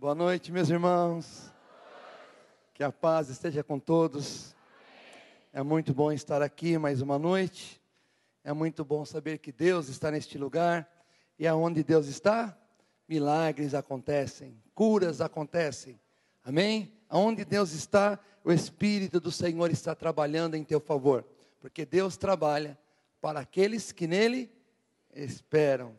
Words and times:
Boa 0.00 0.14
noite, 0.14 0.52
meus 0.52 0.70
irmãos. 0.70 1.52
Que 2.72 2.84
a 2.84 2.92
paz 2.92 3.30
esteja 3.30 3.64
com 3.64 3.80
todos. 3.80 4.54
É 5.52 5.60
muito 5.60 5.92
bom 5.92 6.12
estar 6.12 6.40
aqui 6.40 6.78
mais 6.78 7.02
uma 7.02 7.18
noite. 7.18 7.82
É 8.44 8.52
muito 8.52 8.84
bom 8.84 9.04
saber 9.04 9.38
que 9.38 9.50
Deus 9.50 9.88
está 9.88 10.08
neste 10.12 10.38
lugar. 10.38 10.88
E 11.36 11.48
aonde 11.48 11.82
Deus 11.82 12.06
está, 12.06 12.56
milagres 13.08 13.74
acontecem, 13.74 14.56
curas 14.72 15.20
acontecem. 15.20 15.98
Amém? 16.44 16.92
Aonde 17.08 17.44
Deus 17.44 17.72
está, 17.72 18.20
o 18.44 18.52
Espírito 18.52 19.18
do 19.18 19.32
Senhor 19.32 19.68
está 19.68 19.96
trabalhando 19.96 20.54
em 20.54 20.62
teu 20.62 20.78
favor. 20.78 21.24
Porque 21.58 21.84
Deus 21.84 22.16
trabalha 22.16 22.78
para 23.20 23.40
aqueles 23.40 23.90
que 23.90 24.06
nele 24.06 24.48
esperam. 25.12 25.92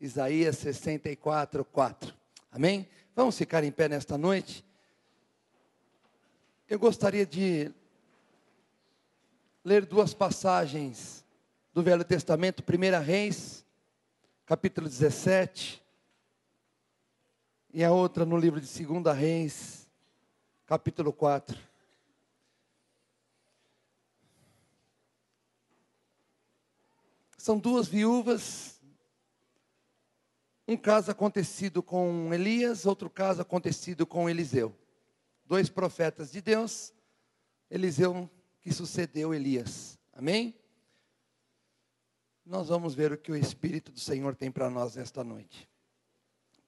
Isaías 0.00 0.56
64, 0.58 1.64
4. 1.64 2.19
Amém? 2.52 2.88
Vamos 3.14 3.38
ficar 3.38 3.62
em 3.62 3.70
pé 3.70 3.88
nesta 3.88 4.18
noite. 4.18 4.64
Eu 6.68 6.80
gostaria 6.80 7.24
de 7.24 7.70
ler 9.64 9.86
duas 9.86 10.12
passagens 10.12 11.24
do 11.72 11.80
Velho 11.80 12.04
Testamento, 12.04 12.64
1 12.64 13.04
Reis, 13.04 13.64
capítulo 14.44 14.88
17, 14.88 15.80
e 17.72 17.84
a 17.84 17.92
outra 17.92 18.26
no 18.26 18.36
livro 18.36 18.60
de 18.60 18.84
2 18.84 19.16
Reis, 19.16 19.88
capítulo 20.66 21.12
4. 21.12 21.56
São 27.38 27.58
duas 27.58 27.86
viúvas 27.86 28.79
um 30.70 30.76
caso 30.76 31.10
acontecido 31.10 31.82
com 31.82 32.32
Elias, 32.32 32.86
outro 32.86 33.10
caso 33.10 33.42
acontecido 33.42 34.06
com 34.06 34.30
Eliseu. 34.30 34.72
Dois 35.44 35.68
profetas 35.68 36.30
de 36.30 36.40
Deus, 36.40 36.94
Eliseu 37.68 38.30
que 38.60 38.72
sucedeu 38.72 39.34
Elias. 39.34 39.98
Amém? 40.12 40.54
Nós 42.46 42.68
vamos 42.68 42.94
ver 42.94 43.10
o 43.10 43.18
que 43.18 43.32
o 43.32 43.36
Espírito 43.36 43.90
do 43.90 43.98
Senhor 43.98 44.36
tem 44.36 44.48
para 44.48 44.70
nós 44.70 44.94
nesta 44.94 45.24
noite. 45.24 45.68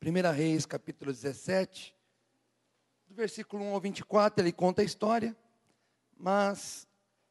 1 0.05 0.33
Reis, 0.33 0.67
capítulo 0.67 1.13
17, 1.13 1.95
do 3.07 3.15
versículo 3.15 3.63
1 3.63 3.75
ao 3.75 3.81
24, 3.81 4.43
ele 4.43 4.51
conta 4.51 4.83
a 4.83 4.85
história, 4.85 5.37
mas 6.19 6.89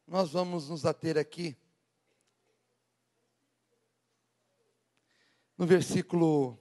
nós 0.08 0.32
vamos 0.32 0.70
nos 0.70 0.86
ater 0.86 1.18
aqui 1.18 1.58
no 5.62 5.68
versículo 5.68 6.58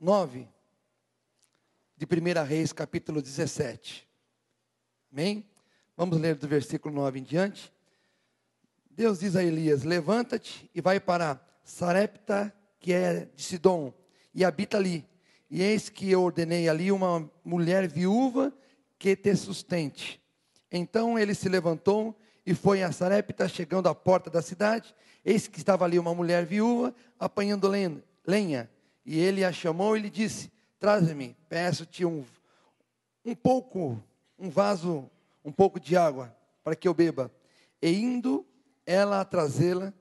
9 0.00 0.48
de 1.94 2.06
1 2.06 2.42
Reis, 2.46 2.72
capítulo 2.72 3.20
17. 3.20 4.08
Amém? 5.12 5.44
Vamos 5.94 6.18
ler 6.18 6.36
do 6.36 6.48
versículo 6.48 6.94
9 6.94 7.18
em 7.18 7.22
diante. 7.22 7.70
Deus 8.90 9.18
diz 9.18 9.36
a 9.36 9.44
Elias: 9.44 9.84
Levanta-te 9.84 10.70
e 10.74 10.80
vai 10.80 10.98
para 10.98 11.38
Sarepta, 11.62 12.50
que 12.78 12.94
é 12.94 13.28
de 13.36 13.42
Sidom, 13.42 13.92
e 14.34 14.42
habita 14.42 14.78
ali. 14.78 15.06
E 15.50 15.60
eis 15.60 15.90
que 15.90 16.10
eu 16.10 16.22
ordenei 16.22 16.66
ali 16.66 16.90
uma 16.90 17.30
mulher 17.44 17.86
viúva 17.86 18.54
que 18.98 19.14
te 19.14 19.36
sustente. 19.36 20.18
Então 20.72 21.18
ele 21.18 21.34
se 21.34 21.48
levantou 21.50 22.18
e 22.46 22.54
foi 22.54 22.82
a 22.82 22.90
Sarepta, 22.90 23.46
chegando 23.46 23.86
à 23.86 23.94
porta 23.94 24.30
da 24.30 24.40
cidade. 24.40 24.94
Eis 25.22 25.46
que 25.46 25.58
estava 25.58 25.84
ali 25.84 25.98
uma 25.98 26.14
mulher 26.14 26.46
viúva 26.46 26.94
apanhando 27.18 27.68
lenha. 28.26 28.70
E 29.04 29.18
ele 29.18 29.44
a 29.44 29.52
chamou 29.52 29.96
e 29.96 30.00
lhe 30.00 30.10
disse: 30.10 30.50
Traze-me, 30.78 31.36
peço-te 31.48 32.04
um, 32.04 32.24
um 33.24 33.34
pouco, 33.34 34.02
um 34.38 34.48
vaso, 34.50 35.10
um 35.44 35.52
pouco 35.52 35.80
de 35.80 35.96
água, 35.96 36.34
para 36.62 36.76
que 36.76 36.86
eu 36.86 36.94
beba. 36.94 37.30
E 37.80 37.90
indo 37.90 38.46
ela 38.86 39.20
a 39.20 39.24
trazê-la, 39.24 39.92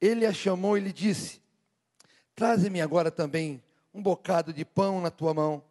ele 0.00 0.26
a 0.26 0.32
chamou 0.32 0.76
e 0.76 0.80
lhe 0.80 0.92
disse: 0.92 1.40
Traze-me 2.34 2.80
agora 2.80 3.10
também 3.10 3.62
um 3.94 4.02
bocado 4.02 4.52
de 4.52 4.64
pão 4.64 5.00
na 5.00 5.10
tua 5.10 5.34
mão. 5.34 5.62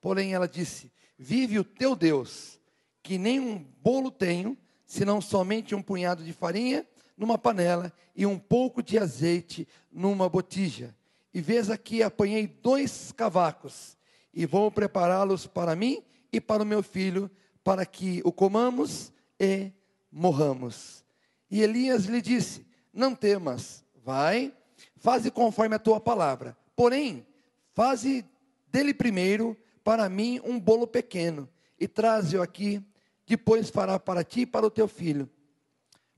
Porém 0.00 0.34
ela 0.34 0.48
disse: 0.48 0.92
Vive 1.18 1.58
o 1.58 1.64
teu 1.64 1.96
Deus, 1.96 2.60
que 3.02 3.18
nem 3.18 3.40
um 3.40 3.58
bolo 3.82 4.10
tenho, 4.10 4.56
senão 4.86 5.20
somente 5.20 5.74
um 5.74 5.82
punhado 5.82 6.22
de 6.22 6.32
farinha 6.32 6.86
numa 7.16 7.36
panela 7.36 7.92
e 8.14 8.24
um 8.24 8.38
pouco 8.38 8.82
de 8.82 8.98
azeite 8.98 9.66
numa 9.90 10.28
botija 10.28 10.94
e 11.32 11.40
vês 11.40 11.70
aqui, 11.70 12.02
apanhei 12.02 12.46
dois 12.46 13.12
cavacos, 13.12 13.96
e 14.32 14.46
vou 14.46 14.70
prepará-los 14.70 15.46
para 15.46 15.76
mim 15.76 16.02
e 16.32 16.40
para 16.40 16.62
o 16.62 16.66
meu 16.66 16.82
filho, 16.82 17.30
para 17.62 17.84
que 17.84 18.20
o 18.24 18.32
comamos 18.32 19.12
e 19.38 19.72
morramos. 20.10 21.04
E 21.50 21.62
Elias 21.62 22.04
lhe 22.04 22.20
disse: 22.20 22.66
Não 22.92 23.14
temas, 23.14 23.84
vai, 24.04 24.52
faze 24.96 25.30
conforme 25.30 25.74
a 25.74 25.78
tua 25.78 26.00
palavra. 26.00 26.56
Porém, 26.74 27.26
faze 27.74 28.24
dele 28.70 28.94
primeiro 28.94 29.56
para 29.82 30.08
mim 30.08 30.40
um 30.44 30.58
bolo 30.60 30.86
pequeno, 30.86 31.48
e 31.80 31.88
traze-o 31.88 32.42
aqui, 32.42 32.82
depois 33.26 33.70
fará 33.70 33.98
para 33.98 34.24
ti 34.24 34.40
e 34.40 34.46
para 34.46 34.66
o 34.66 34.70
teu 34.70 34.88
filho. 34.88 35.28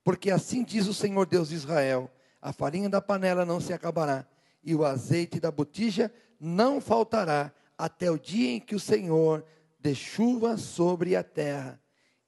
Porque 0.03 0.31
assim 0.31 0.65
diz 0.65 0.87
o 0.87 0.95
Senhor 0.95 1.27
Deus 1.27 1.51
de 1.51 1.55
Israel: 1.55 2.11
a 2.41 2.53
farinha 2.53 2.89
da 2.89 3.01
panela 3.01 3.45
não 3.45 3.61
se 3.61 3.73
acabará, 3.73 4.27
e 4.63 4.75
o 4.75 4.85
azeite 4.85 5.41
da 5.41 5.51
botija 5.51 6.13
não 6.39 6.81
faltará 6.81 7.53
até 7.77 8.11
o 8.11 8.19
dia 8.19 8.51
em 8.51 8.61
que 8.61 8.75
o 8.75 8.81
Senhor 8.81 9.45
dê 9.79 9.95
chuva 9.95 10.57
sobre 10.57 11.17
a 11.17 11.23
terra. 11.23 11.81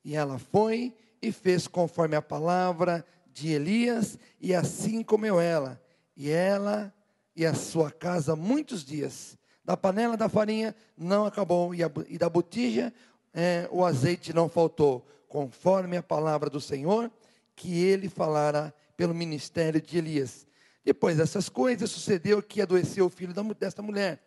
E 0.04 0.14
ela 0.14 0.38
foi 0.38 0.94
e 1.20 1.30
fez 1.30 1.68
conforme 1.68 2.16
a 2.16 2.22
palavra 2.22 3.04
de 3.32 3.48
Elias, 3.48 4.18
e 4.40 4.54
assim 4.54 5.02
comeu 5.02 5.40
ela, 5.40 5.80
e 6.14 6.30
ela 6.30 6.92
e 7.34 7.46
a 7.46 7.54
sua 7.54 7.90
casa 7.90 8.36
muitos 8.36 8.84
dias. 8.84 9.38
Da 9.64 9.76
panela 9.76 10.16
da 10.16 10.28
farinha 10.28 10.74
não 10.96 11.24
acabou, 11.24 11.74
e, 11.74 11.82
a, 11.82 11.90
e 12.08 12.18
da 12.18 12.28
botija 12.28 12.92
é, 13.32 13.68
o 13.70 13.84
azeite 13.84 14.32
não 14.32 14.48
faltou, 14.48 15.06
conforme 15.28 15.96
a 15.96 16.02
palavra 16.02 16.50
do 16.50 16.60
Senhor, 16.60 17.10
que 17.54 17.82
ele 17.82 18.08
falara 18.08 18.74
pelo 18.96 19.14
ministério 19.14 19.80
de 19.80 19.96
Elias. 19.96 20.46
Depois 20.84 21.16
dessas 21.16 21.48
coisas, 21.48 21.90
sucedeu 21.90 22.42
que 22.42 22.60
adoeceu 22.60 23.06
o 23.06 23.10
filho 23.10 23.32
desta 23.54 23.80
mulher, 23.80 24.20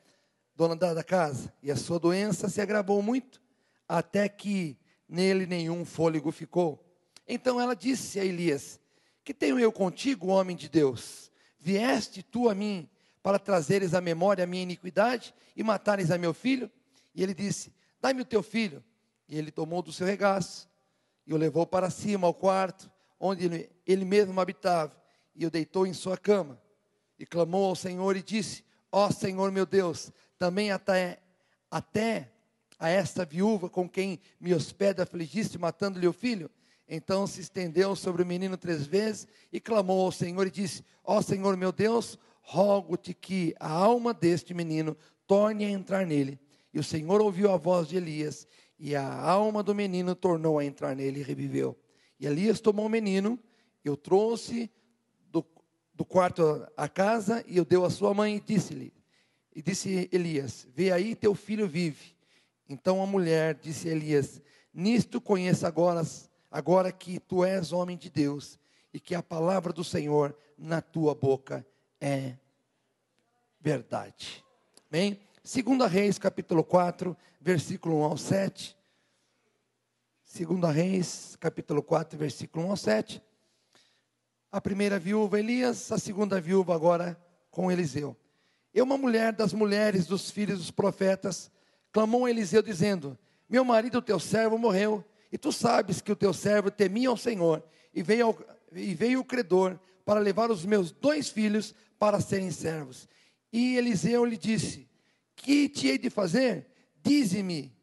dona 0.55 0.75
da, 0.75 1.03
casa, 1.03 1.53
e 1.61 1.69
a 1.69 1.75
sua 1.75 1.99
doença 1.99 2.47
se 2.47 2.61
agravou 2.61 3.01
muito, 3.01 3.41
até 3.87 4.29
que 4.29 4.77
nele 5.07 5.45
nenhum 5.45 5.83
fôlego 5.83 6.31
ficou. 6.31 6.81
Então 7.27 7.59
ela 7.59 7.75
disse 7.75 8.19
a 8.19 8.25
Elias: 8.25 8.79
Que 9.23 9.33
tenho 9.33 9.59
eu 9.59 9.71
contigo, 9.71 10.27
homem 10.27 10.55
de 10.55 10.69
Deus? 10.69 11.29
Vieste 11.59 12.23
tu 12.23 12.47
a 12.47 12.55
mim 12.55 12.89
para 13.21 13.37
trazeres 13.37 13.93
à 13.93 13.99
memória 13.99 14.45
a 14.45 14.47
minha 14.47 14.63
iniquidade 14.63 15.35
e 15.55 15.63
matares 15.63 16.09
a 16.09 16.17
meu 16.17 16.33
filho? 16.33 16.71
E 17.13 17.21
ele 17.21 17.33
disse: 17.33 17.73
Dai-me 17.99 18.21
o 18.21 18.25
teu 18.25 18.41
filho. 18.41 18.83
E 19.27 19.37
ele 19.37 19.51
tomou 19.51 19.81
do 19.81 19.91
seu 19.91 20.05
regaço 20.05 20.69
e 21.25 21.33
o 21.33 21.37
levou 21.37 21.65
para 21.65 21.89
cima 21.89 22.27
ao 22.27 22.33
quarto, 22.33 22.89
onde 23.19 23.45
ele, 23.45 23.69
ele 23.85 24.05
mesmo 24.05 24.39
habitava 24.39 25.04
e 25.35 25.45
o 25.45 25.51
deitou 25.51 25.85
em 25.85 25.93
sua 25.93 26.17
cama. 26.17 26.59
E 27.19 27.25
clamou 27.25 27.65
ao 27.65 27.75
Senhor 27.75 28.15
e 28.15 28.23
disse: 28.23 28.63
Ó 28.91 29.07
oh, 29.07 29.11
Senhor 29.11 29.51
meu 29.51 29.65
Deus, 29.65 30.11
também 30.37 30.71
até, 30.71 31.19
até 31.69 32.31
a 32.79 32.89
esta 32.89 33.25
viúva 33.25 33.69
com 33.69 33.89
quem 33.89 34.19
me 34.39 34.53
hospeda 34.53 35.03
afligiste, 35.03 35.57
matando-lhe 35.57 36.07
o 36.07 36.13
filho. 36.13 36.49
Então 36.87 37.25
se 37.25 37.41
estendeu 37.41 37.95
sobre 37.95 38.21
o 38.21 38.25
menino 38.25 38.57
três 38.57 38.85
vezes 38.85 39.27
e 39.51 39.59
clamou 39.59 40.05
ao 40.05 40.11
Senhor 40.11 40.45
e 40.47 40.51
disse: 40.51 40.83
Ó 41.03 41.17
oh, 41.17 41.21
Senhor 41.21 41.57
meu 41.57 41.71
Deus, 41.71 42.17
rogo-te 42.41 43.13
que 43.13 43.55
a 43.59 43.69
alma 43.69 44.13
deste 44.13 44.53
menino 44.53 44.95
torne 45.25 45.65
a 45.65 45.69
entrar 45.69 46.05
nele. 46.05 46.39
E 46.73 46.79
o 46.79 46.83
Senhor 46.83 47.21
ouviu 47.21 47.51
a 47.51 47.57
voz 47.57 47.87
de 47.87 47.95
Elias, 47.95 48.47
e 48.77 48.95
a 48.95 49.21
alma 49.21 49.63
do 49.63 49.73
menino 49.73 50.13
tornou 50.13 50.59
a 50.59 50.65
entrar 50.65 50.95
nele 50.95 51.21
e 51.21 51.23
reviveu. 51.23 51.75
E 52.19 52.27
Elias 52.27 52.59
tomou 52.59 52.85
o 52.85 52.89
menino, 52.89 53.39
e 53.83 53.89
o 53.89 53.95
trouxe 53.95 54.69
do 55.95 56.03
quarto 56.03 56.67
à 56.75 56.89
casa 56.89 57.43
e 57.47 57.57
eu 57.57 57.65
deu 57.65 57.85
a 57.85 57.89
sua 57.89 58.13
mãe 58.13 58.35
e 58.35 58.39
disse-lhe, 58.39 58.93
e 59.55 59.61
disse 59.61 60.09
Elias, 60.11 60.67
vê 60.75 60.91
aí 60.91 61.15
teu 61.15 61.33
filho 61.33 61.67
vive. 61.67 62.13
Então 62.67 63.01
a 63.01 63.05
mulher 63.05 63.55
disse 63.55 63.87
a 63.87 63.93
Elias, 63.93 64.41
nisto 64.73 65.21
conheça 65.21 65.67
agora, 65.67 66.01
agora 66.51 66.91
que 66.91 67.19
tu 67.19 67.45
és 67.45 67.71
homem 67.71 67.97
de 67.97 68.09
Deus 68.09 68.59
e 68.93 68.99
que 68.99 69.15
a 69.15 69.23
palavra 69.23 69.71
do 69.71 69.83
Senhor 69.83 70.35
na 70.57 70.81
tua 70.81 71.15
boca 71.15 71.65
é 72.01 72.35
verdade. 73.61 74.43
Amém? 74.91 75.19
Segunda 75.43 75.87
Reis, 75.87 76.19
capítulo 76.19 76.63
4, 76.63 77.15
versículo 77.39 77.99
1 77.99 78.03
ao 78.03 78.17
7. 78.17 78.75
Segunda 80.25 80.69
Reis, 80.71 81.37
capítulo 81.39 81.81
4, 81.81 82.17
versículo 82.17 82.65
1 82.65 82.71
ao 82.71 82.77
7 82.77 83.24
a 84.55 84.61
primeira 84.61 84.97
viúva 84.97 85.37
Elias, 85.37 85.91
a 85.91 85.97
segunda 85.97 86.39
viúva 86.39 86.73
agora 86.73 87.21
com 87.51 87.69
Eliseu. 87.69 88.15
E 88.73 88.81
uma 88.81 88.97
mulher 88.97 89.33
das 89.33 89.51
mulheres 89.51 90.07
dos 90.07 90.31
filhos 90.31 90.59
dos 90.59 90.71
profetas 90.71 91.51
clamou 91.91 92.25
Eliseu 92.25 92.61
dizendo: 92.61 93.19
Meu 93.49 93.65
marido, 93.65 94.01
teu 94.01 94.17
servo, 94.17 94.57
morreu, 94.57 95.03
e 95.29 95.37
tu 95.37 95.51
sabes 95.51 95.99
que 95.99 96.09
o 96.09 96.15
teu 96.15 96.31
servo 96.33 96.71
temia 96.71 97.09
ao 97.09 97.17
Senhor, 97.17 97.61
e 97.93 98.01
veio, 98.01 98.27
ao, 98.27 98.39
e 98.71 98.93
veio 98.93 99.19
o 99.19 99.25
credor 99.25 99.77
para 100.05 100.21
levar 100.21 100.49
os 100.49 100.63
meus 100.65 100.89
dois 100.89 101.27
filhos 101.27 101.75
para 101.99 102.21
serem 102.21 102.49
servos. 102.49 103.09
E 103.51 103.75
Eliseu 103.75 104.23
lhe 104.23 104.37
disse: 104.37 104.87
Que 105.35 105.67
te 105.67 105.89
hei 105.89 105.97
de 105.97 106.09
fazer? 106.09 106.65
Dize-me, 107.03 107.75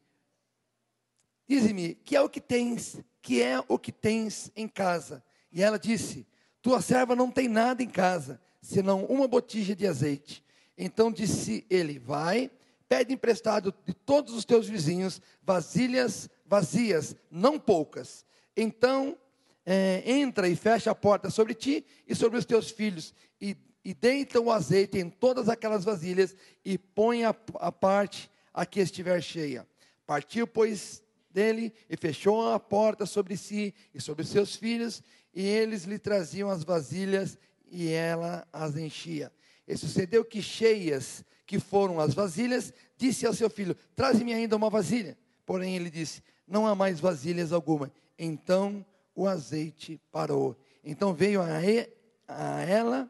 dize-me, 1.47 1.93
que 1.93 2.15
é 2.15 2.21
o 2.21 2.27
que 2.27 2.41
tens, 2.41 2.99
que 3.21 3.43
é 3.43 3.63
o 3.67 3.77
que 3.77 3.91
tens 3.91 4.51
em 4.55 4.67
casa? 4.67 5.23
E 5.51 5.61
ela 5.61 5.77
disse: 5.77 6.25
Tua 6.63 6.81
serva 6.81 7.13
não 7.13 7.29
tem 7.29 7.49
nada 7.49 7.83
em 7.83 7.89
casa, 7.89 8.39
senão 8.61 9.03
uma 9.03 9.27
botija 9.27 9.75
de 9.75 9.85
azeite. 9.85 10.41
Então 10.77 11.11
disse 11.11 11.65
ele: 11.69 11.99
Vai, 11.99 12.49
pede 12.87 13.13
emprestado 13.13 13.73
de 13.85 13.93
todos 13.93 14.33
os 14.33 14.45
teus 14.45 14.67
vizinhos 14.67 15.21
vasilhas 15.43 16.29
vazias, 16.45 17.17
não 17.29 17.59
poucas. 17.59 18.25
Então 18.55 19.17
é, 19.65 20.03
entra 20.05 20.47
e 20.47 20.55
fecha 20.55 20.89
a 20.89 20.95
porta 20.95 21.29
sobre 21.29 21.53
ti 21.53 21.85
e 22.07 22.15
sobre 22.15 22.39
os 22.39 22.45
teus 22.45 22.71
filhos, 22.71 23.13
e, 23.41 23.57
e 23.83 23.93
deita 23.93 24.39
o 24.39 24.49
azeite 24.49 24.97
em 24.97 25.09
todas 25.09 25.49
aquelas 25.49 25.83
vasilhas, 25.83 26.33
e 26.63 26.77
põe 26.77 27.25
a, 27.25 27.35
a 27.55 27.73
parte 27.73 28.31
a 28.53 28.65
que 28.65 28.79
estiver 28.79 29.21
cheia. 29.21 29.67
Partiu, 30.05 30.47
pois, 30.47 31.03
dele 31.29 31.73
e 31.89 31.97
fechou 31.97 32.53
a 32.53 32.59
porta 32.59 33.05
sobre 33.05 33.35
si 33.35 33.73
e 33.93 33.99
sobre 33.99 34.23
seus 34.23 34.55
filhos, 34.55 35.03
e 35.33 35.45
eles 35.45 35.83
lhe 35.83 35.97
traziam 35.97 36.49
as 36.49 36.63
vasilhas 36.63 37.37
e 37.71 37.89
ela 37.89 38.47
as 38.53 38.77
enchia. 38.77 39.31
E 39.67 39.75
sucedeu 39.75 40.23
que 40.23 40.41
cheias 40.41 41.23
que 41.45 41.59
foram 41.59 41.99
as 41.99 42.13
vasilhas, 42.13 42.73
disse 42.97 43.25
ao 43.25 43.33
seu 43.33 43.49
filho: 43.49 43.75
Traze-me 43.95 44.33
ainda 44.33 44.55
uma 44.55 44.69
vasilha. 44.69 45.17
Porém 45.45 45.75
ele 45.75 45.89
disse: 45.89 46.21
Não 46.47 46.67
há 46.67 46.75
mais 46.75 46.99
vasilhas 46.99 47.51
alguma. 47.51 47.91
Então 48.17 48.85
o 49.15 49.27
azeite 49.27 49.99
parou. 50.11 50.55
Então 50.83 51.13
veio 51.13 51.41
a, 51.41 51.63
e, 51.63 51.89
a 52.27 52.61
ela, 52.61 53.09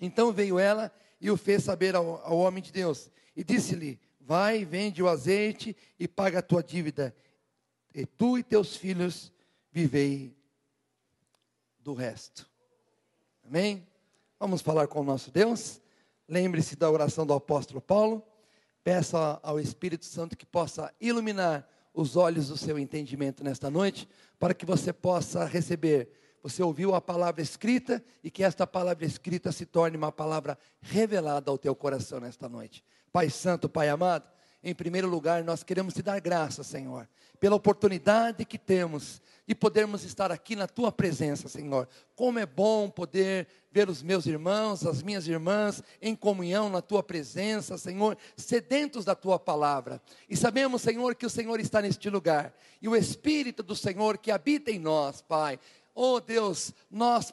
então 0.00 0.32
veio 0.32 0.58
ela 0.58 0.92
e 1.20 1.30
o 1.30 1.36
fez 1.36 1.62
saber 1.62 1.94
ao, 1.94 2.24
ao 2.24 2.38
homem 2.38 2.62
de 2.62 2.72
Deus. 2.72 3.10
E 3.36 3.44
disse-lhe: 3.44 4.00
Vai, 4.20 4.64
vende 4.64 5.02
o 5.02 5.08
azeite 5.08 5.76
e 5.98 6.08
paga 6.08 6.40
a 6.40 6.42
tua 6.42 6.62
dívida. 6.62 7.14
E 7.94 8.06
tu 8.06 8.38
e 8.38 8.42
teus 8.42 8.76
filhos 8.76 9.32
vivei 9.72 10.39
do 11.90 11.94
resto. 11.94 12.48
Amém? 13.44 13.84
Vamos 14.38 14.62
falar 14.62 14.86
com 14.86 15.00
o 15.00 15.04
nosso 15.04 15.28
Deus. 15.32 15.80
Lembre-se 16.28 16.76
da 16.76 16.88
oração 16.88 17.26
do 17.26 17.32
apóstolo 17.32 17.80
Paulo. 17.80 18.24
Peça 18.84 19.40
ao 19.42 19.58
Espírito 19.58 20.04
Santo 20.04 20.36
que 20.36 20.46
possa 20.46 20.94
iluminar 21.00 21.68
os 21.92 22.14
olhos 22.14 22.46
do 22.46 22.56
seu 22.56 22.78
entendimento 22.78 23.42
nesta 23.42 23.68
noite, 23.68 24.08
para 24.38 24.54
que 24.54 24.64
você 24.64 24.92
possa 24.92 25.44
receber. 25.44 26.12
Você 26.44 26.62
ouviu 26.62 26.94
a 26.94 27.00
palavra 27.00 27.42
escrita 27.42 28.00
e 28.22 28.30
que 28.30 28.44
esta 28.44 28.64
palavra 28.68 29.04
escrita 29.04 29.50
se 29.50 29.66
torne 29.66 29.96
uma 29.96 30.12
palavra 30.12 30.56
revelada 30.80 31.50
ao 31.50 31.58
teu 31.58 31.74
coração 31.74 32.20
nesta 32.20 32.48
noite. 32.48 32.84
Pai 33.12 33.28
Santo, 33.28 33.68
Pai 33.68 33.88
amado, 33.88 34.30
em 34.62 34.74
primeiro 34.74 35.08
lugar, 35.08 35.42
nós 35.42 35.62
queremos 35.62 35.94
te 35.94 36.02
dar 36.02 36.20
graça, 36.20 36.62
Senhor, 36.62 37.08
pela 37.38 37.56
oportunidade 37.56 38.44
que 38.44 38.58
temos 38.58 39.22
de 39.46 39.54
podermos 39.54 40.04
estar 40.04 40.30
aqui 40.30 40.54
na 40.54 40.68
tua 40.68 40.92
presença, 40.92 41.48
Senhor. 41.48 41.88
Como 42.14 42.38
é 42.38 42.44
bom 42.44 42.90
poder 42.90 43.48
ver 43.72 43.88
os 43.88 44.02
meus 44.02 44.26
irmãos, 44.26 44.84
as 44.84 45.02
minhas 45.02 45.26
irmãs 45.26 45.82
em 46.00 46.14
comunhão 46.14 46.68
na 46.68 46.82
tua 46.82 47.02
presença, 47.02 47.78
Senhor, 47.78 48.18
sedentos 48.36 49.04
da 49.04 49.14
tua 49.14 49.38
palavra. 49.38 50.00
E 50.28 50.36
sabemos, 50.36 50.82
Senhor, 50.82 51.14
que 51.14 51.26
o 51.26 51.30
Senhor 51.30 51.58
está 51.58 51.80
neste 51.80 52.10
lugar 52.10 52.54
e 52.82 52.88
o 52.88 52.94
Espírito 52.94 53.62
do 53.62 53.74
Senhor 53.74 54.18
que 54.18 54.30
habita 54.30 54.70
em 54.70 54.78
nós, 54.78 55.22
Pai. 55.22 55.58
Oh 55.94 56.20
Deus, 56.20 56.72
nós 56.90 57.32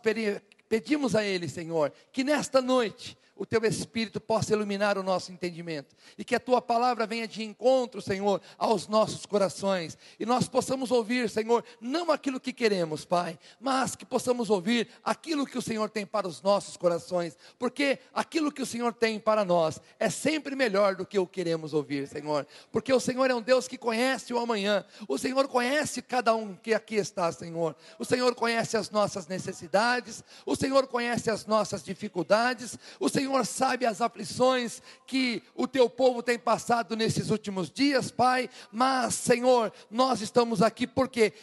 pedimos 0.70 1.14
a 1.14 1.24
Ele, 1.24 1.50
Senhor, 1.50 1.92
que 2.12 2.24
nesta 2.24 2.62
noite 2.62 3.18
o 3.38 3.46
teu 3.46 3.64
Espírito 3.64 4.20
possa 4.20 4.54
iluminar 4.54 4.98
o 4.98 5.04
nosso 5.04 5.32
entendimento. 5.32 5.96
E 6.18 6.24
que 6.24 6.36
a 6.36 6.40
tua 6.40 6.62
palavra 6.62 7.06
venha 7.06 7.28
de 7.28 7.44
encontro, 7.44 8.02
Senhor, 8.02 8.42
aos 8.58 8.88
nossos 8.88 9.26
corações. 9.26 9.98
E 10.20 10.26
nós 10.26 10.48
possamos 10.48 10.92
ouvir, 10.92 11.30
Senhor, 11.30 11.64
não 11.80 12.12
aquilo 12.12 12.40
que 12.40 12.52
queremos, 12.52 13.06
Pai, 13.06 13.38
mas 13.60 13.96
que 13.96 14.06
possamos 14.06 14.50
ouvir 14.50 14.88
aquilo 15.04 15.46
que 15.46 15.58
o 15.58 15.62
Senhor 15.62 15.90
tem 15.90 16.06
para 16.06 16.28
os 16.28 16.42
nossos 16.42 16.76
corações, 16.78 17.38
porque 17.60 18.00
aquilo 18.14 18.52
que 18.52 18.62
o 18.62 18.66
Senhor 18.66 18.94
tem 18.94 19.20
para 19.20 19.46
nós 19.46 19.80
é 20.00 20.10
sempre 20.10 20.56
melhor 20.56 20.96
do 20.96 21.06
que 21.06 21.20
o 21.20 21.28
queremos 21.28 21.74
ouvir, 21.74 22.08
Senhor, 22.08 22.48
porque 22.72 22.92
o 22.92 23.00
Senhor 23.00 23.30
é 23.30 23.36
um 23.36 23.42
Deus 23.42 23.68
que 23.68 23.78
conhece 23.78 24.34
o 24.34 24.40
amanhã, 24.40 24.86
o 25.08 25.18
Senhor 25.18 25.48
conhece 25.48 26.02
cada 26.02 26.36
um 26.36 26.56
que 26.56 26.74
aqui 26.74 26.96
está, 26.96 27.32
Senhor, 27.32 27.76
o 28.00 28.06
Senhor 28.06 28.34
conhece 28.36 28.78
as 28.78 28.90
nossas 28.90 29.28
necessidades, 29.28 30.24
o 30.46 30.56
Senhor 30.56 30.88
conhece 30.88 31.30
as 31.30 31.46
nossas 31.46 31.84
dificuldades, 31.84 32.78
o 33.00 33.10
Senhor 33.10 33.27
Senhor 33.28 33.46
sabe 33.46 33.86
as 33.86 34.00
aflições 34.00 34.82
que 35.06 35.44
o 35.54 35.68
teu 35.68 35.90
povo 35.90 36.24
tem 36.24 36.40
passado 36.40 36.96
nesses 36.96 37.30
últimos 37.30 37.70
dias, 37.70 38.10
Pai, 38.10 38.50
mas, 38.72 39.16
Senhor, 39.16 39.74
nós 39.92 40.22
estamos 40.22 40.62
aqui 40.62 40.88
porque 40.88 41.34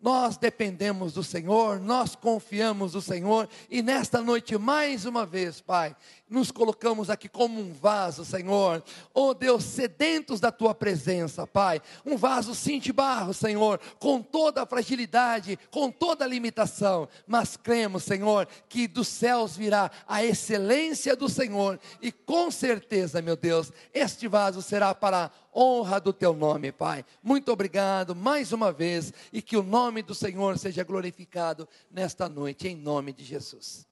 nós 0.00 0.36
dependemos 0.36 1.14
do 1.14 1.24
Senhor, 1.24 1.80
nós 1.80 2.14
confiamos 2.14 2.94
no 2.94 3.02
Senhor, 3.02 3.48
e 3.68 3.82
nesta 3.82 4.20
noite, 4.22 4.56
mais 4.56 5.04
uma 5.04 5.26
vez, 5.26 5.60
Pai, 5.60 5.96
nos 6.32 6.50
colocamos 6.50 7.10
aqui 7.10 7.28
como 7.28 7.60
um 7.60 7.74
vaso, 7.74 8.24
Senhor, 8.24 8.82
oh 9.12 9.34
Deus, 9.34 9.64
sedentos 9.64 10.40
da 10.40 10.50
Tua 10.50 10.74
presença, 10.74 11.46
Pai, 11.46 11.80
um 12.06 12.16
vaso 12.16 12.54
sim 12.54 12.80
de 12.80 12.90
barro, 12.92 13.34
Senhor, 13.34 13.78
com 13.98 14.22
toda 14.22 14.62
a 14.62 14.66
fragilidade, 14.66 15.58
com 15.70 15.90
toda 15.90 16.24
a 16.24 16.28
limitação, 16.28 17.06
mas 17.26 17.56
cremos, 17.56 18.04
Senhor, 18.04 18.48
que 18.66 18.88
dos 18.88 19.08
céus 19.08 19.56
virá 19.56 19.90
a 20.08 20.24
excelência 20.24 21.14
do 21.14 21.28
Senhor, 21.28 21.78
e 22.00 22.10
com 22.10 22.50
certeza, 22.50 23.20
meu 23.20 23.36
Deus, 23.36 23.70
este 23.92 24.26
vaso 24.26 24.62
será 24.62 24.94
para 24.94 25.30
honra 25.54 26.00
do 26.00 26.14
teu 26.14 26.32
nome, 26.32 26.72
Pai. 26.72 27.04
Muito 27.22 27.52
obrigado 27.52 28.16
mais 28.16 28.52
uma 28.52 28.72
vez 28.72 29.12
e 29.30 29.42
que 29.42 29.56
o 29.56 29.62
nome 29.62 30.00
do 30.00 30.14
Senhor 30.14 30.58
seja 30.58 30.82
glorificado 30.82 31.68
nesta 31.90 32.26
noite, 32.26 32.68
em 32.68 32.74
nome 32.74 33.12
de 33.12 33.22
Jesus. 33.22 33.91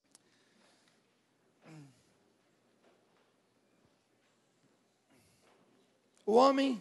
O 6.30 6.34
homem, 6.34 6.80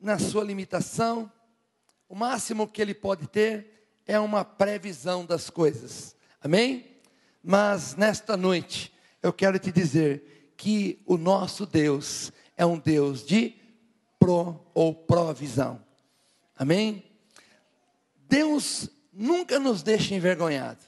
na 0.00 0.18
sua 0.18 0.42
limitação, 0.42 1.30
o 2.08 2.14
máximo 2.14 2.66
que 2.66 2.80
ele 2.80 2.94
pode 2.94 3.26
ter 3.26 4.00
é 4.06 4.18
uma 4.18 4.46
previsão 4.46 5.26
das 5.26 5.50
coisas, 5.50 6.16
amém? 6.40 6.86
Mas 7.44 7.96
nesta 7.96 8.34
noite, 8.34 8.90
eu 9.22 9.30
quero 9.30 9.58
te 9.58 9.70
dizer 9.70 10.54
que 10.56 11.02
o 11.04 11.18
nosso 11.18 11.66
Deus, 11.66 12.32
é 12.56 12.64
um 12.64 12.78
Deus 12.78 13.26
de 13.26 13.54
pro 14.18 14.58
ou 14.72 14.94
provisão. 14.94 15.84
Amém? 16.56 17.04
Deus 18.26 18.88
nunca 19.12 19.58
nos 19.58 19.82
deixa 19.82 20.14
envergonhado. 20.14 20.82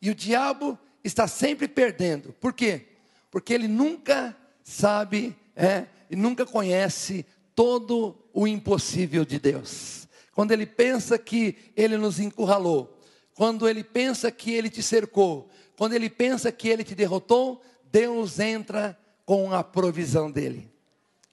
E 0.00 0.08
o 0.08 0.14
diabo 0.14 0.78
está 1.02 1.26
sempre 1.26 1.66
perdendo. 1.66 2.32
Por 2.34 2.52
quê? 2.52 2.86
Porque 3.28 3.52
ele 3.52 3.66
nunca 3.66 4.36
sabe, 4.62 5.36
é, 5.60 5.86
e 6.08 6.16
nunca 6.16 6.46
conhece 6.46 7.26
todo 7.54 8.16
o 8.32 8.46
impossível 8.46 9.24
de 9.24 9.38
Deus. 9.38 10.08
Quando 10.32 10.52
ele 10.52 10.64
pensa 10.64 11.18
que 11.18 11.56
ele 11.76 11.98
nos 11.98 12.18
encurralou, 12.18 12.98
quando 13.34 13.68
ele 13.68 13.84
pensa 13.84 14.30
que 14.30 14.52
ele 14.52 14.70
te 14.70 14.82
cercou, 14.82 15.50
quando 15.76 15.92
ele 15.92 16.08
pensa 16.08 16.50
que 16.50 16.68
ele 16.68 16.82
te 16.82 16.94
derrotou, 16.94 17.62
Deus 17.90 18.38
entra 18.38 18.98
com 19.24 19.52
a 19.52 19.62
provisão 19.62 20.30
dele. 20.30 20.70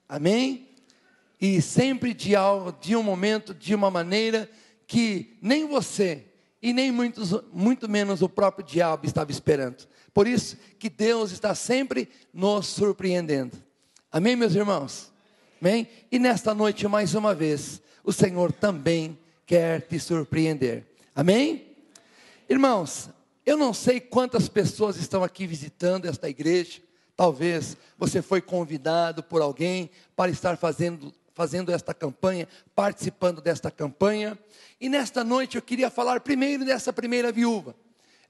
Amém? 0.08 0.68
E 1.40 1.62
sempre 1.62 2.12
de, 2.12 2.34
algo, 2.34 2.72
de 2.80 2.96
um 2.96 3.02
momento, 3.02 3.54
de 3.54 3.74
uma 3.74 3.90
maneira 3.90 4.50
que 4.86 5.38
nem 5.40 5.66
você 5.66 6.24
e 6.60 6.72
nem 6.72 6.90
muitos, 6.90 7.32
muito 7.52 7.88
menos 7.88 8.22
o 8.22 8.28
próprio 8.28 8.64
diabo 8.64 9.06
estava 9.06 9.30
esperando. 9.30 9.86
Por 10.12 10.26
isso 10.26 10.56
que 10.78 10.90
Deus 10.90 11.30
está 11.30 11.54
sempre 11.54 12.08
nos 12.32 12.66
surpreendendo. 12.66 13.67
Amém, 14.10 14.36
meus 14.36 14.54
irmãos? 14.54 15.12
Amém? 15.60 15.88
E 16.10 16.18
nesta 16.18 16.54
noite, 16.54 16.86
mais 16.88 17.14
uma 17.14 17.34
vez, 17.34 17.80
o 18.02 18.12
Senhor 18.12 18.52
também 18.52 19.18
quer 19.46 19.82
te 19.82 19.98
surpreender. 19.98 20.86
Amém? 21.14 21.66
Irmãos, 22.48 23.10
eu 23.44 23.56
não 23.56 23.74
sei 23.74 24.00
quantas 24.00 24.48
pessoas 24.48 24.96
estão 24.96 25.22
aqui 25.22 25.46
visitando 25.46 26.06
esta 26.06 26.28
igreja, 26.28 26.80
Talvez 27.18 27.76
você 27.98 28.22
foi 28.22 28.40
convidado 28.40 29.24
por 29.24 29.42
alguém 29.42 29.90
para 30.14 30.30
estar 30.30 30.56
fazendo, 30.56 31.12
fazendo 31.34 31.72
esta 31.72 31.92
campanha, 31.92 32.46
participando 32.76 33.40
desta 33.40 33.72
campanha. 33.72 34.38
E 34.80 34.88
nesta 34.88 35.24
noite 35.24 35.56
eu 35.56 35.62
queria 35.62 35.90
falar 35.90 36.20
primeiro 36.20 36.64
dessa 36.64 36.92
primeira 36.92 37.32
viúva. 37.32 37.74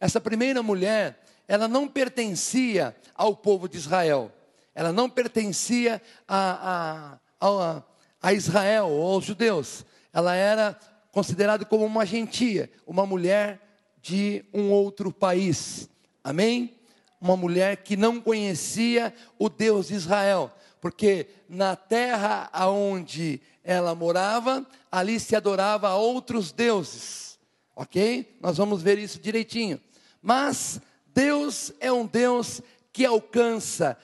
Essa 0.01 0.19
primeira 0.19 0.63
mulher, 0.63 1.23
ela 1.47 1.69
não 1.69 1.87
pertencia 1.87 2.97
ao 3.15 3.37
povo 3.37 3.69
de 3.69 3.77
Israel. 3.77 4.33
Ela 4.79 4.93
não 4.93 5.11
pertencia 5.11 6.01
a, 6.29 7.19
a, 7.41 7.49
a, 7.49 7.83
a 8.23 8.33
Israel 8.33 8.87
ou 8.87 9.15
aos 9.15 9.25
judeus, 9.25 9.85
ela 10.13 10.37
era 10.37 10.79
considerada 11.11 11.65
como 11.65 11.85
uma 11.85 12.07
gentia, 12.07 12.71
uma 12.87 13.05
mulher 13.05 13.61
de 14.01 14.45
um 14.55 14.71
outro 14.71 15.13
país, 15.13 15.91
amém? 16.23 16.79
Uma 17.21 17.37
mulher 17.37 17.79
que 17.79 17.97
não 17.97 18.21
conhecia 18.21 19.13
o 19.37 19.49
Deus 19.49 19.89
de 19.89 19.95
Israel, 19.95 20.53
porque 20.81 21.27
na 21.49 21.75
terra 21.75 22.49
aonde 22.53 23.41
ela 23.65 23.97
morava, 23.97 24.65
ali 24.93 25.19
se 25.19 25.35
adorava 25.35 25.89
a 25.89 25.97
outros 25.97 26.53
deuses, 26.53 27.37
ok? 27.75 28.39
Nós 28.41 28.57
vamos 28.57 28.81
ver 28.81 28.97
isso 28.97 29.19
direitinho. 29.19 29.81
Mas 30.23 30.81
Deus 31.13 31.73
é 31.81 31.91
um 31.93 32.07
Deus 32.07 32.63
que 32.93 33.05
alcança 33.05 33.99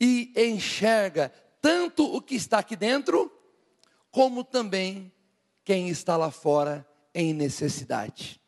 e 0.00 0.32
enxerga 0.36 1.32
tanto 1.60 2.04
o 2.04 2.20
que 2.20 2.34
está 2.34 2.58
aqui 2.58 2.76
dentro, 2.76 3.32
como 4.10 4.44
também 4.44 5.12
quem 5.64 5.88
está 5.88 6.16
lá 6.16 6.30
fora 6.30 6.86
em 7.14 7.32
necessidade. 7.34 8.40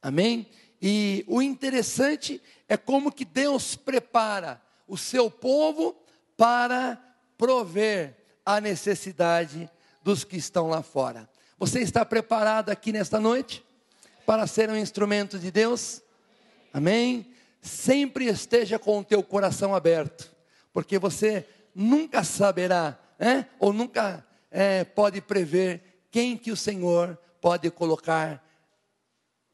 Amém? 0.00 0.46
E 0.80 1.24
o 1.26 1.42
interessante 1.42 2.40
é 2.68 2.76
como 2.76 3.12
que 3.12 3.24
Deus 3.24 3.74
prepara 3.74 4.62
o 4.86 4.96
seu 4.96 5.30
povo 5.30 5.96
para 6.36 6.98
prover 7.36 8.16
a 8.44 8.60
necessidade 8.60 9.68
dos 10.02 10.24
que 10.24 10.36
estão 10.36 10.68
lá 10.68 10.82
fora. 10.82 11.28
Você 11.58 11.80
está 11.80 12.04
preparado 12.04 12.70
aqui 12.70 12.92
nesta 12.92 13.18
noite 13.18 13.64
para 14.24 14.46
ser 14.46 14.70
um 14.70 14.76
instrumento 14.76 15.38
de 15.38 15.50
Deus? 15.50 16.00
Amém? 16.72 17.26
Sempre 17.60 18.26
esteja 18.26 18.78
com 18.78 19.00
o 19.00 19.04
teu 19.04 19.22
coração 19.22 19.74
aberto, 19.74 20.34
porque 20.78 20.96
você 20.96 21.44
nunca 21.74 22.22
saberá, 22.22 22.96
é? 23.18 23.46
ou 23.58 23.72
nunca 23.72 24.24
é, 24.48 24.84
pode 24.84 25.20
prever 25.20 26.04
quem 26.08 26.36
que 26.36 26.52
o 26.52 26.56
Senhor 26.56 27.18
pode 27.40 27.68
colocar 27.68 28.40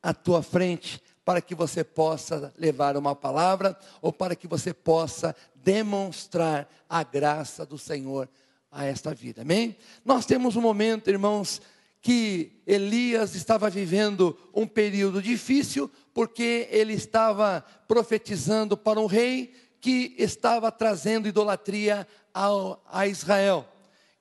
à 0.03 0.13
tua 0.13 0.43
frente 0.43 1.03
para 1.25 1.41
que 1.41 1.55
você 1.55 1.83
possa 1.83 2.53
levar 2.59 2.95
uma 2.99 3.17
palavra 3.17 3.75
ou 4.03 4.13
para 4.13 4.37
que 4.37 4.47
você 4.47 4.75
possa 4.75 5.35
demonstrar 5.55 6.69
a 6.87 7.03
graça 7.03 7.65
do 7.65 7.79
Senhor 7.79 8.29
a 8.71 8.85
esta 8.85 9.15
vida. 9.15 9.41
Amém? 9.41 9.79
Nós 10.05 10.27
temos 10.27 10.57
um 10.57 10.61
momento, 10.61 11.09
irmãos, 11.09 11.63
que 12.03 12.61
Elias 12.67 13.35
estava 13.35 13.71
vivendo 13.71 14.37
um 14.53 14.67
período 14.67 15.23
difícil, 15.23 15.91
porque 16.13 16.69
ele 16.71 16.93
estava 16.93 17.65
profetizando 17.89 18.77
para 18.77 19.01
um 19.01 19.07
rei 19.07 19.64
que 19.85 20.15
estava 20.17 20.73
trazendo 20.73 21.29
idolatria 21.29 22.09
ao, 22.33 22.83
a 22.91 23.07
Israel. 23.07 23.69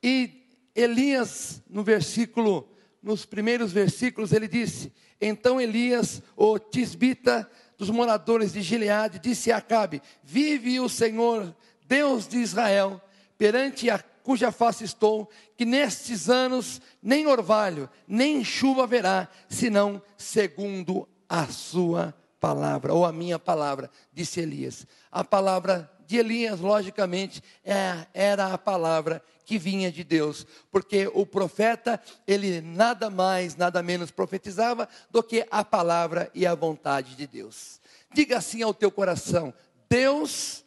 E 0.04 0.46
Elias, 0.76 1.64
no 1.70 1.86
versículo, 1.86 2.68
nos 3.02 3.26
primeiros 3.26 3.72
versículos, 3.72 4.34
ele 4.34 4.50
disse: 4.50 4.92
Então 5.22 5.62
Elias, 5.62 6.22
o 6.36 6.60
tisbita 6.60 7.50
dos 7.78 7.90
moradores 7.90 8.52
de 8.52 8.62
Gileade, 8.62 9.20
disse 9.20 9.54
a 9.54 9.58
Acabe: 9.58 10.02
Vive 10.22 10.82
o 10.82 10.90
Senhor, 10.90 11.56
Deus 11.88 12.28
de 12.28 12.40
Israel, 12.40 13.02
perante 13.38 13.90
a 13.90 13.98
cuja 14.00 14.52
face 14.52 14.84
estou, 14.84 15.30
que 15.56 15.64
nestes 15.64 16.30
anos 16.30 16.82
nem 17.02 17.26
orvalho, 17.26 17.90
nem 18.06 18.44
chuva 18.44 18.84
haverá, 18.84 19.30
senão 19.48 20.02
segundo 20.18 21.08
a 21.30 21.48
sua 21.48 22.14
palavra, 22.44 22.94
ou 22.94 23.06
a 23.06 23.12
minha 23.14 23.40
palavra, 23.40 23.90
disse 24.12 24.42
Elias. 24.42 24.86
A 25.10 25.24
palavra 25.24 25.90
de 26.06 26.18
Elias, 26.18 26.60
logicamente, 26.60 27.42
é, 27.64 28.06
era 28.14 28.48
a 28.48 28.58
palavra 28.58 29.24
que 29.46 29.58
vinha 29.58 29.90
de 29.90 30.04
Deus, 30.04 30.46
porque 30.70 31.10
o 31.14 31.26
profeta, 31.26 32.02
ele 32.28 32.60
nada 32.60 33.10
mais, 33.10 33.56
nada 33.56 33.82
menos 33.82 34.12
profetizava 34.12 34.90
do 35.10 35.24
que 35.24 35.48
a 35.50 35.64
palavra 35.64 36.30
e 36.36 36.46
a 36.46 36.54
vontade 36.54 37.16
de 37.16 37.26
Deus. 37.26 37.80
Diga 38.14 38.40
assim 38.40 38.62
ao 38.62 38.74
teu 38.74 38.92
coração: 38.92 39.54
Deus 39.88 40.66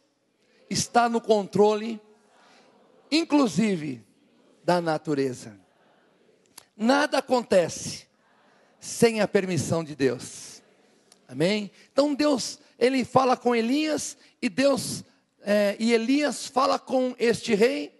está 0.71 1.07
no 1.07 1.21
controle 1.21 2.01
inclusive 3.11 4.03
da 4.63 4.81
natureza. 4.81 5.55
Nada 6.75 7.19
acontece 7.19 8.07
sem 8.79 9.21
a 9.21 9.27
permissão 9.27 9.83
de 9.83 9.95
Deus. 9.95 10.56
Amém? 11.27 11.71
Então 11.91 12.13
Deus, 12.13 12.59
ele 12.79 13.03
fala 13.03 13.35
com 13.35 13.55
Elias 13.55 14.17
e 14.41 14.47
Deus 14.47 15.03
é, 15.41 15.75
e 15.79 15.93
Elias 15.93 16.47
fala 16.47 16.77
com 16.77 17.15
este 17.17 17.53
rei 17.53 17.97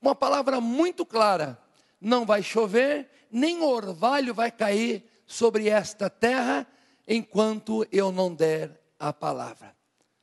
uma 0.00 0.14
palavra 0.14 0.60
muito 0.60 1.04
clara: 1.04 1.58
não 2.00 2.24
vai 2.24 2.42
chover, 2.42 3.08
nem 3.30 3.62
orvalho 3.62 4.34
vai 4.34 4.50
cair 4.50 5.04
sobre 5.26 5.68
esta 5.68 6.10
terra 6.10 6.66
enquanto 7.06 7.86
eu 7.92 8.10
não 8.10 8.34
der 8.34 8.80
a 8.98 9.12
palavra. 9.12 9.74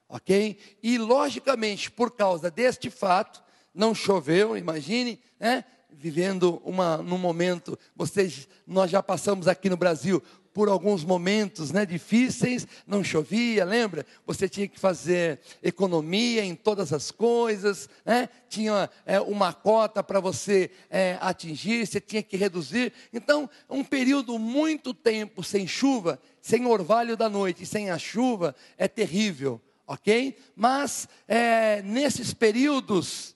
Ok? 0.09 0.57
E 0.81 0.97
logicamente, 0.97 1.91
por 1.91 2.11
causa 2.11 2.49
deste 2.49 2.89
fato, 2.89 3.43
não 3.73 3.93
choveu, 3.93 4.57
imagine, 4.57 5.19
né? 5.39 5.65
Vivendo 5.89 6.61
uma, 6.63 6.97
num 6.97 7.17
momento, 7.17 7.77
vocês, 7.95 8.47
nós 8.67 8.91
já 8.91 9.01
passamos 9.01 9.47
aqui 9.47 9.67
no 9.69 9.75
Brasil 9.75 10.21
por 10.57 10.69
alguns 10.69 11.03
momentos 11.03 11.71
né, 11.71 11.85
difíceis, 11.85 12.67
não 12.87 13.03
chovia, 13.03 13.63
lembra? 13.63 14.03
Você 14.25 14.49
tinha 14.49 14.67
que 14.67 14.79
fazer 14.79 15.39
economia 15.61 16.43
em 16.43 16.55
todas 16.55 16.91
as 16.91 17.11
coisas, 17.11 17.87
né? 18.03 18.27
tinha 18.49 18.89
é, 19.05 19.21
uma 19.21 19.53
cota 19.53 20.01
para 20.01 20.19
você 20.19 20.71
é, 20.89 21.15
atingir, 21.21 21.85
você 21.85 22.01
tinha 22.01 22.23
que 22.23 22.35
reduzir. 22.35 22.91
Então, 23.13 23.47
um 23.69 23.83
período 23.83 24.39
muito 24.39 24.95
tempo 24.95 25.43
sem 25.43 25.67
chuva, 25.67 26.19
sem 26.41 26.65
orvalho 26.65 27.15
da 27.15 27.29
noite, 27.29 27.63
sem 27.63 27.91
a 27.91 27.99
chuva, 27.99 28.55
é 28.79 28.87
terrível, 28.87 29.61
ok? 29.85 30.35
Mas 30.55 31.07
é, 31.27 31.83
nesses 31.83 32.33
períodos 32.33 33.35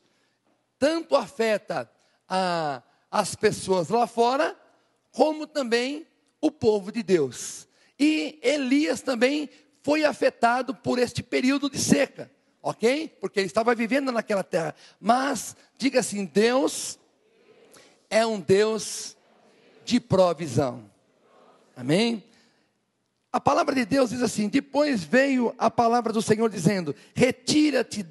tanto 0.79 1.15
afeta 1.15 1.87
a, 2.27 2.81
as 3.11 3.35
pessoas 3.35 3.89
lá 3.89 4.07
fora, 4.07 4.57
como 5.11 5.45
também 5.45 6.07
o 6.41 6.51
povo 6.51 6.91
de 6.91 7.03
Deus. 7.03 7.67
E 7.97 8.39
Elias 8.41 9.01
também 9.01 9.49
foi 9.83 10.03
afetado 10.03 10.73
por 10.73 10.99
este 10.99 11.21
período 11.23 11.69
de 11.69 11.77
seca, 11.77 12.31
ok? 12.61 13.15
Porque 13.21 13.39
ele 13.39 13.47
estava 13.47 13.73
vivendo 13.75 14.11
naquela 14.11 14.43
terra. 14.43 14.75
Mas, 14.99 15.55
diga 15.77 15.99
assim: 15.99 16.25
Deus 16.25 16.99
é 18.09 18.25
um 18.25 18.39
Deus 18.39 19.15
de 19.85 19.99
provisão. 19.99 20.89
Amém? 21.75 22.23
A 23.31 23.39
palavra 23.39 23.73
de 23.73 23.85
Deus 23.85 24.09
diz 24.09 24.21
assim: 24.21 24.49
depois 24.49 25.03
veio 25.03 25.53
a 25.57 25.69
palavra 25.69 26.11
do 26.11 26.21
Senhor 26.21 26.49
dizendo: 26.49 26.95
retira-te 27.13 28.05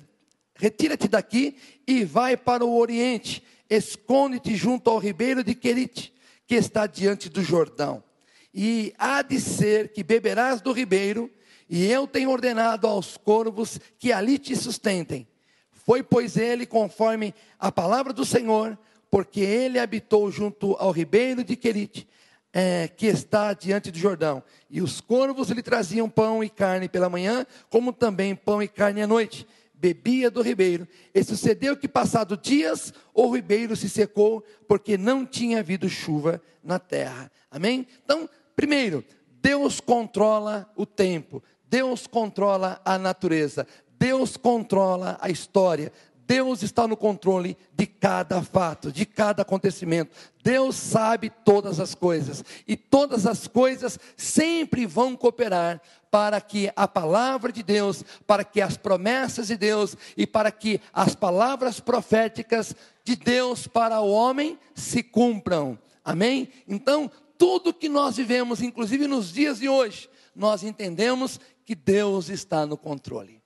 retira-te 0.55 1.09
daqui 1.09 1.57
e 1.87 2.05
vai 2.05 2.37
para 2.37 2.65
o 2.65 2.77
oriente, 2.77 3.43
esconde-te 3.69 4.55
junto 4.55 4.91
ao 4.91 4.99
ribeiro 4.99 5.43
de 5.43 5.55
Querite, 5.55 6.13
que 6.47 6.55
está 6.55 6.87
diante 6.87 7.31
do 7.31 7.43
Jordão. 7.43 8.05
E 8.53 8.93
há 8.99 9.23
de 9.23 9.41
ser 9.41 9.93
que 9.93 10.03
beberás 10.03 10.61
do 10.61 10.73
ribeiro, 10.73 11.31
e 11.69 11.87
eu 11.87 12.07
tenho 12.07 12.31
ordenado 12.31 12.87
aos 12.87 13.17
corvos 13.17 13.79
que 13.99 14.13
ali 14.13 14.39
te 14.39 14.57
sustentem. 14.57 15.27
Foi, 15.73 16.03
pois, 16.03 16.37
ele 16.37 16.67
conforme 16.67 17.35
a 17.59 17.71
palavra 17.71 18.13
do 18.13 18.25
Senhor, 18.25 18.79
porque 19.11 19.41
ele 19.41 19.79
habitou 19.79 20.31
junto 20.31 20.75
ao 20.77 20.91
ribeiro 20.91 21.45
de 21.45 21.57
Querite, 21.57 22.09
é, 22.53 22.89
que 22.89 23.07
está 23.07 23.53
diante 23.53 23.91
do 23.91 23.99
Jordão. 23.99 24.43
E 24.69 24.83
os 24.83 25.01
corvos 25.01 25.51
lhe 25.51 25.63
traziam 25.63 26.09
pão 26.09 26.43
e 26.43 26.51
carne 26.51 26.89
pela 26.89 27.09
manhã, 27.09 27.47
como 27.69 27.93
também 27.93 28.35
pão 28.35 28.63
e 28.63 28.69
carne 28.69 29.03
à 29.03 29.07
noite 29.07 29.47
bebia 29.81 30.31
do 30.31 30.43
ribeiro. 30.43 30.87
E 31.15 31.25
sucedeu 31.25 31.77
que, 31.77 31.89
passado 31.89 32.37
dias, 32.37 32.93
o 33.15 33.35
ribeiro 33.35 33.75
se 33.75 33.89
secou, 33.89 34.45
porque 34.69 34.99
não 34.99 35.25
tinha 35.25 35.61
havido 35.61 35.89
chuva 35.89 36.41
na 36.63 36.79
terra. 36.79 37.33
Amém? 37.51 37.87
Então, 38.05 38.29
primeiro, 38.61 39.03
Deus 39.41 39.81
controla 39.81 40.71
o 40.77 40.85
tempo, 40.85 41.43
Deus 41.67 42.07
controla 42.07 42.79
a 42.85 42.99
natureza, 42.99 43.67
Deus 43.99 44.37
controla 44.37 45.17
a 45.19 45.31
história, 45.31 45.91
Deus 46.27 46.63
está 46.63 46.87
no 46.87 46.95
controle 46.95 47.57
de 47.73 47.87
cada 47.87 48.43
fato, 48.43 48.93
de 48.93 49.07
cada 49.07 49.41
acontecimento. 49.41 50.15
Deus 50.45 50.77
sabe 50.77 51.31
todas 51.31 51.81
as 51.81 51.95
coisas. 51.95 52.45
E 52.69 52.77
todas 52.77 53.27
as 53.27 53.49
coisas 53.49 53.99
sempre 54.15 54.85
vão 54.85 55.17
cooperar 55.17 55.81
para 56.11 56.39
que 56.39 56.71
a 56.77 56.87
palavra 56.87 57.51
de 57.51 57.63
Deus, 57.63 58.05
para 58.27 58.45
que 58.45 58.61
as 58.61 58.77
promessas 58.77 59.47
de 59.47 59.57
Deus 59.57 59.97
e 60.19 60.27
para 60.27 60.53
que 60.53 60.83
as 60.93 61.15
palavras 61.15 61.81
proféticas 61.81 62.77
de 63.03 63.17
Deus 63.17 63.67
para 63.67 64.01
o 64.01 64.11
homem 64.11 64.59
se 64.75 65.03
cumpram. 65.03 65.79
Amém? 66.05 66.51
Então, 66.69 67.11
tudo 67.41 67.73
que 67.73 67.89
nós 67.89 68.19
vivemos, 68.19 68.61
inclusive 68.61 69.07
nos 69.07 69.33
dias 69.33 69.61
de 69.61 69.67
hoje, 69.67 70.11
nós 70.37 70.63
entendemos 70.63 71.41
que 71.65 71.75
Deus 71.75 72.29
está 72.29 72.67
no 72.67 72.77
controle. 72.77 73.41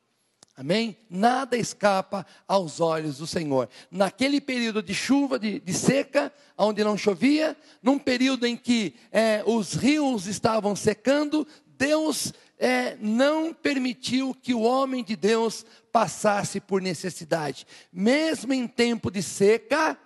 Amém? 0.56 0.96
Nada 1.08 1.56
escapa 1.56 2.26
aos 2.48 2.80
olhos 2.80 3.18
do 3.18 3.26
Senhor. 3.26 3.68
Naquele 3.92 4.40
período 4.40 4.82
de 4.82 4.92
chuva, 4.92 5.38
de, 5.38 5.60
de 5.60 5.72
seca, 5.72 6.32
onde 6.58 6.82
não 6.82 6.98
chovia, 6.98 7.56
num 7.80 7.96
período 7.96 8.48
em 8.48 8.56
que 8.56 8.96
é, 9.12 9.44
os 9.46 9.74
rios 9.74 10.26
estavam 10.26 10.74
secando, 10.74 11.46
Deus 11.64 12.32
é, 12.58 12.96
não 13.00 13.54
permitiu 13.54 14.34
que 14.34 14.54
o 14.54 14.62
homem 14.62 15.04
de 15.04 15.14
Deus 15.14 15.64
passasse 15.92 16.60
por 16.60 16.82
necessidade. 16.82 17.64
Mesmo 17.92 18.52
em 18.52 18.66
tempo 18.66 19.08
de 19.08 19.22
seca, 19.22 19.96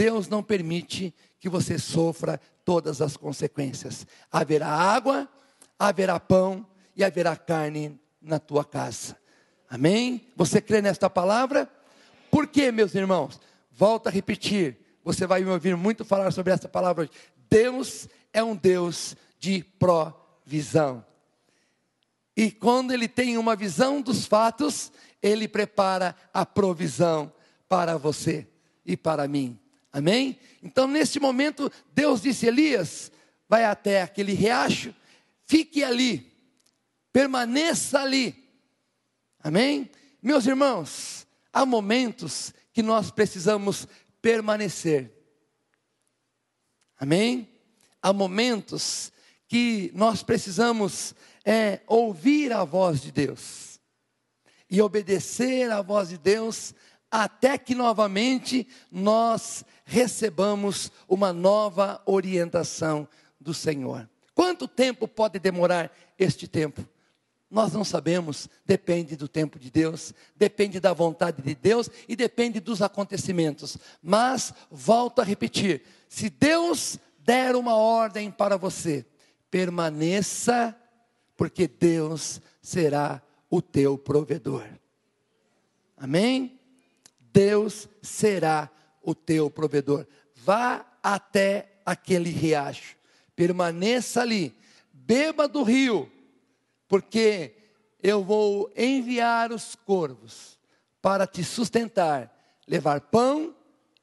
Deus 0.00 0.30
não 0.30 0.42
permite 0.42 1.14
que 1.38 1.46
você 1.46 1.78
sofra 1.78 2.40
todas 2.64 3.02
as 3.02 3.18
consequências. 3.18 4.06
Haverá 4.32 4.66
água, 4.66 5.28
haverá 5.78 6.18
pão 6.18 6.66
e 6.96 7.04
haverá 7.04 7.36
carne 7.36 8.00
na 8.18 8.38
tua 8.38 8.64
casa. 8.64 9.14
Amém? 9.68 10.26
Você 10.34 10.58
crê 10.58 10.80
nesta 10.80 11.10
palavra? 11.10 11.70
Por 12.30 12.46
quê, 12.46 12.72
meus 12.72 12.94
irmãos? 12.94 13.38
Volto 13.70 14.06
a 14.06 14.10
repetir. 14.10 14.78
Você 15.04 15.26
vai 15.26 15.44
me 15.44 15.50
ouvir 15.50 15.76
muito 15.76 16.02
falar 16.02 16.30
sobre 16.30 16.54
essa 16.54 16.66
palavra 16.66 17.02
hoje. 17.02 17.12
Deus 17.50 18.08
é 18.32 18.42
um 18.42 18.56
Deus 18.56 19.14
de 19.38 19.62
provisão. 19.78 21.04
E 22.34 22.50
quando 22.50 22.94
ele 22.94 23.06
tem 23.06 23.36
uma 23.36 23.54
visão 23.54 24.00
dos 24.00 24.24
fatos, 24.24 24.90
ele 25.20 25.46
prepara 25.46 26.16
a 26.32 26.46
provisão 26.46 27.30
para 27.68 27.98
você 27.98 28.48
e 28.82 28.96
para 28.96 29.28
mim. 29.28 29.59
Amém? 29.92 30.38
Então, 30.62 30.86
neste 30.86 31.18
momento, 31.18 31.70
Deus 31.92 32.22
disse: 32.22 32.46
Elias, 32.46 33.10
vai 33.48 33.64
até 33.64 34.02
aquele 34.02 34.32
riacho, 34.32 34.94
fique 35.46 35.82
ali, 35.82 36.32
permaneça 37.12 38.00
ali 38.00 38.40
Amém? 39.42 39.90
Meus 40.22 40.46
irmãos, 40.46 41.26
há 41.50 41.64
momentos 41.64 42.52
que 42.74 42.82
nós 42.82 43.10
precisamos 43.10 43.88
permanecer. 44.20 45.10
Amém? 46.98 47.48
Há 48.02 48.12
momentos 48.12 49.10
que 49.48 49.90
nós 49.94 50.22
precisamos 50.22 51.14
é, 51.42 51.80
ouvir 51.86 52.52
a 52.52 52.64
voz 52.64 53.00
de 53.00 53.10
Deus 53.10 53.80
e 54.68 54.80
obedecer 54.82 55.70
à 55.70 55.80
voz 55.80 56.10
de 56.10 56.18
Deus 56.18 56.74
até 57.10 57.58
que 57.58 57.74
novamente 57.74 58.66
nós 58.90 59.64
recebamos 59.84 60.92
uma 61.08 61.32
nova 61.32 62.00
orientação 62.06 63.08
do 63.40 63.52
Senhor. 63.52 64.08
Quanto 64.34 64.68
tempo 64.68 65.08
pode 65.08 65.38
demorar 65.38 65.90
este 66.18 66.46
tempo? 66.46 66.86
Nós 67.50 67.72
não 67.72 67.82
sabemos, 67.82 68.48
depende 68.64 69.16
do 69.16 69.26
tempo 69.26 69.58
de 69.58 69.72
Deus, 69.72 70.14
depende 70.36 70.78
da 70.78 70.92
vontade 70.92 71.42
de 71.42 71.54
Deus 71.54 71.90
e 72.08 72.14
depende 72.14 72.60
dos 72.60 72.80
acontecimentos. 72.80 73.76
Mas, 74.00 74.54
volto 74.70 75.20
a 75.20 75.24
repetir: 75.24 75.82
se 76.08 76.30
Deus 76.30 76.96
der 77.18 77.56
uma 77.56 77.74
ordem 77.74 78.30
para 78.30 78.56
você, 78.56 79.04
permaneça, 79.50 80.76
porque 81.36 81.66
Deus 81.66 82.40
será 82.62 83.20
o 83.50 83.60
teu 83.60 83.98
provedor. 83.98 84.64
Amém? 85.96 86.59
Deus 87.32 87.88
será 88.02 88.70
o 89.02 89.14
teu 89.14 89.50
provedor. 89.50 90.06
Vá 90.34 90.86
até 91.02 91.80
aquele 91.84 92.30
riacho, 92.30 92.96
permaneça 93.34 94.20
ali, 94.20 94.54
beba 94.92 95.48
do 95.48 95.62
rio 95.62 96.10
porque 96.90 97.54
eu 98.02 98.24
vou 98.24 98.68
enviar 98.76 99.52
os 99.52 99.76
corvos 99.76 100.58
para 101.00 101.24
te 101.24 101.44
sustentar, 101.44 102.36
levar 102.66 103.00
pão 103.00 103.54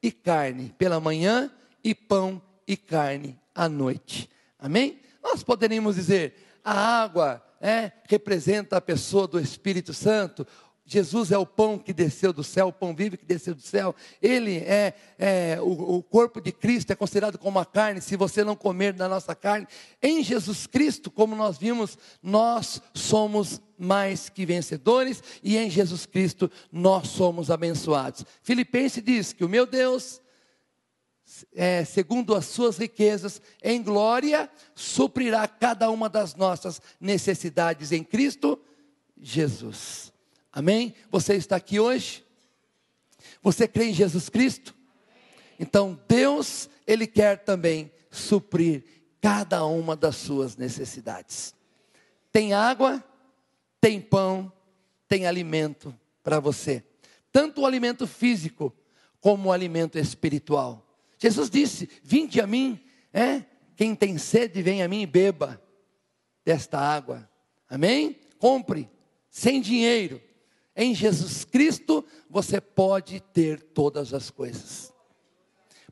e 0.02 0.10
carne 0.10 0.74
pela 0.78 0.98
manhã 0.98 1.52
e 1.84 1.94
pão 1.94 2.40
e 2.66 2.78
carne 2.78 3.38
à 3.54 3.68
noite. 3.68 4.30
Amém? 4.58 5.00
Nós 5.22 5.42
poderíamos 5.42 5.96
dizer, 5.96 6.34
a 6.64 7.02
água 7.02 7.44
é, 7.60 7.92
representa 8.04 8.78
a 8.78 8.80
pessoa 8.80 9.28
do 9.28 9.38
Espírito 9.38 9.92
Santo, 9.92 10.46
Jesus 10.90 11.30
é 11.30 11.36
o 11.36 11.44
pão 11.44 11.78
que 11.78 11.92
desceu 11.92 12.32
do 12.32 12.42
céu, 12.42 12.68
o 12.68 12.72
pão 12.72 12.96
vivo 12.96 13.18
que 13.18 13.26
desceu 13.26 13.54
do 13.54 13.60
céu. 13.60 13.94
Ele 14.22 14.56
é, 14.56 14.94
é 15.18 15.58
o, 15.60 15.96
o, 15.96 16.02
corpo 16.02 16.40
de 16.40 16.50
Cristo, 16.50 16.90
é 16.90 16.96
considerado 16.96 17.36
como 17.36 17.58
a 17.58 17.66
carne. 17.66 18.00
Se 18.00 18.16
você 18.16 18.42
não 18.42 18.56
comer 18.56 18.94
da 18.94 19.06
nossa 19.06 19.34
carne, 19.34 19.68
em 20.02 20.24
Jesus 20.24 20.66
Cristo, 20.66 21.10
como 21.10 21.36
nós 21.36 21.58
vimos, 21.58 21.98
nós 22.22 22.80
somos 22.94 23.60
mais 23.76 24.30
que 24.30 24.46
vencedores 24.46 25.22
e 25.42 25.58
em 25.58 25.68
Jesus 25.68 26.06
Cristo 26.06 26.50
nós 26.72 27.08
somos 27.08 27.50
abençoados. 27.50 28.24
Filipenses 28.42 29.04
diz 29.04 29.34
que 29.34 29.44
o 29.44 29.48
meu 29.48 29.66
Deus, 29.66 30.22
é, 31.54 31.84
segundo 31.84 32.34
as 32.34 32.46
suas 32.46 32.78
riquezas, 32.78 33.42
em 33.62 33.82
glória, 33.82 34.50
suprirá 34.74 35.46
cada 35.46 35.90
uma 35.90 36.08
das 36.08 36.34
nossas 36.34 36.80
necessidades 36.98 37.92
em 37.92 38.02
Cristo 38.02 38.58
Jesus. 39.20 40.16
Amém? 40.58 40.92
Você 41.08 41.36
está 41.36 41.54
aqui 41.54 41.78
hoje? 41.78 42.24
Você 43.40 43.68
crê 43.68 43.90
em 43.90 43.94
Jesus 43.94 44.28
Cristo? 44.28 44.74
Então 45.56 45.96
Deus, 46.08 46.68
Ele 46.84 47.06
quer 47.06 47.44
também 47.44 47.92
suprir 48.10 48.82
cada 49.20 49.64
uma 49.64 49.94
das 49.94 50.16
suas 50.16 50.56
necessidades. 50.56 51.54
Tem 52.32 52.54
água, 52.54 53.04
tem 53.80 54.00
pão, 54.00 54.52
tem 55.06 55.28
alimento 55.28 55.96
para 56.24 56.40
você. 56.40 56.82
Tanto 57.30 57.60
o 57.60 57.66
alimento 57.66 58.04
físico 58.04 58.74
como 59.20 59.50
o 59.50 59.52
alimento 59.52 59.96
espiritual. 59.96 60.84
Jesus 61.18 61.48
disse: 61.48 61.88
Vinde 62.02 62.40
a 62.40 62.48
mim, 62.48 62.80
é? 63.12 63.44
Quem 63.76 63.94
tem 63.94 64.18
sede, 64.18 64.60
vem 64.60 64.82
a 64.82 64.88
mim 64.88 65.02
e 65.02 65.06
beba 65.06 65.62
desta 66.44 66.80
água. 66.80 67.30
Amém? 67.70 68.18
Compre, 68.40 68.90
sem 69.30 69.60
dinheiro, 69.60 70.20
em 70.78 70.94
Jesus 70.94 71.44
Cristo 71.44 72.04
você 72.30 72.60
pode 72.60 73.18
ter 73.18 73.60
todas 73.60 74.14
as 74.14 74.30
coisas. 74.30 74.94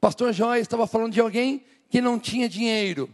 Pastor 0.00 0.32
João 0.32 0.54
estava 0.54 0.86
falando 0.86 1.12
de 1.12 1.20
alguém 1.20 1.64
que 1.90 2.00
não 2.00 2.20
tinha 2.20 2.48
dinheiro. 2.48 3.12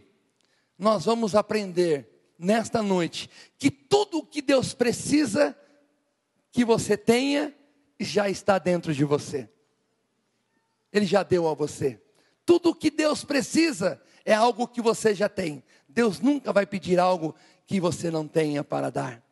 Nós 0.77 1.05
vamos 1.05 1.33
aprender 1.33 2.07
nesta 2.37 2.83
noite 2.83 3.27
que 3.57 3.71
tudo 3.71 4.19
o 4.19 4.25
que 4.25 4.39
Deus 4.39 4.75
precisa 4.75 5.57
que 6.51 6.63
você 6.63 6.95
tenha 6.95 7.51
já 7.99 8.29
está 8.29 8.59
dentro 8.59 8.93
de 8.93 9.03
você. 9.03 9.49
Ele 10.91 11.07
já 11.07 11.23
deu 11.23 11.47
a 11.47 11.55
você. 11.55 11.99
Tudo 12.45 12.69
o 12.69 12.75
que 12.75 12.91
Deus 12.91 13.23
precisa 13.23 13.99
é 14.23 14.33
algo 14.33 14.67
que 14.67 14.81
você 14.81 15.15
já 15.15 15.27
tem. 15.27 15.63
Deus 15.89 16.19
nunca 16.19 16.53
vai 16.53 16.67
pedir 16.67 16.99
algo 16.99 17.33
que 17.65 17.79
você 17.79 18.11
não 18.11 18.27
tenha 18.27 18.63
para 18.63 18.91
dar. 18.91 19.23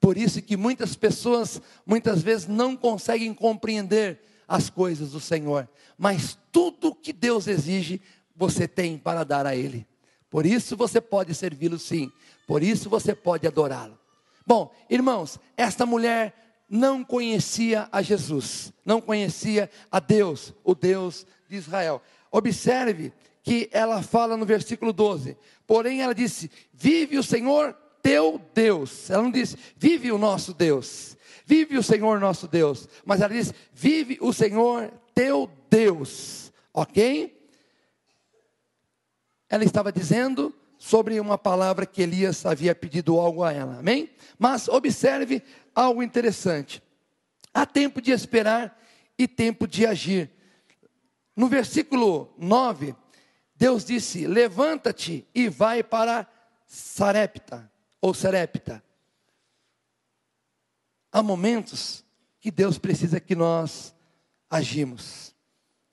Por 0.00 0.16
isso 0.16 0.40
que 0.40 0.56
muitas 0.56 0.94
pessoas 0.94 1.60
muitas 1.84 2.22
vezes 2.22 2.46
não 2.46 2.76
conseguem 2.76 3.34
compreender 3.34 4.20
as 4.46 4.70
coisas 4.70 5.10
do 5.10 5.20
Senhor, 5.20 5.68
mas 5.98 6.38
tudo 6.50 6.94
que 6.94 7.12
Deus 7.12 7.46
exige, 7.46 8.00
você 8.34 8.66
tem 8.66 8.96
para 8.96 9.24
dar 9.24 9.46
a 9.46 9.54
ele. 9.54 9.86
Por 10.30 10.46
isso 10.46 10.76
você 10.76 11.00
pode 11.00 11.34
servi-lo 11.34 11.78
sim. 11.78 12.10
Por 12.46 12.62
isso 12.62 12.88
você 12.88 13.14
pode 13.14 13.46
adorá-lo. 13.46 13.98
Bom, 14.46 14.72
irmãos, 14.88 15.38
esta 15.56 15.84
mulher 15.84 16.34
não 16.68 17.02
conhecia 17.02 17.88
a 17.90 18.00
Jesus, 18.00 18.72
não 18.84 19.00
conhecia 19.00 19.70
a 19.90 20.00
Deus, 20.00 20.54
o 20.64 20.74
Deus 20.74 21.26
de 21.48 21.56
Israel. 21.56 22.00
Observe 22.30 23.12
que 23.42 23.68
ela 23.72 24.02
fala 24.02 24.36
no 24.36 24.44
versículo 24.44 24.92
12. 24.92 25.36
Porém, 25.66 26.02
ela 26.02 26.14
disse: 26.14 26.50
Vive 26.72 27.18
o 27.18 27.22
Senhor 27.22 27.76
teu 28.08 28.40
Deus. 28.54 29.10
Ela 29.10 29.22
não 29.22 29.30
diz, 29.30 29.54
vive 29.76 30.10
o 30.10 30.16
nosso 30.16 30.54
Deus. 30.54 31.14
Vive 31.44 31.76
o 31.76 31.82
Senhor 31.82 32.18
nosso 32.18 32.48
Deus. 32.48 32.88
Mas 33.04 33.20
ela 33.20 33.34
diz, 33.34 33.52
vive 33.70 34.16
o 34.22 34.32
Senhor 34.32 34.90
teu 35.14 35.50
Deus. 35.68 36.50
Ok? 36.72 37.38
Ela 39.46 39.62
estava 39.62 39.92
dizendo 39.92 40.54
sobre 40.78 41.20
uma 41.20 41.36
palavra 41.36 41.84
que 41.84 42.00
Elias 42.00 42.46
havia 42.46 42.74
pedido 42.74 43.20
algo 43.20 43.44
a 43.44 43.52
ela. 43.52 43.78
Amém? 43.78 44.08
Mas 44.38 44.68
observe 44.68 45.42
algo 45.74 46.02
interessante. 46.02 46.82
Há 47.52 47.66
tempo 47.66 48.00
de 48.00 48.10
esperar 48.10 48.80
e 49.18 49.28
tempo 49.28 49.68
de 49.68 49.84
agir. 49.84 50.30
No 51.36 51.46
versículo 51.46 52.32
9, 52.38 52.94
Deus 53.54 53.84
disse: 53.84 54.26
Levanta-te 54.26 55.26
e 55.34 55.50
vai 55.50 55.82
para 55.82 56.26
Sarepta 56.66 57.70
ou 58.00 58.14
Serepta. 58.14 58.82
Há 61.10 61.22
momentos 61.22 62.04
que 62.40 62.50
Deus 62.50 62.78
precisa 62.78 63.18
que 63.20 63.34
nós 63.34 63.94
agimos. 64.48 65.34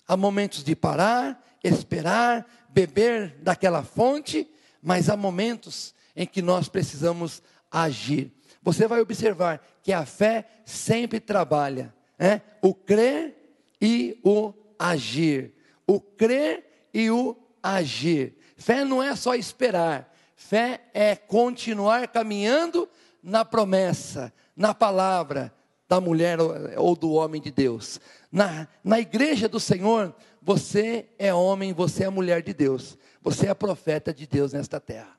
Há 0.08 0.16
momentos 0.16 0.64
de 0.64 0.76
parar, 0.76 1.44
esperar, 1.64 2.46
beber 2.70 3.38
daquela 3.42 3.84
fonte, 3.84 4.48
mas 4.82 5.10
há 5.10 5.18
momentos 5.18 5.96
em 6.16 6.28
que 6.28 6.42
nós 6.42 6.70
precisamos 6.70 7.42
agir. 7.72 8.32
você 8.62 8.88
vai 8.88 9.02
observar 9.02 9.66
que 9.84 9.92
a 9.92 10.06
fé 10.06 10.48
sempre 10.66 11.20
trabalha, 11.20 11.94
né? 12.18 12.42
o 12.62 12.74
crer 12.74 13.36
e 13.82 14.20
o 14.24 14.54
agir. 14.80 15.54
O 15.86 16.00
crer 16.00 16.90
e 16.94 17.10
o 17.12 17.36
agir. 17.62 18.38
Fé 18.58 18.86
não 18.86 19.04
é 19.04 19.16
só 19.16 19.36
esperar, 19.36 20.15
fé 20.36 20.82
é 20.94 21.16
continuar 21.16 22.08
caminhando 22.08 22.88
na 23.24 23.44
promessa, 23.44 24.32
na 24.56 24.74
palavra 24.74 25.54
da 25.88 26.00
mulher 26.02 26.38
ou 26.78 26.96
do 26.96 27.12
homem 27.12 27.42
de 27.42 27.52
Deus. 27.52 28.00
Na, 28.32 28.68
na 28.84 29.00
igreja 29.00 29.48
do 29.48 29.60
Senhor, 29.60 30.14
você 30.42 31.08
é 31.18 31.34
homem, 31.34 31.74
você 31.74 32.04
é 32.04 32.10
mulher 32.10 32.44
de 32.44 32.54
Deus, 32.54 32.98
você 33.22 33.48
é 33.48 33.54
profeta 33.54 34.14
de 34.14 34.28
Deus 34.28 34.54
nesta 34.54 34.80
terra. 34.80 35.16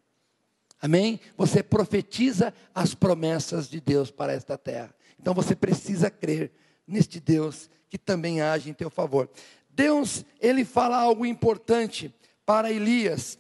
Amém? 0.81 1.19
Você 1.37 1.63
profetiza 1.63 2.53
as 2.75 2.95
promessas 2.95 3.69
de 3.69 3.81
Deus 3.81 4.11
para 4.11 4.33
esta 4.33 4.59
terra. 4.59 4.95
Então 5.19 5.33
você 5.33 5.57
precisa 5.57 6.11
crer 6.11 6.53
neste 6.87 7.19
Deus 7.19 7.71
que 7.89 7.99
também 7.99 8.41
age 8.41 8.71
em 8.71 8.75
teu 8.75 8.91
favor. 8.91 9.29
Deus, 9.71 10.25
ele 10.41 10.65
fala 10.65 10.99
algo 10.99 11.25
importante 11.25 12.15
para 12.45 12.71
Elias. 12.71 13.39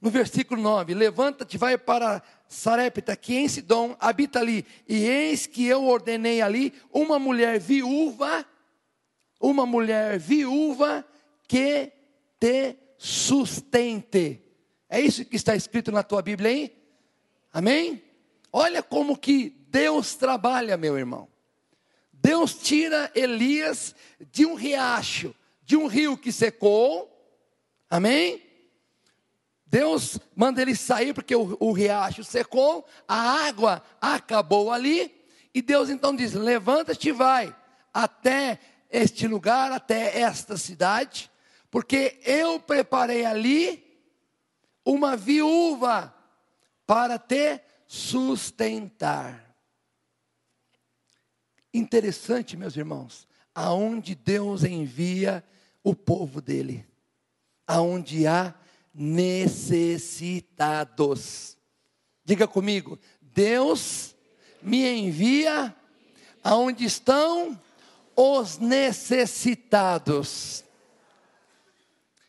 No 0.00 0.10
versículo 0.10 0.62
9: 0.62 0.94
Levanta-te, 0.94 1.58
vai 1.58 1.76
para 1.76 2.22
Sarepta, 2.48 3.14
que 3.14 3.36
em 3.36 3.46
Sidom 3.46 3.94
habita 4.00 4.38
ali, 4.40 4.64
e 4.88 5.04
eis 5.04 5.46
que 5.46 5.66
eu 5.66 5.86
ordenei 5.86 6.40
ali 6.40 6.72
uma 6.92 7.18
mulher 7.18 7.60
viúva, 7.60 8.44
uma 9.40 9.66
mulher 9.66 10.18
viúva 10.18 11.04
que 11.46 11.92
te 12.38 12.76
sustente. 12.96 14.42
É 14.88 15.00
isso 15.00 15.24
que 15.24 15.36
está 15.36 15.54
escrito 15.54 15.92
na 15.92 16.02
tua 16.02 16.22
Bíblia 16.22 16.50
aí? 16.50 16.76
Amém? 17.52 18.02
Olha 18.52 18.82
como 18.82 19.16
que 19.16 19.50
Deus 19.68 20.14
trabalha, 20.16 20.76
meu 20.76 20.98
irmão. 20.98 21.28
Deus 22.12 22.54
tira 22.54 23.10
Elias 23.14 23.94
de 24.32 24.44
um 24.44 24.54
riacho, 24.54 25.34
de 25.62 25.76
um 25.76 25.86
rio 25.86 26.16
que 26.16 26.32
secou. 26.32 27.08
Amém? 27.88 28.42
Deus 29.70 30.18
manda 30.34 30.60
ele 30.60 30.74
sair 30.74 31.14
porque 31.14 31.34
o, 31.34 31.56
o 31.60 31.70
riacho 31.70 32.24
secou, 32.24 32.84
a 33.06 33.46
água 33.46 33.80
acabou 34.00 34.72
ali. 34.72 35.14
E 35.54 35.62
Deus 35.62 35.88
então 35.88 36.14
diz: 36.14 36.32
Levanta-te 36.32 37.10
e 37.10 37.12
vai 37.12 37.54
até 37.94 38.58
este 38.90 39.28
lugar, 39.28 39.70
até 39.70 40.18
esta 40.18 40.56
cidade, 40.56 41.30
porque 41.70 42.20
eu 42.24 42.58
preparei 42.58 43.24
ali 43.24 43.84
uma 44.84 45.16
viúva 45.16 46.12
para 46.84 47.16
te 47.16 47.60
sustentar. 47.86 49.54
Interessante, 51.72 52.56
meus 52.56 52.76
irmãos, 52.76 53.28
aonde 53.54 54.16
Deus 54.16 54.64
envia 54.64 55.44
o 55.84 55.94
povo 55.94 56.40
dele, 56.40 56.84
aonde 57.68 58.26
há 58.26 58.52
necessitados. 59.00 61.56
Diga 62.22 62.46
comigo, 62.46 62.98
Deus 63.22 64.14
me 64.60 64.86
envia 64.86 65.74
aonde 66.44 66.84
estão 66.84 67.58
os 68.14 68.58
necessitados. 68.58 70.62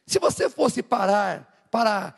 Se 0.08 0.18
você 0.18 0.50
fosse 0.50 0.82
parar 0.82 1.68
para 1.70 2.16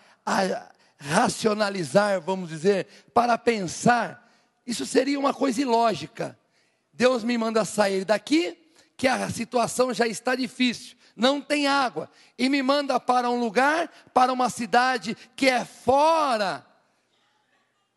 racionalizar, 0.99 2.21
vamos 2.21 2.49
dizer, 2.49 2.85
para 3.11 3.35
pensar, 3.39 4.31
isso 4.67 4.85
seria 4.85 5.19
uma 5.19 5.33
coisa 5.33 5.61
ilógica. 5.61 6.37
Deus 6.93 7.23
me 7.23 7.35
manda 7.39 7.65
sair 7.65 8.05
daqui, 8.05 8.55
que 8.95 9.07
a 9.07 9.27
situação 9.31 9.91
já 9.91 10.05
está 10.05 10.35
difícil, 10.35 10.95
não 11.15 11.39
tem 11.41 11.67
água, 11.67 12.09
e 12.37 12.49
me 12.49 12.63
manda 12.63 12.99
para 12.99 13.29
um 13.29 13.39
lugar, 13.39 13.89
para 14.13 14.33
uma 14.33 14.49
cidade 14.49 15.15
que 15.35 15.47
é 15.47 15.63
fora 15.63 16.65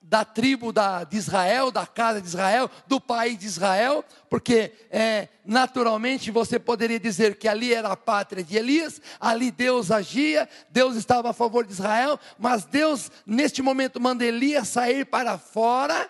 da 0.08 0.24
tribo 0.24 0.72
da, 0.72 1.02
de 1.02 1.16
Israel, 1.16 1.72
da 1.72 1.84
casa 1.84 2.20
de 2.20 2.28
Israel, 2.28 2.70
do 2.86 3.00
país 3.00 3.36
de 3.36 3.46
Israel, 3.46 4.04
porque 4.30 4.72
é, 4.88 5.28
naturalmente 5.44 6.30
você 6.30 6.60
poderia 6.60 7.00
dizer 7.00 7.36
que 7.36 7.48
ali 7.48 7.74
era 7.74 7.88
a 7.88 7.96
pátria 7.96 8.44
de 8.44 8.56
Elias, 8.56 9.00
ali 9.18 9.50
Deus 9.50 9.90
agia, 9.90 10.48
Deus 10.70 10.94
estava 10.94 11.30
a 11.30 11.32
favor 11.32 11.66
de 11.66 11.72
Israel, 11.72 12.20
mas 12.38 12.64
Deus 12.64 13.10
neste 13.26 13.62
momento 13.62 14.00
manda 14.00 14.24
Elias 14.24 14.68
sair 14.68 15.04
para 15.04 15.38
fora 15.38 16.08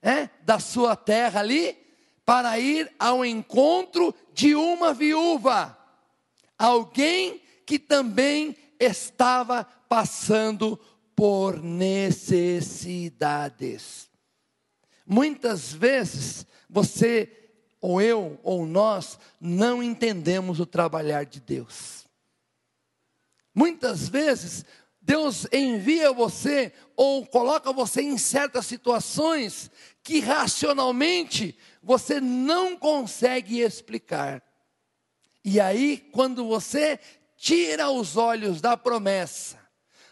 é, 0.00 0.30
da 0.42 0.58
sua 0.58 0.96
terra 0.96 1.40
ali, 1.40 1.76
para 2.24 2.58
ir 2.58 2.90
ao 2.98 3.24
encontro 3.24 4.14
de 4.32 4.54
uma 4.54 4.94
viúva, 4.94 5.75
alguém 6.58 7.40
que 7.64 7.78
também 7.78 8.56
estava 8.78 9.64
passando 9.88 10.78
por 11.14 11.62
necessidades. 11.62 14.10
Muitas 15.06 15.72
vezes 15.72 16.44
você, 16.68 17.32
ou 17.80 18.02
eu, 18.02 18.38
ou 18.42 18.66
nós, 18.66 19.18
não 19.40 19.82
entendemos 19.82 20.60
o 20.60 20.66
trabalhar 20.66 21.24
de 21.24 21.40
Deus. 21.40 22.04
Muitas 23.54 24.06
vezes 24.08 24.64
Deus 25.00 25.46
envia 25.52 26.12
você 26.12 26.72
ou 26.96 27.24
coloca 27.24 27.72
você 27.72 28.02
em 28.02 28.18
certas 28.18 28.66
situações 28.66 29.70
que 30.02 30.18
racionalmente 30.18 31.56
você 31.80 32.20
não 32.20 32.76
consegue 32.76 33.60
explicar. 33.60 34.42
E 35.48 35.60
aí, 35.60 36.04
quando 36.10 36.44
você 36.44 36.98
tira 37.36 37.88
os 37.88 38.16
olhos 38.16 38.60
da 38.60 38.76
promessa, 38.76 39.56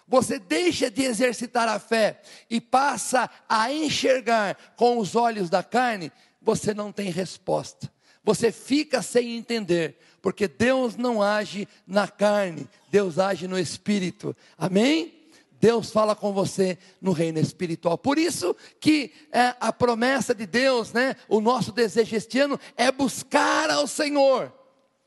você 0.07 0.39
deixa 0.39 0.89
de 0.89 1.03
exercitar 1.03 1.69
a 1.69 1.81
fé 1.81 2.23
e 2.49 2.61
passa 2.61 3.29
a 3.49 3.73
enxergar 3.73 4.57
com 4.77 4.97
os 4.97 5.17
olhos 5.17 5.51
da 5.51 5.61
carne, 5.61 6.13
você 6.41 6.73
não 6.73 6.93
tem 6.93 7.11
resposta. 7.11 7.93
Você 8.23 8.53
fica 8.53 9.03
sem 9.03 9.37
entender, 9.37 9.99
porque 10.23 10.47
Deus 10.47 10.97
não 10.97 11.21
age 11.21 11.67
na 11.85 12.07
carne, 12.07 12.69
Deus 12.89 13.19
age 13.19 13.49
no 13.49 13.59
espírito. 13.59 14.37
Amém? 14.57 15.21
Deus 15.61 15.91
fala 15.91 16.15
com 16.15 16.33
você 16.33 16.79
no 17.01 17.11
reino 17.11 17.41
espiritual. 17.41 17.99
Por 17.99 18.19
isso 18.19 18.55
que 18.79 19.13
é, 19.33 19.53
a 19.59 19.73
promessa 19.73 20.33
de 20.33 20.47
Deus, 20.47 20.93
né, 20.93 21.17
o 21.29 21.41
nosso 21.41 21.73
desejo 21.73 22.15
este 22.15 22.39
ano 22.39 22.61
é 22.77 22.93
buscar 22.93 23.69
ao 23.69 23.89
Senhor. 23.89 24.53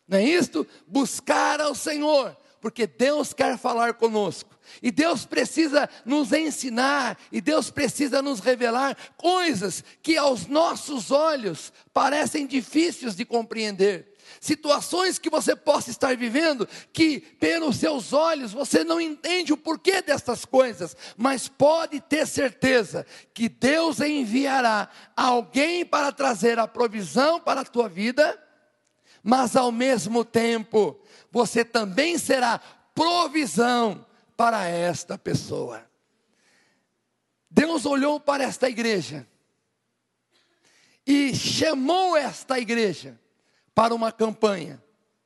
Não 0.07 0.17
é 0.17 0.23
isto? 0.23 0.65
Buscar 0.87 1.59
ao 1.59 1.75
Senhor 1.75 2.35
porque 2.59 2.87
Deus 2.87 3.33
quer 3.33 3.57
falar 3.57 3.93
conosco. 3.93 4.57
E 4.81 4.91
Deus 4.91 5.25
precisa 5.25 5.89
nos 6.03 6.33
ensinar, 6.33 7.17
e 7.31 7.39
Deus 7.39 7.69
precisa 7.69 8.21
nos 8.21 8.39
revelar 8.39 8.97
coisas 9.15 9.83
que 10.01 10.17
aos 10.17 10.47
nossos 10.47 11.09
olhos 11.09 11.71
parecem 11.93 12.45
difíceis 12.45 13.15
de 13.15 13.23
compreender. 13.23 14.13
Situações 14.41 15.17
que 15.17 15.29
você 15.29 15.55
possa 15.55 15.89
estar 15.89 16.17
vivendo, 16.17 16.67
que 16.91 17.21
pelos 17.21 17.77
seus 17.77 18.11
olhos 18.11 18.51
você 18.51 18.83
não 18.83 18.99
entende 18.99 19.53
o 19.53 19.57
porquê 19.57 20.01
destas 20.01 20.43
coisas, 20.43 20.97
mas 21.15 21.47
pode 21.47 22.01
ter 22.01 22.27
certeza 22.27 23.05
que 23.33 23.47
Deus 23.47 24.01
enviará 24.01 24.89
alguém 25.15 25.85
para 25.85 26.11
trazer 26.11 26.59
a 26.59 26.67
provisão 26.67 27.39
para 27.39 27.61
a 27.61 27.65
tua 27.65 27.87
vida, 27.87 28.37
mas 29.23 29.55
ao 29.55 29.71
mesmo 29.71 30.23
tempo 30.23 30.99
você 31.31 31.63
também 31.63 32.17
será 32.17 32.59
provisão 32.93 34.05
para 34.35 34.65
esta 34.67 35.17
pessoa. 35.17 35.85
Deus 37.49 37.85
olhou 37.85 38.19
para 38.19 38.43
esta 38.43 38.69
igreja 38.69 39.27
e 41.05 41.35
chamou 41.35 42.17
esta 42.17 42.59
igreja 42.59 43.19
para 43.73 43.95
uma 43.95 44.11
campanha 44.11 44.83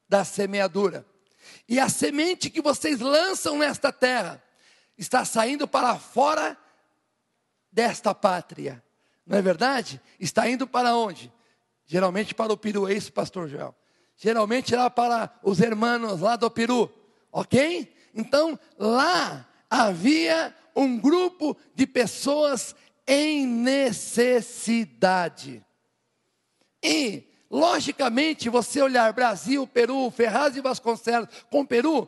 da 0.07 0.23
semeadura. 0.23 1.05
E 1.67 1.79
a 1.79 1.89
semente 1.89 2.49
que 2.49 2.61
vocês 2.61 2.99
lançam 2.99 3.57
nesta 3.57 3.91
terra 3.91 4.41
está 4.97 5.25
saindo 5.25 5.67
para 5.67 5.97
fora 5.97 6.57
desta 7.71 8.13
pátria. 8.13 8.83
Não 9.25 9.37
é 9.37 9.41
verdade? 9.41 10.01
Está 10.19 10.49
indo 10.49 10.67
para 10.67 10.95
onde? 10.95 11.31
Geralmente 11.85 12.35
para 12.35 12.53
o 12.53 12.89
isso, 12.89 13.11
pastor 13.11 13.47
Joel? 13.49 13.75
Geralmente 14.23 14.71
era 14.71 14.87
para 14.87 15.33
os 15.41 15.59
irmãos 15.59 16.21
lá 16.21 16.35
do 16.35 16.51
Peru, 16.51 16.93
ok? 17.31 17.91
Então 18.13 18.59
lá 18.77 19.47
havia 19.67 20.55
um 20.75 20.99
grupo 20.99 21.57
de 21.73 21.87
pessoas 21.87 22.75
em 23.07 23.47
necessidade. 23.47 25.65
E, 26.83 27.23
logicamente, 27.49 28.47
você 28.47 28.79
olhar 28.79 29.11
Brasil, 29.11 29.65
Peru, 29.65 30.11
Ferraz 30.11 30.55
e 30.55 30.61
Vasconcelos 30.61 31.27
com 31.49 31.65
Peru, 31.65 32.07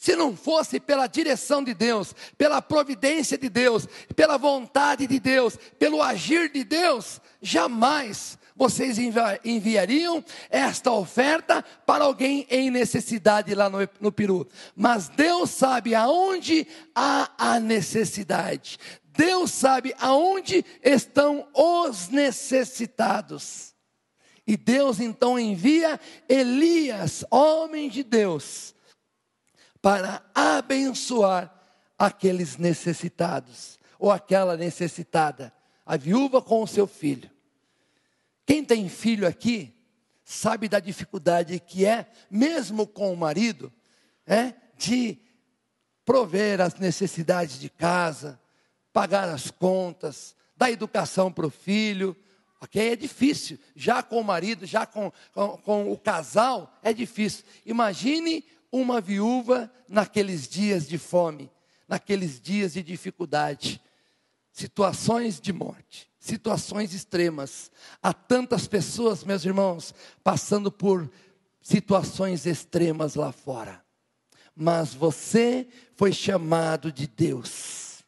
Se 0.00 0.14
não 0.14 0.36
fosse 0.36 0.78
pela 0.78 1.08
direção 1.08 1.64
de 1.64 1.74
Deus, 1.74 2.14
pela 2.38 2.62
providência 2.62 3.36
de 3.36 3.48
Deus, 3.48 3.84
pela 4.14 4.38
vontade 4.38 5.08
de 5.08 5.18
Deus, 5.18 5.58
pelo 5.76 6.00
agir 6.00 6.52
de 6.52 6.62
Deus, 6.62 7.20
jamais 7.42 8.38
vocês 8.58 8.98
enviariam 9.44 10.22
esta 10.50 10.90
oferta 10.90 11.64
para 11.86 12.04
alguém 12.04 12.44
em 12.50 12.70
necessidade 12.70 13.54
lá 13.54 13.70
no, 13.70 13.78
no 14.00 14.10
Peru. 14.10 14.48
Mas 14.74 15.08
Deus 15.08 15.50
sabe 15.50 15.94
aonde 15.94 16.66
há 16.92 17.30
a 17.38 17.60
necessidade. 17.60 18.76
Deus 19.04 19.52
sabe 19.52 19.94
aonde 20.00 20.64
estão 20.82 21.48
os 21.54 22.08
necessitados. 22.08 23.74
E 24.44 24.56
Deus 24.56 24.98
então 24.98 25.38
envia 25.38 26.00
Elias, 26.28 27.24
homem 27.30 27.88
de 27.88 28.02
Deus, 28.02 28.74
para 29.80 30.20
abençoar 30.34 31.54
aqueles 31.96 32.56
necessitados, 32.56 33.78
ou 33.98 34.10
aquela 34.10 34.56
necessitada, 34.56 35.52
a 35.86 35.96
viúva 35.96 36.42
com 36.42 36.62
o 36.62 36.66
seu 36.66 36.86
filho. 36.86 37.37
Quem 38.48 38.64
tem 38.64 38.88
filho 38.88 39.28
aqui, 39.28 39.74
sabe 40.24 40.70
da 40.70 40.80
dificuldade 40.80 41.60
que 41.60 41.84
é, 41.84 42.10
mesmo 42.30 42.86
com 42.86 43.12
o 43.12 43.16
marido, 43.16 43.70
é, 44.26 44.54
de 44.74 45.18
prover 46.02 46.58
as 46.58 46.76
necessidades 46.76 47.60
de 47.60 47.68
casa, 47.68 48.40
pagar 48.90 49.28
as 49.28 49.50
contas, 49.50 50.34
dar 50.56 50.70
educação 50.70 51.30
para 51.30 51.46
o 51.46 51.50
filho. 51.50 52.16
Ok? 52.58 52.80
É 52.80 52.96
difícil. 52.96 53.58
Já 53.76 54.02
com 54.02 54.18
o 54.18 54.24
marido, 54.24 54.64
já 54.64 54.86
com, 54.86 55.12
com, 55.34 55.58
com 55.58 55.92
o 55.92 55.98
casal, 55.98 56.74
é 56.82 56.94
difícil. 56.94 57.44
Imagine 57.66 58.46
uma 58.72 58.98
viúva 58.98 59.70
naqueles 59.86 60.48
dias 60.48 60.88
de 60.88 60.96
fome, 60.96 61.50
naqueles 61.86 62.40
dias 62.40 62.72
de 62.72 62.82
dificuldade, 62.82 63.78
situações 64.50 65.38
de 65.38 65.52
morte, 65.52 66.08
situações 66.28 66.94
extremas. 66.94 67.70
Há 68.02 68.12
tantas 68.12 68.66
pessoas, 68.68 69.24
meus 69.24 69.44
irmãos, 69.44 69.94
passando 70.22 70.70
por 70.70 71.10
situações 71.60 72.46
extremas 72.46 73.14
lá 73.14 73.32
fora. 73.32 73.82
Mas 74.54 74.94
você 74.94 75.66
foi 75.96 76.12
chamado 76.12 76.92
de 76.92 77.06
Deus 77.06 78.04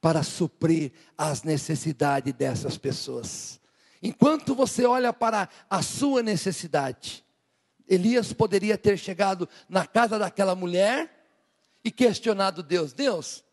para 0.00 0.22
suprir 0.22 0.92
as 1.16 1.42
necessidades 1.42 2.32
dessas 2.32 2.78
pessoas. 2.78 3.60
Enquanto 4.02 4.54
você 4.54 4.86
olha 4.86 5.12
para 5.12 5.48
a 5.68 5.82
sua 5.82 6.22
necessidade, 6.22 7.24
Elias 7.86 8.32
poderia 8.32 8.78
ter 8.78 8.96
chegado 8.96 9.48
na 9.68 9.86
casa 9.86 10.18
daquela 10.18 10.54
mulher 10.54 11.26
e 11.84 11.90
questionado 11.90 12.62
Deus: 12.62 12.92
Deus, 12.92 13.44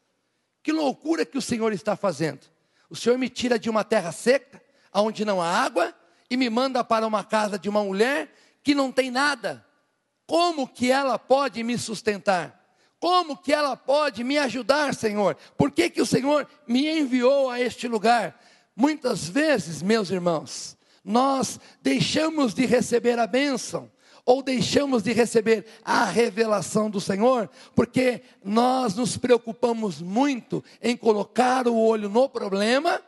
que 0.64 0.72
loucura 0.72 1.26
que 1.26 1.38
o 1.38 1.42
Senhor 1.42 1.74
está 1.74 1.96
fazendo? 1.98 2.48
O 2.90 2.96
Senhor 2.96 3.18
me 3.18 3.30
tira 3.30 3.60
de 3.60 3.70
uma 3.70 3.84
terra 3.84 4.12
seca, 4.12 4.62
onde 4.94 5.26
não 5.26 5.42
há 5.42 5.48
água, 5.48 5.94
e 6.30 6.38
me 6.38 6.50
manda 6.50 6.84
para 6.84 7.06
uma 7.06 7.24
casa 7.24 7.58
de 7.58 7.70
uma 7.70 7.84
mulher 7.84 8.34
que 8.64 8.74
não 8.74 8.92
tem 8.92 9.12
nada. 9.12 9.66
Como 10.26 10.68
que 10.68 10.92
ela 10.92 11.18
pode 11.18 11.64
me 11.64 11.78
sustentar? 11.78 12.58
Como 13.00 13.38
que 13.38 13.54
ela 13.54 13.78
pode 13.78 14.24
me 14.24 14.38
ajudar, 14.38 14.94
Senhor? 14.96 15.38
Por 15.58 15.72
que, 15.72 15.90
que 15.90 16.02
o 16.02 16.06
Senhor 16.06 16.48
me 16.68 16.88
enviou 17.00 17.50
a 17.50 17.60
este 17.62 17.88
lugar? 17.88 18.40
Muitas 18.76 19.30
vezes, 19.30 19.82
meus 19.82 20.10
irmãos, 20.10 20.78
nós 21.04 21.60
deixamos 21.82 22.54
de 22.54 22.66
receber 22.66 23.20
a 23.20 23.28
bênção 23.28 23.92
ou 24.28 24.44
deixamos 24.44 25.04
de 25.04 25.14
receber 25.14 25.66
a 25.86 26.04
revelação 26.04 26.90
do 26.90 27.00
Senhor, 27.00 27.50
porque 27.74 28.22
nós 28.44 28.94
nos 28.94 29.16
preocupamos 29.16 30.02
muito 30.02 30.62
em 30.82 30.98
colocar 30.98 31.66
o 31.66 31.80
olho 31.80 32.10
no 32.10 32.28
problema 32.28 33.02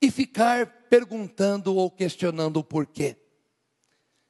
e 0.00 0.08
ficar 0.08 0.86
perguntando 0.88 1.74
ou 1.74 1.90
questionando 1.90 2.58
o 2.58 2.64
porquê. 2.64 3.16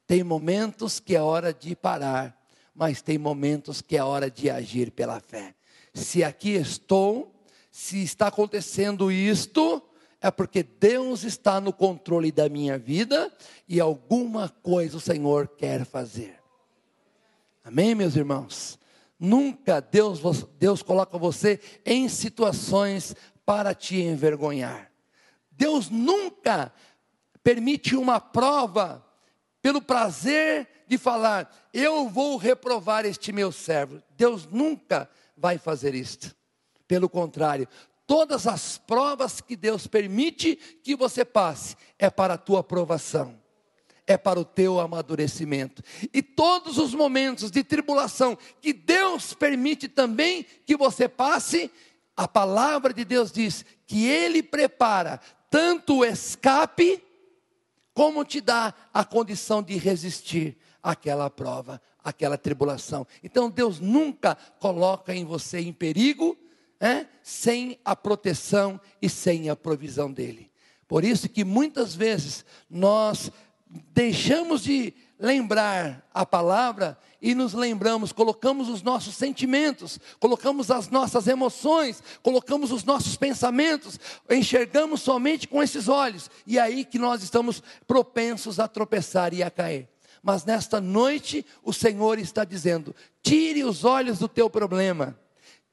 Tem 0.07 0.25
momentos 0.25 0.99
que 0.99 1.14
é 1.14 1.20
hora 1.20 1.53
de 1.53 1.77
parar, 1.77 2.35
mas 2.75 3.03
tem 3.03 3.18
momentos 3.18 3.83
que 3.83 3.94
é 3.94 4.03
hora 4.03 4.31
de 4.31 4.49
agir 4.49 4.90
pela 4.90 5.20
fé. 5.20 5.55
Se 5.92 6.25
aqui 6.25 6.55
estou, 6.55 7.44
se 7.70 8.03
está 8.03 8.29
acontecendo 8.29 9.12
isto, 9.12 9.83
é 10.21 10.31
porque 10.31 10.63
Deus 10.63 11.25
está 11.25 11.61
no 11.61 11.73
controle 11.73 12.33
da 12.33 12.49
minha 12.49 12.79
vida 12.79 13.33
e 13.69 13.81
alguma 13.81 14.49
coisa 14.49 14.97
o 14.97 15.01
Senhor 15.01 15.49
quer 15.49 15.85
fazer. 15.85 16.41
Amém, 17.65 17.95
meus 17.95 18.17
irmãos? 18.17 18.79
Nunca 19.19 19.81
Deus, 19.81 20.21
Deus 20.59 20.83
coloca 20.83 21.19
você 21.19 21.61
em 21.85 22.09
situações 22.09 23.15
para 23.45 23.75
te 23.75 24.01
envergonhar. 24.01 24.91
Deus 25.51 25.89
nunca 25.89 26.73
permite 27.43 27.97
uma 27.97 28.21
prova 28.21 29.05
pelo 29.63 29.83
prazer 29.83 30.69
de 30.87 30.97
falar, 30.97 31.51
eu 31.73 32.09
vou 32.09 32.37
reprovar 32.37 33.05
este 33.05 33.33
meu 33.33 33.51
servo. 33.51 34.01
Deus 34.17 34.47
nunca 34.47 35.11
vai 35.37 35.59
fazer 35.59 35.95
isto. 35.95 36.35
Pelo 36.87 37.09
contrário, 37.09 37.67
todas 38.07 38.47
as 38.47 38.79
provas 38.79 39.40
que 39.40 39.57
Deus 39.57 39.87
permite 39.87 40.57
que 40.83 40.95
você 40.95 41.25
passe 41.25 41.77
é 41.99 42.09
para 42.09 42.35
a 42.35 42.38
tua 42.38 42.61
aprovação, 42.61 43.38
é 44.07 44.16
para 44.16 44.38
o 44.38 44.45
teu 44.45 44.79
amadurecimento. 44.79 45.83
E 46.12 46.23
todos 46.23 46.79
os 46.79 46.95
momentos 46.95 47.51
de 47.51 47.64
tribulação 47.64 48.38
que 48.61 48.73
Deus 48.73 49.35
permite 49.35 49.88
também 49.88 50.47
que 50.64 50.77
você 50.77 51.09
passe, 51.09 51.71
a 52.16 52.29
palavra 52.29 52.95
de 52.95 53.05
Deus 53.05 53.33
diz 53.33 53.64
que 53.87 54.07
Ele 54.07 54.42
prepara 54.42 55.21
tanto 55.51 55.99
o 55.99 56.05
escape, 56.05 57.03
como 57.92 58.25
te 58.25 58.40
dá 58.40 58.75
a 58.92 59.05
condição 59.05 59.62
de 59.62 59.77
resistir 59.77 60.57
àquela 60.83 61.31
prova, 61.31 61.81
àquela 62.05 62.37
tribulação. 62.37 63.07
Então 63.25 63.51
Deus 63.51 63.81
nunca 63.81 64.37
coloca 64.61 65.14
em 65.14 65.25
você 65.25 65.61
em 65.61 65.73
perigo 65.73 66.37
é? 66.81 67.07
sem 67.23 67.79
a 67.85 67.97
proteção 67.97 68.81
e 69.01 69.09
sem 69.09 69.49
a 69.49 69.57
provisão 69.57 70.12
dele. 70.12 70.51
Por 70.87 71.05
isso 71.05 71.29
que 71.29 71.45
muitas 71.45 71.95
vezes 71.95 72.45
nós 72.71 73.31
deixamos 73.93 74.62
de 74.62 74.95
lembrar 75.19 76.07
a 76.12 76.25
palavra 76.25 76.99
e 77.21 77.35
nos 77.35 77.55
lembramos, 77.55 78.12
colocamos 78.12 78.69
os 78.69 78.83
nossos 78.83 79.17
sentimentos, 79.17 79.99
colocamos 80.21 80.71
as 80.71 80.89
nossas 80.89 81.27
emoções, 81.27 82.03
colocamos 82.23 82.71
os 82.71 82.85
nossos 82.85 83.17
pensamentos, 83.17 83.99
enxergamos 84.31 85.01
somente 85.01 85.49
com 85.49 85.62
esses 85.62 85.89
olhos, 85.89 86.31
e 86.47 86.59
é 86.59 86.62
aí 86.62 86.85
que 86.85 86.99
nós 86.99 87.23
estamos 87.23 87.62
propensos 87.87 88.61
a 88.61 88.69
tropeçar 88.69 89.35
e 89.35 89.43
a 89.43 89.51
cair. 89.51 89.89
Mas 90.23 90.45
nesta 90.45 90.81
noite 90.81 91.45
o 91.62 91.73
Senhor 91.73 92.19
está 92.19 92.45
dizendo: 92.45 92.95
tire 93.23 93.65
os 93.65 93.85
olhos 93.85 94.19
do 94.19 94.29
teu 94.29 94.51
problema 94.51 95.19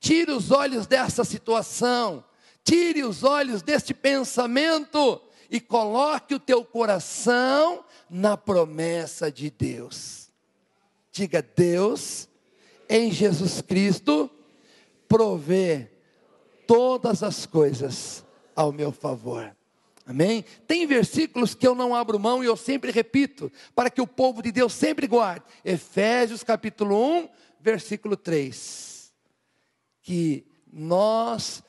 Tire 0.03 0.33
os 0.33 0.51
olhos 0.51 0.85
dessa 0.85 1.23
situação, 1.23 2.25
tire 2.61 3.05
os 3.05 3.23
olhos 3.23 3.61
deste 3.61 3.93
pensamento 3.93 5.21
e 5.49 5.61
coloque 5.61 6.35
o 6.35 6.39
teu 6.41 6.65
coração 6.65 7.85
na 8.09 8.35
promessa 8.35 9.31
de 9.31 9.49
Deus. 9.49 10.27
Diga, 11.09 11.41
Deus, 11.41 12.27
em 12.89 13.13
Jesus 13.13 13.61
Cristo, 13.61 14.29
provê 15.07 15.89
todas 16.67 17.23
as 17.23 17.45
coisas 17.45 18.25
ao 18.53 18.73
meu 18.73 18.91
favor. 18.91 19.55
Amém? 20.05 20.43
Tem 20.67 20.85
versículos 20.85 21.55
que 21.55 21.65
eu 21.65 21.73
não 21.73 21.95
abro 21.95 22.19
mão 22.19 22.43
e 22.43 22.47
eu 22.47 22.57
sempre 22.57 22.91
repito, 22.91 23.49
para 23.73 23.89
que 23.89 24.01
o 24.01 24.07
povo 24.07 24.41
de 24.41 24.51
Deus 24.51 24.73
sempre 24.73 25.07
guarde. 25.07 25.45
Efésios 25.63 26.43
capítulo 26.43 27.21
1, 27.21 27.29
versículo 27.61 28.17
3 28.17 28.92
que 30.03 30.45
nós 30.71 31.63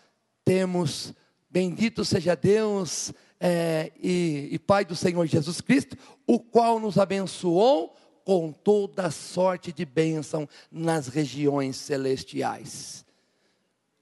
temos, 0.44 1.14
bendito 1.48 2.04
seja 2.04 2.34
Deus 2.34 3.12
é, 3.40 3.92
e, 3.96 4.48
e 4.52 4.58
Pai 4.58 4.84
do 4.84 4.96
Senhor 4.96 5.24
Jesus 5.26 5.60
Cristo, 5.60 5.96
o 6.26 6.38
qual 6.38 6.78
nos 6.78 6.98
abençoou 6.98 7.96
com 8.24 8.50
toda 8.50 9.10
sorte 9.10 9.72
de 9.72 9.84
bênção 9.84 10.48
nas 10.70 11.08
regiões 11.08 11.76
celestiais. 11.76 13.04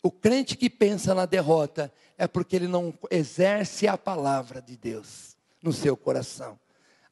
O 0.02 0.10
crente 0.10 0.56
que 0.56 0.70
pensa 0.70 1.14
na 1.14 1.26
derrota 1.26 1.92
é 2.16 2.26
porque 2.26 2.56
ele 2.56 2.68
não 2.68 2.94
exerce 3.10 3.86
a 3.86 3.98
palavra 3.98 4.60
de 4.62 4.76
Deus 4.76 5.36
no 5.62 5.72
seu 5.72 5.96
coração. 5.96 6.58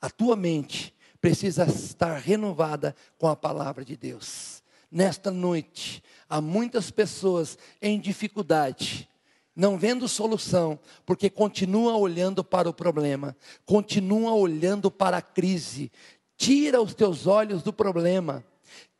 A 0.00 0.09
tua 0.09 0.35
mente 0.35 0.94
precisa 1.20 1.64
estar 1.64 2.16
renovada 2.16 2.96
com 3.18 3.28
a 3.28 3.37
palavra 3.37 3.85
de 3.85 3.96
Deus. 3.96 4.60
Nesta 4.90 5.31
noite, 5.31 6.03
há 6.29 6.40
muitas 6.40 6.90
pessoas 6.90 7.57
em 7.81 8.00
dificuldade, 8.00 9.09
não 9.55 9.79
vendo 9.79 10.09
solução, 10.09 10.79
porque 11.07 11.31
continua 11.31 11.96
olhando 11.96 12.42
para 12.42 12.68
o 12.68 12.74
problema, 12.74 13.37
continua 13.64 14.35
olhando 14.35 14.90
para 14.90 15.18
a 15.18 15.22
crise. 15.22 15.92
Tira 16.37 16.81
os 16.81 16.94
teus 16.94 17.26
olhos 17.26 17.62
do 17.62 17.72
problema, 17.72 18.44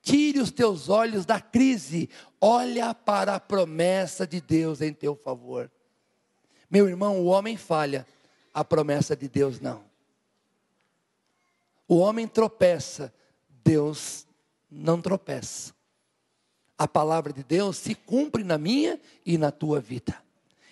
Tire 0.03 0.41
os 0.41 0.51
teus 0.51 0.89
olhos 0.89 1.27
da 1.27 1.41
crise, 1.41 2.09
olha 2.41 2.95
para 2.95 3.35
a 3.35 3.41
promessa 3.41 4.27
de 4.27 4.41
Deus 4.41 4.81
em 4.81 4.95
teu 4.95 5.15
favor. 5.15 5.71
Meu 6.71 6.89
irmão, 6.89 7.21
o 7.21 7.27
homem 7.27 7.57
falha, 7.57 8.07
a 8.53 8.65
promessa 8.65 9.15
de 9.15 9.29
Deus 9.29 9.61
não. 9.61 9.85
O 11.87 11.99
homem 11.99 12.27
tropeça, 12.27 13.13
Deus 13.63 14.27
não 14.71 15.03
tropeça. 15.03 15.75
A 16.81 16.89
palavra 16.89 17.31
de 17.31 17.45
Deus 17.45 17.77
se 17.77 17.95
cumpre 17.95 18.43
na 18.43 18.57
minha 18.57 18.99
e 19.27 19.37
na 19.37 19.51
tua 19.51 19.79
vida. 19.81 20.17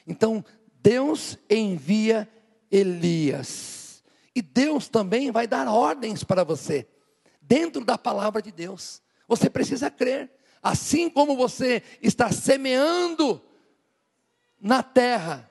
Então, 0.06 0.42
Deus 0.82 1.36
envia 1.50 2.26
Elias. 2.72 4.02
E 4.34 4.40
Deus 4.40 4.88
também 4.88 5.30
vai 5.30 5.46
dar 5.46 5.68
ordens 5.68 6.24
para 6.24 6.44
você, 6.44 6.88
dentro 7.42 7.84
da 7.84 7.98
palavra 7.98 8.40
de 8.40 8.50
Deus. 8.50 9.02
Você 9.28 9.50
precisa 9.50 9.90
crer. 9.90 10.30
Assim 10.62 11.10
como 11.10 11.36
você 11.36 11.82
está 12.00 12.32
semeando 12.32 13.42
na 14.58 14.82
terra, 14.82 15.46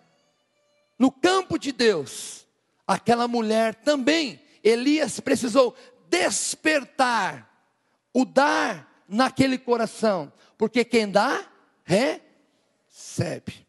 no 0.98 1.12
campo 1.12 1.60
de 1.60 1.72
Deus, 1.72 2.48
aquela 2.88 3.28
mulher 3.28 3.76
também, 3.76 4.42
Elias 4.64 5.20
precisou 5.20 5.76
despertar 6.10 7.48
o 8.12 8.26
dar 8.26 9.04
naquele 9.08 9.60
coração, 9.60 10.34
porque 10.58 10.84
quem 10.84 11.10
dá, 11.10 11.46
recebe. 11.84 13.66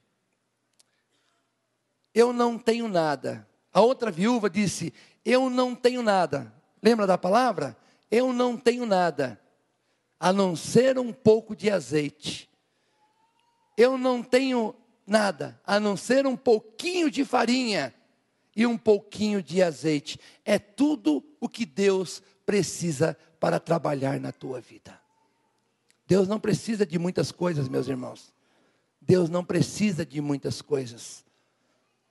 Eu 2.15 2.33
não 2.33 2.59
tenho 2.59 2.89
nada. 2.89 3.47
A 3.73 3.81
outra 3.81 4.11
viúva 4.11 4.49
disse: 4.49 4.93
Eu 5.25 5.51
não 5.51 5.75
tenho 5.75 6.03
nada. 6.03 6.53
Lembra 6.83 7.07
da 7.07 7.19
palavra? 7.19 7.77
Eu 8.11 8.33
não 8.33 8.57
tenho 8.57 8.87
nada 8.87 9.41
a 10.19 10.33
não 10.33 10.57
ser 10.57 10.99
um 10.99 11.13
pouco 11.13 11.55
de 11.55 11.71
azeite. 11.71 12.49
Eu 13.77 13.97
não 13.97 14.23
tenho 14.23 14.75
nada, 15.07 15.61
a 15.65 15.79
não 15.79 15.97
ser 15.97 16.27
um 16.27 16.37
pouquinho 16.37 17.11
de 17.11 17.25
farinha 17.25 17.95
e 18.57 18.67
um 18.67 18.77
pouquinho 18.77 19.41
de 19.41 19.63
azeite. 19.63 20.19
É 20.45 20.59
tudo 20.59 21.25
o 21.41 21.49
que 21.49 21.65
Deus 21.65 22.21
precisa 22.45 23.17
para 23.39 23.61
trabalhar 23.61 24.19
na 24.19 24.33
tua 24.33 24.61
vida. 24.61 25.01
Deus 26.09 26.27
não 26.27 26.41
precisa 26.41 26.87
de 26.87 26.99
muitas 26.99 27.31
coisas, 27.31 27.69
meus 27.69 27.87
irmãos. 27.87 28.33
Deus 28.99 29.29
não 29.29 29.45
precisa 29.45 30.07
de 30.07 30.23
muitas 30.23 30.63
coisas. 30.63 31.23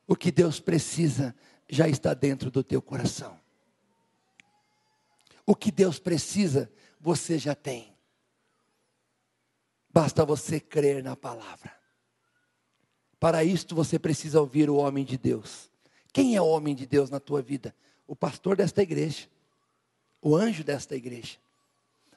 O 0.06 0.16
que 0.16 0.32
Deus 0.32 0.60
precisa 0.60 1.36
já 1.68 1.88
está 1.88 2.14
dentro 2.14 2.52
do 2.52 2.64
teu 2.64 2.80
coração. 2.80 3.40
O 5.48 5.56
que 5.56 5.72
Deus 5.72 5.98
precisa, 5.98 6.72
você 7.02 7.40
já 7.40 7.56
tem. 7.56 7.92
Basta 9.92 10.24
você 10.24 10.60
crer 10.60 11.04
na 11.04 11.16
palavra. 11.16 11.76
Para 13.20 13.44
isto 13.44 13.74
você 13.74 13.98
precisa 13.98 14.40
ouvir 14.40 14.70
o 14.70 14.76
homem 14.76 15.04
de 15.04 15.18
Deus. 15.18 15.72
Quem 16.14 16.36
é 16.36 16.42
o 16.42 16.46
homem 16.46 16.76
de 16.76 16.86
Deus 16.86 17.10
na 17.10 17.20
tua 17.20 17.42
vida? 17.42 17.76
O 18.06 18.16
pastor 18.16 18.56
desta 18.56 18.84
igreja, 18.84 19.28
o 20.22 20.36
anjo 20.36 20.64
desta 20.64 20.96
igreja, 20.96 21.40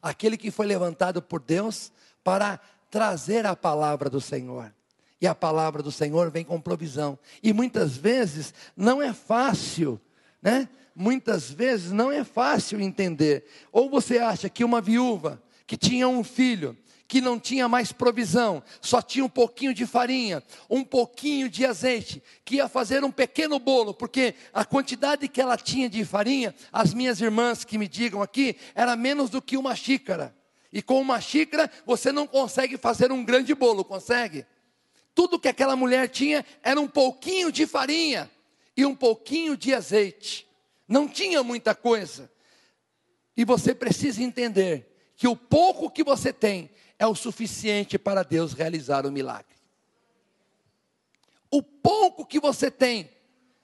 aquele 0.02 0.36
que 0.36 0.50
foi 0.50 0.66
levantado 0.66 1.20
por 1.20 1.40
Deus 1.40 1.92
para 2.22 2.60
trazer 2.90 3.46
a 3.46 3.54
palavra 3.54 4.10
do 4.10 4.20
Senhor. 4.20 4.72
E 5.20 5.26
a 5.26 5.34
palavra 5.34 5.82
do 5.82 5.92
Senhor 5.92 6.30
vem 6.30 6.44
com 6.44 6.60
provisão. 6.60 7.18
E 7.42 7.52
muitas 7.52 7.96
vezes 7.96 8.54
não 8.76 9.02
é 9.02 9.12
fácil, 9.12 10.00
né? 10.42 10.68
Muitas 10.94 11.50
vezes 11.50 11.92
não 11.92 12.10
é 12.10 12.24
fácil 12.24 12.80
entender. 12.80 13.44
Ou 13.70 13.88
você 13.90 14.18
acha 14.18 14.48
que 14.48 14.64
uma 14.64 14.80
viúva 14.80 15.40
que 15.66 15.76
tinha 15.76 16.08
um 16.08 16.24
filho 16.24 16.76
que 17.10 17.20
não 17.20 17.40
tinha 17.40 17.68
mais 17.68 17.90
provisão, 17.90 18.62
só 18.80 19.02
tinha 19.02 19.24
um 19.24 19.28
pouquinho 19.28 19.74
de 19.74 19.84
farinha, 19.84 20.40
um 20.70 20.84
pouquinho 20.84 21.48
de 21.50 21.66
azeite, 21.66 22.22
que 22.44 22.54
ia 22.54 22.68
fazer 22.68 23.02
um 23.02 23.10
pequeno 23.10 23.58
bolo, 23.58 23.92
porque 23.92 24.36
a 24.52 24.64
quantidade 24.64 25.26
que 25.26 25.40
ela 25.40 25.56
tinha 25.56 25.90
de 25.90 26.04
farinha, 26.04 26.54
as 26.72 26.94
minhas 26.94 27.20
irmãs 27.20 27.64
que 27.64 27.76
me 27.76 27.88
digam 27.88 28.22
aqui, 28.22 28.54
era 28.76 28.94
menos 28.94 29.28
do 29.28 29.42
que 29.42 29.56
uma 29.56 29.74
xícara. 29.74 30.32
E 30.72 30.80
com 30.80 31.00
uma 31.00 31.20
xícara 31.20 31.68
você 31.84 32.12
não 32.12 32.28
consegue 32.28 32.78
fazer 32.78 33.10
um 33.10 33.24
grande 33.24 33.56
bolo, 33.56 33.84
consegue? 33.84 34.46
Tudo 35.12 35.40
que 35.40 35.48
aquela 35.48 35.74
mulher 35.74 36.08
tinha 36.08 36.46
era 36.62 36.80
um 36.80 36.86
pouquinho 36.86 37.50
de 37.50 37.66
farinha 37.66 38.30
e 38.76 38.86
um 38.86 38.94
pouquinho 38.94 39.56
de 39.56 39.74
azeite. 39.74 40.46
Não 40.86 41.08
tinha 41.08 41.42
muita 41.42 41.74
coisa. 41.74 42.30
E 43.36 43.44
você 43.44 43.74
precisa 43.74 44.22
entender 44.22 45.12
que 45.16 45.26
o 45.26 45.34
pouco 45.34 45.90
que 45.90 46.04
você 46.04 46.32
tem 46.32 46.70
é 47.00 47.06
o 47.06 47.14
suficiente 47.14 47.98
para 47.98 48.22
Deus 48.22 48.52
realizar 48.52 49.06
o 49.06 49.10
milagre. 49.10 49.56
O 51.50 51.62
pouco 51.62 52.26
que 52.26 52.38
você 52.38 52.70
tem 52.70 53.10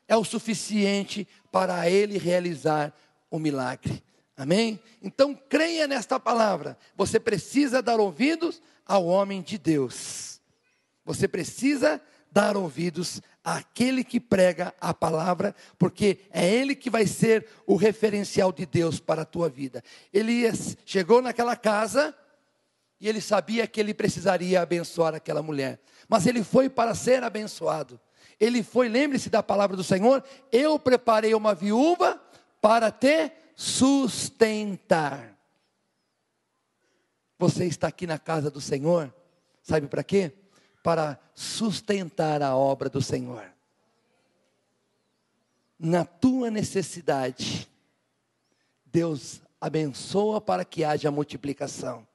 é 0.09 0.17
o 0.17 0.25
suficiente 0.25 1.29
para 1.53 1.89
Ele 1.89 2.17
realizar 2.17 2.97
o 3.31 3.39
milagre. 3.39 4.03
Amém? 4.35 4.81
Então 5.03 5.35
creia 5.35 5.87
nesta 5.87 6.19
palavra. 6.19 6.79
Você 6.97 7.21
precisa 7.21 7.83
dar 7.83 8.01
ouvidos 8.01 8.63
ao 8.87 9.05
homem 9.05 9.43
de 9.43 9.59
Deus. 9.59 10.41
Você 11.05 11.29
precisa 11.29 12.01
dar 12.33 12.57
ouvidos 12.57 13.21
àquele 13.45 14.03
que 14.03 14.19
prega 14.19 14.75
a 14.81 14.95
palavra, 14.95 15.55
porque 15.79 16.21
é 16.31 16.47
ele 16.51 16.75
que 16.75 16.89
vai 16.89 17.07
ser 17.07 17.47
o 17.67 17.77
referencial 17.77 18.51
de 18.51 18.65
Deus 18.65 18.99
para 18.99 19.23
a 19.23 19.27
tua 19.27 19.49
vida. 19.49 19.85
Elias 20.13 20.77
chegou 20.87 21.21
naquela 21.21 21.55
casa, 21.55 22.15
e 23.01 23.09
ele 23.09 23.21
sabia 23.21 23.67
que 23.67 23.79
ele 23.79 23.93
precisaria 23.93 24.61
abençoar 24.61 25.15
aquela 25.15 25.43
mulher. 25.43 25.81
Mas 26.09 26.27
ele 26.27 26.43
foi 26.43 26.69
para 26.69 26.95
ser 26.95 27.23
abençoado. 27.23 28.01
Ele 28.39 28.63
foi, 28.63 28.89
lembre-se 28.89 29.31
da 29.31 29.43
palavra 29.43 29.77
do 29.77 29.85
Senhor: 29.85 30.23
Eu 30.51 30.79
preparei 30.79 31.35
uma 31.35 31.55
viúva 31.55 32.21
para 32.61 32.91
te 32.91 33.33
sustentar. 33.55 35.37
Você 37.39 37.67
está 37.67 37.89
aqui 37.89 38.07
na 38.07 38.19
casa 38.19 38.51
do 38.51 38.61
Senhor, 38.61 39.15
sabe 39.63 39.87
para 39.87 40.03
quê? 40.03 40.33
Para 40.83 41.19
sustentar 41.35 42.43
a 42.43 42.57
obra 42.57 42.89
do 42.89 43.03
Senhor. 43.03 43.45
Na 45.79 46.05
tua 46.05 46.51
necessidade, 46.51 47.71
Deus 48.87 49.43
abençoa 49.61 50.41
para 50.41 50.65
que 50.65 50.83
haja 50.83 51.11
multiplicação. 51.11 52.07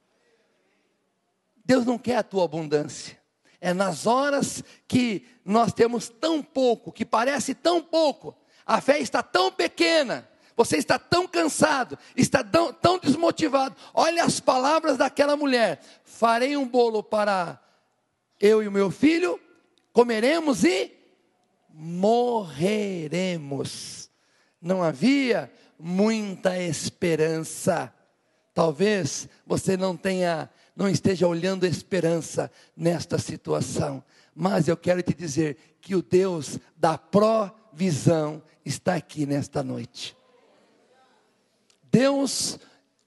Deus 1.64 1.86
não 1.86 1.98
quer 1.98 2.16
a 2.16 2.22
tua 2.22 2.44
abundância. 2.44 3.18
É 3.60 3.72
nas 3.72 4.06
horas 4.06 4.62
que 4.88 5.24
nós 5.44 5.72
temos 5.72 6.08
tão 6.08 6.42
pouco, 6.42 6.90
que 6.90 7.04
parece 7.04 7.54
tão 7.54 7.80
pouco, 7.80 8.36
a 8.66 8.80
fé 8.80 8.98
está 8.98 9.22
tão 9.22 9.52
pequena, 9.52 10.28
você 10.56 10.76
está 10.76 10.98
tão 10.98 11.28
cansado, 11.28 11.96
está 12.16 12.42
tão, 12.42 12.72
tão 12.72 12.98
desmotivado. 12.98 13.76
Olha 13.94 14.24
as 14.24 14.40
palavras 14.40 14.96
daquela 14.96 15.36
mulher: 15.36 15.80
farei 16.04 16.56
um 16.56 16.66
bolo 16.66 17.02
para 17.02 17.60
eu 18.40 18.62
e 18.62 18.68
o 18.68 18.72
meu 18.72 18.90
filho, 18.90 19.38
comeremos 19.92 20.64
e 20.64 20.90
morreremos. 21.72 24.10
Não 24.60 24.82
havia 24.82 25.48
muita 25.78 26.58
esperança. 26.58 27.94
Talvez 28.54 29.28
você 29.46 29.76
não 29.76 29.96
tenha 29.96 30.50
não 30.74 30.88
esteja 30.88 31.26
olhando 31.26 31.66
esperança 31.66 32.50
nesta 32.76 33.18
situação. 33.18 34.02
Mas 34.34 34.68
eu 34.68 34.76
quero 34.76 35.02
te 35.02 35.14
dizer 35.14 35.76
que 35.80 35.94
o 35.94 36.02
Deus 36.02 36.58
da 36.76 36.96
provisão 36.96 38.42
está 38.64 38.94
aqui 38.94 39.26
nesta 39.26 39.62
noite. 39.62 40.16
Deus 41.90 42.58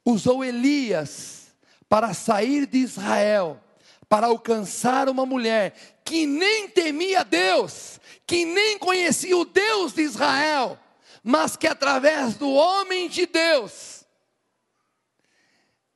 usou 0.06 0.44
Elias 0.44 1.48
para 1.90 2.14
sair 2.14 2.68
de 2.68 2.78
Israel, 2.78 3.60
para 4.08 4.28
alcançar 4.28 5.10
uma 5.10 5.26
mulher 5.26 5.74
que 6.04 6.28
nem 6.28 6.68
temia 6.68 7.24
Deus, 7.24 8.00
que 8.28 8.46
nem 8.46 8.78
conhecia 8.78 9.36
o 9.36 9.46
Deus 9.46 9.94
de 9.94 10.04
Israel, 10.04 10.80
mas 11.24 11.56
que 11.56 11.66
através 11.66 12.36
do 12.36 12.52
homem 12.52 13.10
de 13.10 13.26
Deus, 13.26 13.95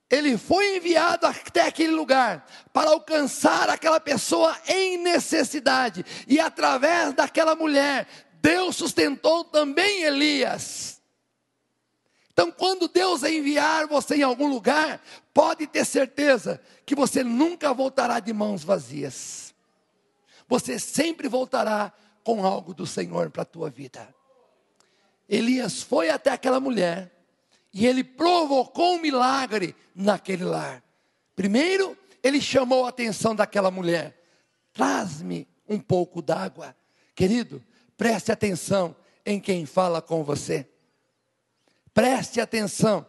ele 0.10 0.38
foi 0.38 0.78
enviado 0.78 1.28
até 1.28 1.68
aquele 1.68 1.91
lugar 1.91 2.45
para 2.74 2.89
alcançar 2.89 3.70
aquela 3.70 3.99
pessoa 3.99 4.57
em 4.68 4.97
necessidade, 4.97 6.03
e 6.28 6.39
através 6.39 7.14
daquela 7.14 7.55
mulher, 7.55 8.07
Deus 8.41 8.76
sustentou 8.76 9.43
também 9.43 10.03
Elias. 10.03 10.99
Então, 12.32 12.51
quando 12.51 12.88
Deus 12.88 13.22
enviar 13.24 13.86
você 13.86 14.16
em 14.16 14.24
algum 14.24 14.47
lugar, 14.47 15.01
pode 15.34 15.68
ter 15.68 15.86
certeza 15.86 16.62
que 16.86 16.95
você 16.95 17.24
nunca 17.24 17.74
voltará 17.74 18.20
de 18.20 18.32
mãos 18.32 18.64
vazias. 18.64 19.53
Você 20.47 20.80
sempre 20.80 21.28
voltará 21.28 21.93
com 22.24 22.45
algo 22.45 22.74
do 22.74 22.88
Senhor 22.88 23.30
para 23.30 23.41
a 23.41 23.45
tua 23.45 23.70
vida. 23.70 24.07
Elias 25.28 25.84
foi 25.84 26.10
até 26.10 26.32
aquela 26.32 26.60
mulher 26.60 27.12
e 27.74 27.86
ele 27.86 28.03
provocou 28.03 28.95
um 28.95 29.01
milagre 29.01 29.76
naquele 29.93 30.43
lar. 30.43 30.84
Primeiro, 31.36 31.97
ele 32.24 32.41
chamou 32.41 32.86
a 32.86 32.89
atenção 32.89 33.36
daquela 33.36 33.70
mulher: 33.72 34.20
traz-me 34.74 35.47
um 35.67 35.80
pouco 35.80 36.22
d'água. 36.22 36.76
Querido, 37.15 37.63
preste 37.97 38.32
atenção 38.32 38.95
em 39.26 39.39
quem 39.39 39.65
fala 39.65 40.01
com 40.01 40.24
você. 40.24 40.67
Preste 41.93 42.41
atenção. 42.41 43.05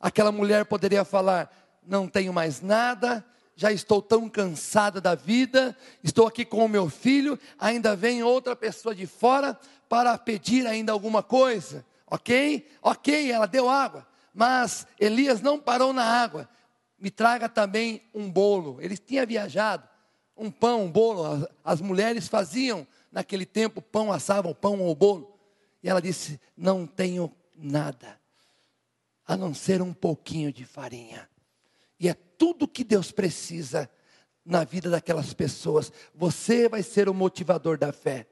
Aquela 0.00 0.32
mulher 0.32 0.64
poderia 0.64 1.04
falar: 1.04 1.50
não 1.86 2.08
tenho 2.08 2.32
mais 2.32 2.60
nada, 2.60 3.24
já 3.54 3.70
estou 3.70 4.00
tão 4.02 4.28
cansada 4.28 5.00
da 5.00 5.14
vida, 5.14 5.76
estou 6.02 6.26
aqui 6.26 6.44
com 6.44 6.64
o 6.64 6.68
meu 6.68 6.88
filho, 6.88 7.38
ainda 7.58 7.94
vem 7.94 8.22
outra 8.22 8.56
pessoa 8.56 8.94
de 8.94 9.06
fora 9.06 9.58
para 9.88 10.16
pedir 10.18 10.66
ainda 10.66 10.92
alguma 10.92 11.22
coisa. 11.22 11.84
Ok? 12.06 12.66
Ok, 12.82 13.30
ela 13.30 13.46
deu 13.46 13.68
água, 13.68 14.06
mas 14.32 14.86
Elias 14.98 15.40
não 15.40 15.58
parou 15.58 15.92
na 15.92 16.04
água. 16.04 16.48
Me 16.98 17.10
traga 17.10 17.48
também 17.48 18.02
um 18.14 18.30
bolo. 18.30 18.80
Ele 18.80 18.96
tinha 18.96 19.26
viajado, 19.26 19.88
um 20.36 20.50
pão, 20.50 20.84
um 20.84 20.90
bolo. 20.90 21.46
As, 21.64 21.80
mulheres 21.80 22.28
faziam 22.28 22.86
naquele 23.10 23.46
tempo 23.46 23.80
pão, 23.80 24.12
assavam 24.12 24.54
pão 24.54 24.80
ou 24.80 24.94
bolo. 24.94 25.38
E 25.82 25.88
ela 25.88 26.00
disse: 26.00 26.40
Não 26.56 26.86
tenho 26.86 27.34
nada, 27.56 28.20
a 29.26 29.36
não 29.36 29.54
ser 29.54 29.82
um 29.82 29.92
pouquinho 29.92 30.52
de 30.52 30.64
farinha. 30.64 31.28
E 31.98 32.08
é 32.08 32.14
tudo 32.14 32.68
que 32.68 32.84
Deus 32.84 33.10
precisa 33.10 33.90
na 34.44 34.64
vida 34.64 34.90
daquelas 34.90 35.32
pessoas. 35.32 35.92
Você 36.14 36.68
vai 36.68 36.82
ser 36.82 37.08
o 37.08 37.14
motivador 37.14 37.78
da 37.78 37.92
fé 37.92 38.26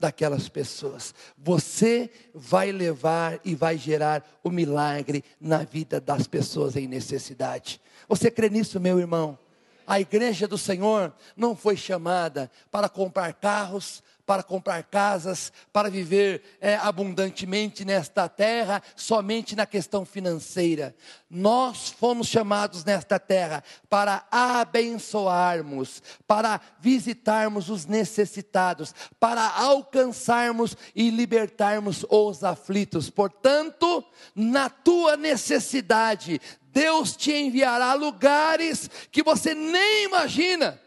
daquelas 0.00 0.48
pessoas. 0.48 1.14
Você 1.36 2.10
vai 2.34 2.72
levar 2.72 3.38
e 3.44 3.54
vai 3.54 3.76
gerar 3.76 4.26
o 4.42 4.50
milagre 4.50 5.22
na 5.38 5.58
vida 5.58 6.00
das 6.00 6.26
pessoas 6.26 6.74
em 6.74 6.88
necessidade. 6.88 7.80
Você 8.08 8.30
crê 8.30 8.48
nisso, 8.48 8.80
meu 8.80 8.98
irmão? 8.98 9.38
A 9.86 10.00
igreja 10.00 10.48
do 10.48 10.56
Senhor 10.56 11.12
não 11.36 11.54
foi 11.54 11.76
chamada 11.76 12.50
para 12.70 12.88
comprar 12.88 13.34
carros, 13.34 14.02
para 14.30 14.44
comprar 14.44 14.84
casas, 14.84 15.52
para 15.72 15.90
viver 15.90 16.40
é, 16.60 16.76
abundantemente 16.76 17.84
nesta 17.84 18.28
terra, 18.28 18.80
somente 18.94 19.56
na 19.56 19.66
questão 19.66 20.04
financeira. 20.04 20.94
Nós 21.28 21.88
fomos 21.88 22.28
chamados 22.28 22.84
nesta 22.84 23.18
terra 23.18 23.64
para 23.88 24.24
abençoarmos, 24.30 26.00
para 26.28 26.60
visitarmos 26.78 27.68
os 27.68 27.86
necessitados, 27.86 28.94
para 29.18 29.44
alcançarmos 29.48 30.76
e 30.94 31.10
libertarmos 31.10 32.06
os 32.08 32.44
aflitos. 32.44 33.10
Portanto, 33.10 34.04
na 34.32 34.70
tua 34.70 35.16
necessidade, 35.16 36.40
Deus 36.62 37.16
te 37.16 37.32
enviará 37.32 37.94
lugares 37.94 38.88
que 39.10 39.24
você 39.24 39.56
nem 39.56 40.04
imagina, 40.04 40.80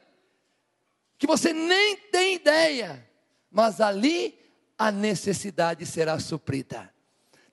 que 1.18 1.28
você 1.28 1.52
nem 1.52 1.98
tem 2.10 2.36
ideia 2.36 3.12
mas 3.54 3.80
ali 3.80 4.38
a 4.78 4.92
necessidade 4.92 5.86
será 5.86 6.20
suprida. 6.20 6.92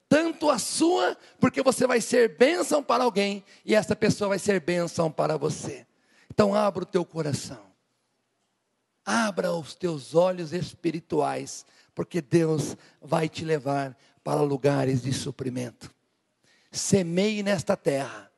Tanto 0.09 0.51
a 0.51 0.59
sua, 0.59 1.17
porque 1.39 1.63
você 1.63 1.87
vai 1.87 2.01
ser 2.01 2.37
bênção 2.37 2.83
para 2.83 3.05
alguém, 3.05 3.45
e 3.65 3.75
essa 3.75 3.95
pessoa 3.95 4.31
vai 4.31 4.39
ser 4.39 4.59
bênção 4.59 5.13
para 5.13 5.37
você. 5.37 5.87
Então 6.31 6.55
abra 6.55 6.83
o 6.83 6.87
teu 6.87 7.05
coração. 7.05 7.71
Abra 9.05 9.53
os 9.53 9.75
teus 9.75 10.15
olhos 10.15 10.53
espirituais, 10.53 11.67
porque 11.95 12.21
Deus 12.21 12.77
vai 13.01 13.29
te 13.29 13.45
levar 13.45 13.97
para 14.25 14.41
lugares 14.41 15.03
de 15.03 15.13
suprimento. 15.13 15.95
Semeie 16.73 17.43
nesta 17.43 17.77
terra, 17.77 18.31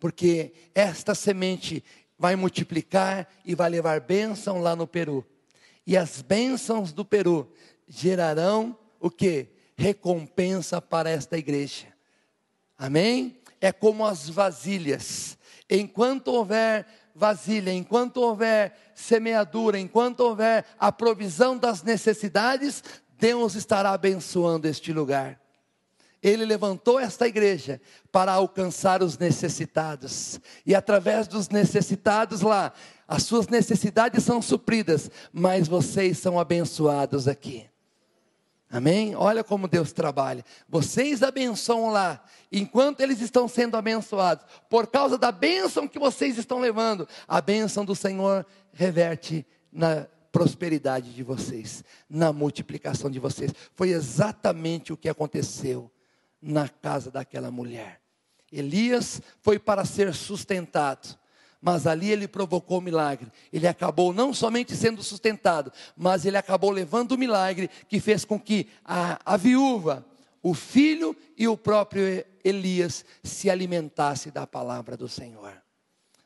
porque 0.00 0.52
esta 0.74 1.14
semente 1.14 1.84
vai 2.18 2.34
multiplicar 2.34 3.28
e 3.44 3.54
vai 3.54 3.68
levar 3.68 4.00
bênção 4.00 4.60
lá 4.60 4.74
no 4.74 4.86
Peru. 4.86 5.24
E 5.86 5.96
as 5.96 6.22
bênçãos 6.22 6.92
do 6.92 7.04
Peru 7.04 7.52
gerarão 7.86 8.76
o 8.98 9.10
que? 9.10 9.48
Recompensa 9.76 10.80
para 10.80 11.10
esta 11.10 11.36
igreja. 11.36 11.86
Amém? 12.78 13.40
É 13.60 13.72
como 13.72 14.06
as 14.06 14.28
vasilhas. 14.28 15.36
Enquanto 15.68 16.28
houver 16.28 16.86
vasilha, 17.14 17.72
enquanto 17.72 18.18
houver 18.18 18.76
semeadura, 18.94 19.78
enquanto 19.78 20.20
houver 20.20 20.64
a 20.78 20.90
provisão 20.90 21.56
das 21.56 21.82
necessidades, 21.82 22.82
Deus 23.18 23.54
estará 23.54 23.90
abençoando 23.90 24.66
este 24.66 24.92
lugar. 24.92 25.40
Ele 26.22 26.46
levantou 26.46 26.98
esta 26.98 27.28
igreja 27.28 27.80
para 28.10 28.32
alcançar 28.32 29.02
os 29.02 29.18
necessitados. 29.18 30.40
E 30.64 30.74
através 30.74 31.28
dos 31.28 31.50
necessitados 31.50 32.40
lá, 32.40 32.72
as 33.06 33.22
suas 33.24 33.48
necessidades 33.48 34.24
são 34.24 34.40
supridas, 34.40 35.10
mas 35.32 35.68
vocês 35.68 36.18
são 36.18 36.38
abençoados 36.38 37.28
aqui. 37.28 37.66
Amém? 38.70 39.14
Olha 39.14 39.44
como 39.44 39.68
Deus 39.68 39.92
trabalha. 39.92 40.44
Vocês 40.68 41.22
abençoam 41.22 41.90
lá, 41.90 42.24
enquanto 42.50 43.00
eles 43.00 43.20
estão 43.20 43.46
sendo 43.46 43.76
abençoados, 43.76 44.44
por 44.68 44.86
causa 44.88 45.16
da 45.16 45.30
bênção 45.30 45.86
que 45.86 45.98
vocês 45.98 46.38
estão 46.38 46.58
levando, 46.58 47.06
a 47.28 47.40
bênção 47.40 47.84
do 47.84 47.94
Senhor 47.94 48.44
reverte 48.72 49.46
na 49.70 50.08
prosperidade 50.32 51.12
de 51.12 51.22
vocês, 51.22 51.84
na 52.10 52.32
multiplicação 52.32 53.08
de 53.08 53.20
vocês. 53.20 53.52
Foi 53.74 53.90
exatamente 53.90 54.92
o 54.92 54.96
que 54.96 55.08
aconteceu 55.08 55.88
na 56.42 56.68
casa 56.68 57.10
daquela 57.10 57.52
mulher. 57.52 58.00
Elias 58.50 59.22
foi 59.40 59.58
para 59.58 59.84
ser 59.84 60.12
sustentado 60.12 61.16
mas 61.64 61.86
ali 61.86 62.12
ele 62.12 62.28
provocou 62.28 62.76
o 62.76 62.82
milagre. 62.82 63.32
Ele 63.50 63.66
acabou 63.66 64.12
não 64.12 64.34
somente 64.34 64.76
sendo 64.76 65.02
sustentado, 65.02 65.72
mas 65.96 66.26
ele 66.26 66.36
acabou 66.36 66.70
levando 66.70 67.12
o 67.12 67.18
milagre 67.18 67.70
que 67.88 67.98
fez 68.00 68.22
com 68.22 68.38
que 68.38 68.68
a, 68.84 69.18
a 69.24 69.38
viúva, 69.38 70.04
o 70.42 70.52
filho 70.52 71.16
e 71.38 71.48
o 71.48 71.56
próprio 71.56 72.22
Elias 72.44 73.02
se 73.22 73.48
alimentassem 73.48 74.30
da 74.30 74.46
palavra 74.46 74.94
do 74.94 75.08
Senhor. 75.08 75.54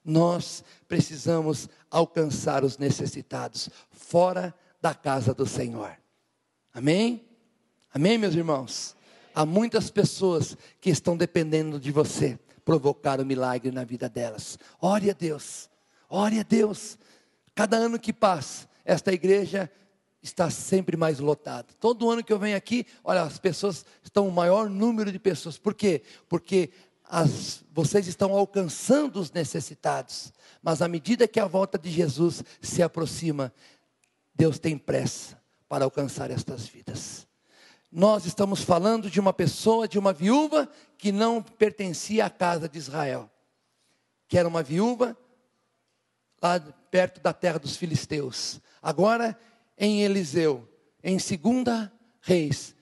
Nós 0.04 0.64
precisamos 0.88 1.68
alcançar 1.88 2.64
os 2.64 2.76
necessitados 2.76 3.70
fora 3.92 4.52
da 4.82 4.92
casa 4.92 5.32
do 5.32 5.46
Senhor. 5.46 5.96
Amém? 6.74 7.24
Amém, 7.94 8.18
meus 8.18 8.34
irmãos? 8.34 8.96
Há 9.32 9.46
muitas 9.46 9.88
pessoas 9.88 10.56
que 10.80 10.90
estão 10.90 11.16
dependendo 11.16 11.78
de 11.78 11.92
você 11.92 12.36
provocar 12.68 13.18
o 13.18 13.22
um 13.22 13.24
milagre 13.24 13.70
na 13.70 13.82
vida 13.82 14.10
delas. 14.10 14.58
Ore 14.78 15.08
a 15.08 15.14
Deus, 15.14 15.70
ore 16.06 16.38
a 16.38 16.42
Deus. 16.42 16.98
Cada 17.54 17.78
ano 17.78 17.98
que 17.98 18.12
passa, 18.12 18.68
esta 18.84 19.10
igreja 19.10 19.72
está 20.22 20.50
sempre 20.50 20.94
mais 20.94 21.18
lotada. 21.18 21.68
Todo 21.80 22.10
ano 22.10 22.22
que 22.22 22.30
eu 22.30 22.38
venho 22.38 22.58
aqui, 22.58 22.84
olha, 23.02 23.22
as 23.22 23.38
pessoas 23.38 23.86
estão 24.04 24.28
o 24.28 24.32
maior 24.32 24.68
número 24.68 25.10
de 25.10 25.18
pessoas. 25.18 25.56
Por 25.56 25.72
quê? 25.72 26.02
Porque 26.28 26.68
as, 27.08 27.64
vocês 27.72 28.06
estão 28.06 28.36
alcançando 28.36 29.18
os 29.18 29.32
necessitados. 29.32 30.30
Mas 30.62 30.82
à 30.82 30.88
medida 30.88 31.26
que 31.26 31.40
a 31.40 31.46
volta 31.46 31.78
de 31.78 31.90
Jesus 31.90 32.44
se 32.60 32.82
aproxima, 32.82 33.50
Deus 34.34 34.58
tem 34.58 34.76
pressa 34.76 35.40
para 35.70 35.86
alcançar 35.86 36.30
estas 36.30 36.66
vidas. 36.66 37.27
Nós 37.90 38.26
estamos 38.26 38.62
falando 38.62 39.10
de 39.10 39.18
uma 39.18 39.32
pessoa, 39.32 39.88
de 39.88 39.98
uma 39.98 40.12
viúva 40.12 40.68
que 40.98 41.10
não 41.10 41.42
pertencia 41.42 42.26
à 42.26 42.30
casa 42.30 42.68
de 42.68 42.78
Israel, 42.78 43.30
que 44.28 44.36
era 44.36 44.46
uma 44.46 44.62
viúva 44.62 45.16
lá 46.40 46.60
perto 46.90 47.20
da 47.20 47.32
terra 47.32 47.58
dos 47.58 47.76
filisteus. 47.76 48.60
Agora, 48.82 49.38
em 49.76 50.02
Eliseu, 50.02 50.68
em 51.02 51.18
segunda 51.18 51.90
Reis, 52.20 52.74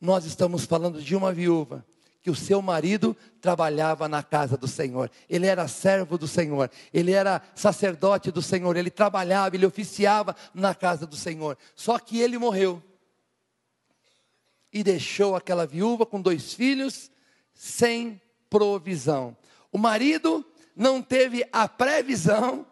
nós 0.00 0.24
estamos 0.24 0.64
falando 0.64 1.02
de 1.02 1.16
uma 1.16 1.32
viúva 1.32 1.84
que 2.20 2.30
o 2.30 2.34
seu 2.36 2.62
marido 2.62 3.16
trabalhava 3.40 4.08
na 4.08 4.22
casa 4.22 4.56
do 4.56 4.68
Senhor. 4.68 5.10
Ele 5.28 5.48
era 5.48 5.66
servo 5.66 6.16
do 6.16 6.28
Senhor, 6.28 6.70
ele 6.94 7.10
era 7.10 7.42
sacerdote 7.56 8.30
do 8.30 8.40
Senhor, 8.40 8.76
ele 8.76 8.90
trabalhava, 8.90 9.56
ele 9.56 9.66
oficiava 9.66 10.36
na 10.54 10.72
casa 10.72 11.04
do 11.04 11.16
Senhor. 11.16 11.58
Só 11.74 11.98
que 11.98 12.20
ele 12.20 12.38
morreu 12.38 12.80
e 14.72 14.82
deixou 14.82 15.36
aquela 15.36 15.66
viúva 15.66 16.06
com 16.06 16.20
dois 16.20 16.54
filhos 16.54 17.10
sem 17.52 18.20
provisão. 18.48 19.36
O 19.70 19.78
marido 19.78 20.44
não 20.74 21.02
teve 21.02 21.46
a 21.52 21.68
previsão 21.68 22.66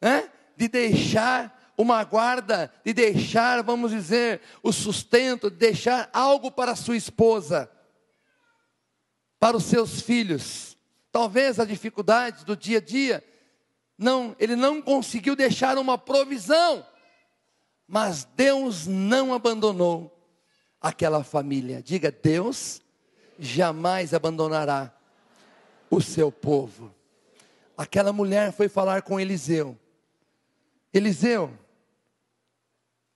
né, 0.00 0.30
de 0.56 0.68
deixar 0.68 1.58
uma 1.76 2.04
guarda, 2.04 2.72
de 2.84 2.92
deixar, 2.92 3.62
vamos 3.62 3.90
dizer, 3.90 4.40
o 4.62 4.72
sustento, 4.72 5.50
de 5.50 5.56
deixar 5.56 6.10
algo 6.12 6.50
para 6.50 6.76
sua 6.76 6.96
esposa, 6.96 7.70
para 9.38 9.56
os 9.56 9.64
seus 9.64 10.00
filhos. 10.00 10.76
Talvez 11.10 11.58
a 11.58 11.64
dificuldade 11.64 12.44
do 12.44 12.56
dia 12.56 12.78
a 12.78 12.80
dia, 12.80 13.24
não, 13.96 14.36
ele 14.38 14.54
não 14.54 14.80
conseguiu 14.80 15.34
deixar 15.34 15.78
uma 15.78 15.96
provisão, 15.96 16.86
mas 17.88 18.24
Deus 18.24 18.86
não 18.86 19.32
abandonou 19.34 20.19
aquela 20.80 21.22
família. 21.22 21.82
Diga: 21.82 22.10
Deus 22.10 22.80
jamais 23.38 24.14
abandonará 24.14 24.92
o 25.90 26.00
seu 26.00 26.30
povo. 26.30 26.94
aquela 27.76 28.12
mulher 28.12 28.52
foi 28.52 28.68
falar 28.68 29.02
com 29.02 29.18
Eliseu. 29.18 29.76
Eliseu, 30.92 31.50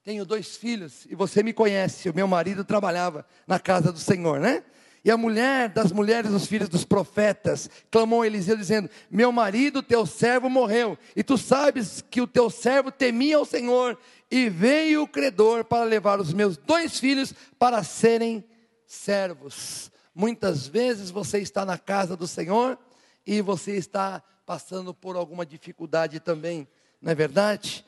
tenho 0.02 0.24
dois 0.24 0.56
filhos 0.56 1.06
e 1.08 1.14
você 1.14 1.42
me 1.42 1.52
conhece, 1.52 2.08
o 2.08 2.14
meu 2.14 2.26
marido 2.26 2.64
trabalhava 2.64 3.26
na 3.46 3.58
casa 3.58 3.92
do 3.92 3.98
Senhor, 3.98 4.40
né? 4.40 4.64
E 5.04 5.10
a 5.10 5.18
mulher 5.18 5.68
das 5.68 5.92
mulheres 5.92 6.30
dos 6.30 6.46
filhos 6.46 6.68
dos 6.68 6.84
profetas 6.84 7.68
clamou 7.90 8.24
Eliseu, 8.24 8.56
dizendo: 8.56 8.88
Meu 9.10 9.30
marido, 9.30 9.82
teu 9.82 10.06
servo, 10.06 10.48
morreu, 10.48 10.96
e 11.14 11.22
tu 11.22 11.36
sabes 11.36 12.02
que 12.10 12.22
o 12.22 12.26
teu 12.26 12.48
servo 12.48 12.90
temia 12.90 13.38
o 13.38 13.44
Senhor, 13.44 13.98
e 14.34 14.50
veio 14.50 15.02
o 15.02 15.06
credor 15.06 15.64
para 15.64 15.84
levar 15.84 16.18
os 16.18 16.32
meus 16.32 16.56
dois 16.56 16.98
filhos 16.98 17.32
para 17.56 17.84
serem 17.84 18.44
servos. 18.84 19.92
Muitas 20.12 20.66
vezes 20.66 21.08
você 21.08 21.38
está 21.38 21.64
na 21.64 21.78
casa 21.78 22.16
do 22.16 22.26
Senhor 22.26 22.76
e 23.24 23.40
você 23.40 23.76
está 23.76 24.20
passando 24.44 24.92
por 24.92 25.14
alguma 25.14 25.46
dificuldade 25.46 26.18
também, 26.18 26.66
não 27.00 27.12
é 27.12 27.14
verdade? 27.14 27.86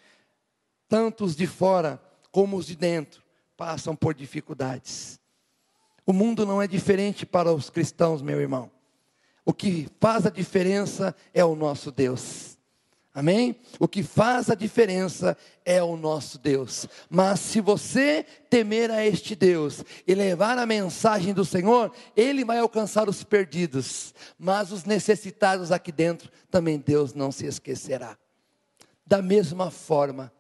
Tanto 0.88 1.24
os 1.24 1.34
de 1.34 1.48
fora 1.48 2.00
como 2.30 2.56
os 2.56 2.66
de 2.66 2.76
dentro 2.76 3.24
passam 3.56 3.96
por 3.96 4.14
dificuldades. 4.14 5.18
O 6.06 6.12
mundo 6.12 6.46
não 6.46 6.62
é 6.62 6.68
diferente 6.68 7.26
para 7.26 7.52
os 7.52 7.70
cristãos, 7.70 8.22
meu 8.22 8.40
irmão. 8.40 8.70
O 9.44 9.52
que 9.52 9.88
faz 9.98 10.24
a 10.24 10.30
diferença 10.30 11.12
é 11.34 11.44
o 11.44 11.56
nosso 11.56 11.90
Deus. 11.90 12.55
Amém? 13.16 13.56
O 13.80 13.88
que 13.88 14.02
faz 14.02 14.50
a 14.50 14.54
diferença 14.54 15.38
é 15.64 15.82
o 15.82 15.96
nosso 15.96 16.38
Deus. 16.38 16.86
Mas 17.08 17.40
se 17.40 17.62
você 17.62 18.26
temer 18.50 18.90
a 18.90 19.06
este 19.06 19.34
Deus 19.34 19.82
e 20.06 20.14
levar 20.14 20.58
a 20.58 20.66
mensagem 20.66 21.32
do 21.32 21.42
Senhor, 21.42 21.90
Ele 22.14 22.44
vai 22.44 22.58
alcançar 22.58 23.08
os 23.08 23.24
perdidos. 23.24 24.14
Mas 24.38 24.70
os 24.70 24.84
necessitados 24.84 25.72
aqui 25.72 25.90
dentro, 25.90 26.30
também 26.50 26.78
Deus 26.78 27.14
não 27.14 27.32
se 27.32 27.46
esquecerá. 27.46 28.18
Da 29.06 29.22
mesma 29.22 29.70
forma, 29.70 30.30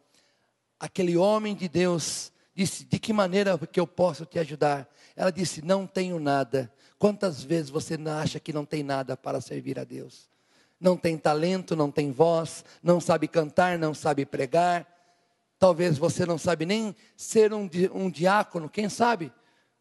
aquele 0.78 1.16
homem 1.16 1.54
de 1.54 1.70
Deus 1.70 2.30
disse: 2.54 2.84
De 2.84 2.98
que 2.98 3.10
maneira 3.10 3.56
que 3.56 3.80
eu 3.80 3.86
posso 3.86 4.26
te 4.26 4.38
ajudar? 4.38 4.86
Ela 5.16 5.30
disse: 5.30 5.62
Não 5.62 5.86
tenho 5.86 6.20
nada. 6.20 6.70
Quantas 6.98 7.42
vezes 7.42 7.70
você 7.70 7.96
acha 8.06 8.38
que 8.38 8.52
não 8.52 8.66
tem 8.66 8.82
nada 8.82 9.16
para 9.16 9.40
servir 9.40 9.78
a 9.78 9.84
Deus? 9.84 10.35
Não 10.78 10.96
tem 10.96 11.16
talento, 11.16 11.74
não 11.74 11.90
tem 11.90 12.10
voz, 12.10 12.64
não 12.82 13.00
sabe 13.00 13.26
cantar, 13.26 13.78
não 13.78 13.94
sabe 13.94 14.26
pregar. 14.26 14.86
Talvez 15.58 15.96
você 15.96 16.26
não 16.26 16.36
sabe 16.36 16.66
nem 16.66 16.94
ser 17.16 17.52
um, 17.52 17.68
um 17.94 18.10
diácono, 18.10 18.68
quem 18.68 18.88
sabe? 18.88 19.26
O 19.26 19.32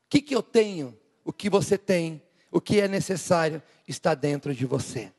que, 0.10 0.22
que 0.22 0.36
eu 0.36 0.41
tenho? 0.41 0.98
O 1.24 1.34
que 1.34 1.50
você 1.50 1.78
tem? 1.78 2.22
O 2.50 2.62
que 2.62 2.80
é 2.80 2.88
necessário 2.88 3.62
está 3.88 4.16
dentro 4.16 4.54
de 4.54 4.66
você. 4.66 5.12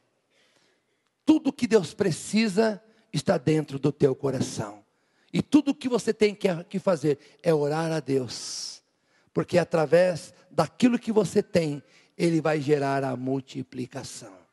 Tudo 1.24 1.52
que 1.52 1.66
Deus 1.66 1.92
precisa 1.92 2.82
está 3.12 3.36
dentro 3.36 3.78
do 3.78 3.92
teu 3.92 4.14
coração. 4.14 4.84
E 5.32 5.42
tudo 5.42 5.72
o 5.72 5.74
que 5.74 5.88
você 5.88 6.14
tem 6.14 6.34
que 6.34 6.78
fazer 6.78 7.18
é 7.42 7.52
orar 7.52 7.92
a 7.92 8.00
Deus, 8.00 8.82
porque 9.34 9.58
através 9.58 10.32
daquilo 10.50 10.98
que 10.98 11.12
você 11.12 11.42
tem, 11.42 11.82
Ele 12.16 12.40
vai 12.40 12.60
gerar 12.60 13.04
a 13.04 13.16
multiplicação. 13.16 14.45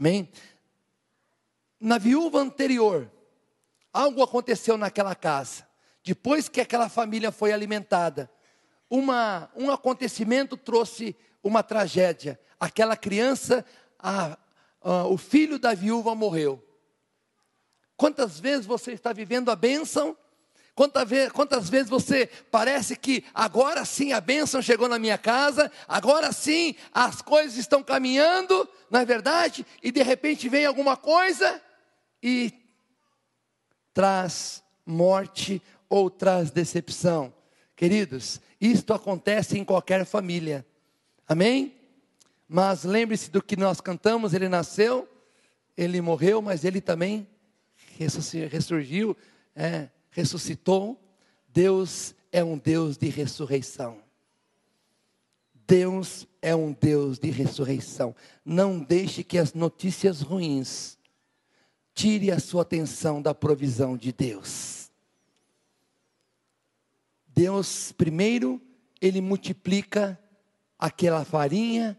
Amém? 0.00 0.30
Na 1.78 1.98
viúva 1.98 2.40
anterior, 2.40 3.12
algo 3.92 4.22
aconteceu 4.22 4.78
naquela 4.78 5.14
casa. 5.14 5.68
Depois 6.02 6.48
que 6.48 6.62
aquela 6.62 6.88
família 6.88 7.30
foi 7.30 7.52
alimentada, 7.52 8.30
uma, 8.88 9.50
um 9.54 9.70
acontecimento 9.70 10.56
trouxe 10.56 11.14
uma 11.44 11.62
tragédia. 11.62 12.40
Aquela 12.58 12.96
criança, 12.96 13.62
a, 13.98 14.38
a, 14.80 15.04
o 15.04 15.18
filho 15.18 15.58
da 15.58 15.74
viúva 15.74 16.14
morreu. 16.14 16.66
Quantas 17.94 18.40
vezes 18.40 18.64
você 18.64 18.92
está 18.92 19.12
vivendo 19.12 19.50
a 19.50 19.56
bênção? 19.56 20.16
Quantas 20.74 21.08
vezes, 21.08 21.32
quantas 21.32 21.68
vezes 21.68 21.90
você 21.90 22.28
parece 22.50 22.96
que 22.96 23.24
agora 23.34 23.84
sim 23.84 24.12
a 24.12 24.20
bênção 24.20 24.62
chegou 24.62 24.88
na 24.88 24.98
minha 24.98 25.18
casa, 25.18 25.70
agora 25.86 26.32
sim 26.32 26.74
as 26.92 27.20
coisas 27.20 27.58
estão 27.58 27.82
caminhando, 27.82 28.68
não 28.90 29.00
é 29.00 29.04
verdade? 29.04 29.66
E 29.82 29.90
de 29.90 30.02
repente 30.02 30.48
vem 30.48 30.64
alguma 30.64 30.96
coisa 30.96 31.60
e 32.22 32.52
traz 33.92 34.62
morte 34.86 35.60
ou 35.88 36.08
traz 36.08 36.50
decepção. 36.50 37.32
Queridos, 37.76 38.40
isto 38.60 38.92
acontece 38.92 39.58
em 39.58 39.64
qualquer 39.64 40.04
família, 40.04 40.64
amém? 41.26 41.74
Mas 42.48 42.84
lembre-se 42.84 43.30
do 43.30 43.42
que 43.42 43.56
nós 43.56 43.80
cantamos: 43.80 44.34
ele 44.34 44.48
nasceu, 44.48 45.08
ele 45.76 46.00
morreu, 46.00 46.42
mas 46.42 46.64
ele 46.64 46.80
também 46.80 47.26
ressurgiu, 48.50 49.16
é, 49.54 49.88
ressuscitou. 50.10 51.00
Deus 51.48 52.14
é 52.32 52.42
um 52.42 52.58
Deus 52.58 52.96
de 52.96 53.08
ressurreição. 53.08 53.98
Deus 55.66 56.26
é 56.42 56.54
um 56.54 56.72
Deus 56.72 57.18
de 57.18 57.30
ressurreição. 57.30 58.14
Não 58.44 58.80
deixe 58.80 59.22
que 59.22 59.38
as 59.38 59.54
notícias 59.54 60.20
ruins 60.20 60.98
tire 61.94 62.30
a 62.30 62.40
sua 62.40 62.62
atenção 62.62 63.22
da 63.22 63.34
provisão 63.34 63.96
de 63.96 64.12
Deus. 64.12 64.90
Deus, 67.28 67.92
primeiro, 67.92 68.60
ele 69.00 69.20
multiplica 69.20 70.18
aquela 70.78 71.24
farinha 71.24 71.98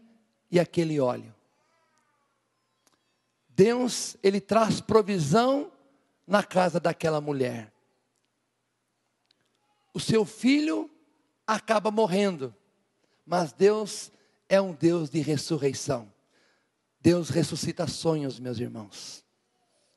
e 0.50 0.60
aquele 0.60 1.00
óleo. 1.00 1.34
Deus, 3.48 4.16
ele 4.22 4.40
traz 4.40 4.80
provisão 4.80 5.72
na 6.26 6.42
casa 6.42 6.78
daquela 6.78 7.20
mulher. 7.20 7.71
O 9.92 10.00
seu 10.00 10.24
filho 10.24 10.90
acaba 11.46 11.90
morrendo, 11.90 12.54
mas 13.26 13.52
Deus 13.52 14.10
é 14.48 14.60
um 14.60 14.72
Deus 14.72 15.10
de 15.10 15.20
ressurreição. 15.20 16.12
Deus 17.00 17.30
ressuscita 17.30 17.86
sonhos, 17.86 18.38
meus 18.38 18.58
irmãos. 18.58 19.24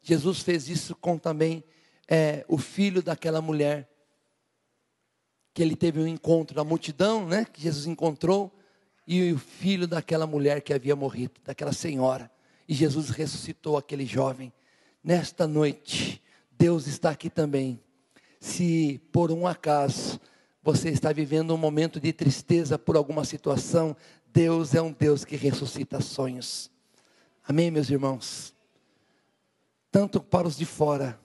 Jesus 0.01 0.41
fez 0.41 0.67
isso 0.67 0.95
com 0.95 1.17
também 1.17 1.63
é, 2.07 2.45
o 2.47 2.57
filho 2.57 3.01
daquela 3.01 3.41
mulher, 3.41 3.89
que 5.53 5.61
ele 5.61 5.75
teve 5.75 5.99
um 5.99 6.07
encontro, 6.07 6.59
a 6.59 6.63
multidão, 6.63 7.27
né, 7.27 7.45
que 7.45 7.61
Jesus 7.61 7.85
encontrou, 7.85 8.53
e 9.07 9.31
o 9.31 9.37
filho 9.37 9.87
daquela 9.87 10.25
mulher 10.25 10.61
que 10.61 10.73
havia 10.73 10.95
morrido, 10.95 11.39
daquela 11.43 11.71
senhora. 11.71 12.29
E 12.67 12.73
Jesus 12.73 13.09
ressuscitou 13.09 13.77
aquele 13.77 14.05
jovem 14.05 14.51
nesta 15.03 15.47
noite, 15.47 16.21
Deus 16.51 16.87
está 16.87 17.11
aqui 17.11 17.29
também. 17.29 17.79
Se 18.45 19.01
por 19.11 19.31
um 19.31 19.47
acaso 19.47 20.21
você 20.61 20.89
está 20.89 21.11
vivendo 21.11 21.51
um 21.51 21.57
momento 21.57 21.99
de 21.99 22.13
tristeza 22.13 22.77
por 22.77 22.95
alguma 22.95 23.25
situação, 23.25 23.97
Deus 24.31 24.75
é 24.75 24.81
um 24.81 24.91
Deus 24.91 25.25
que 25.25 25.35
ressuscita 25.35 25.99
sonhos. 25.99 26.69
Amém, 27.43 27.71
meus 27.71 27.89
irmãos? 27.89 28.53
Tanto 29.91 30.21
para 30.21 30.47
os 30.47 30.55
de 30.55 30.63
fora, 30.63 31.19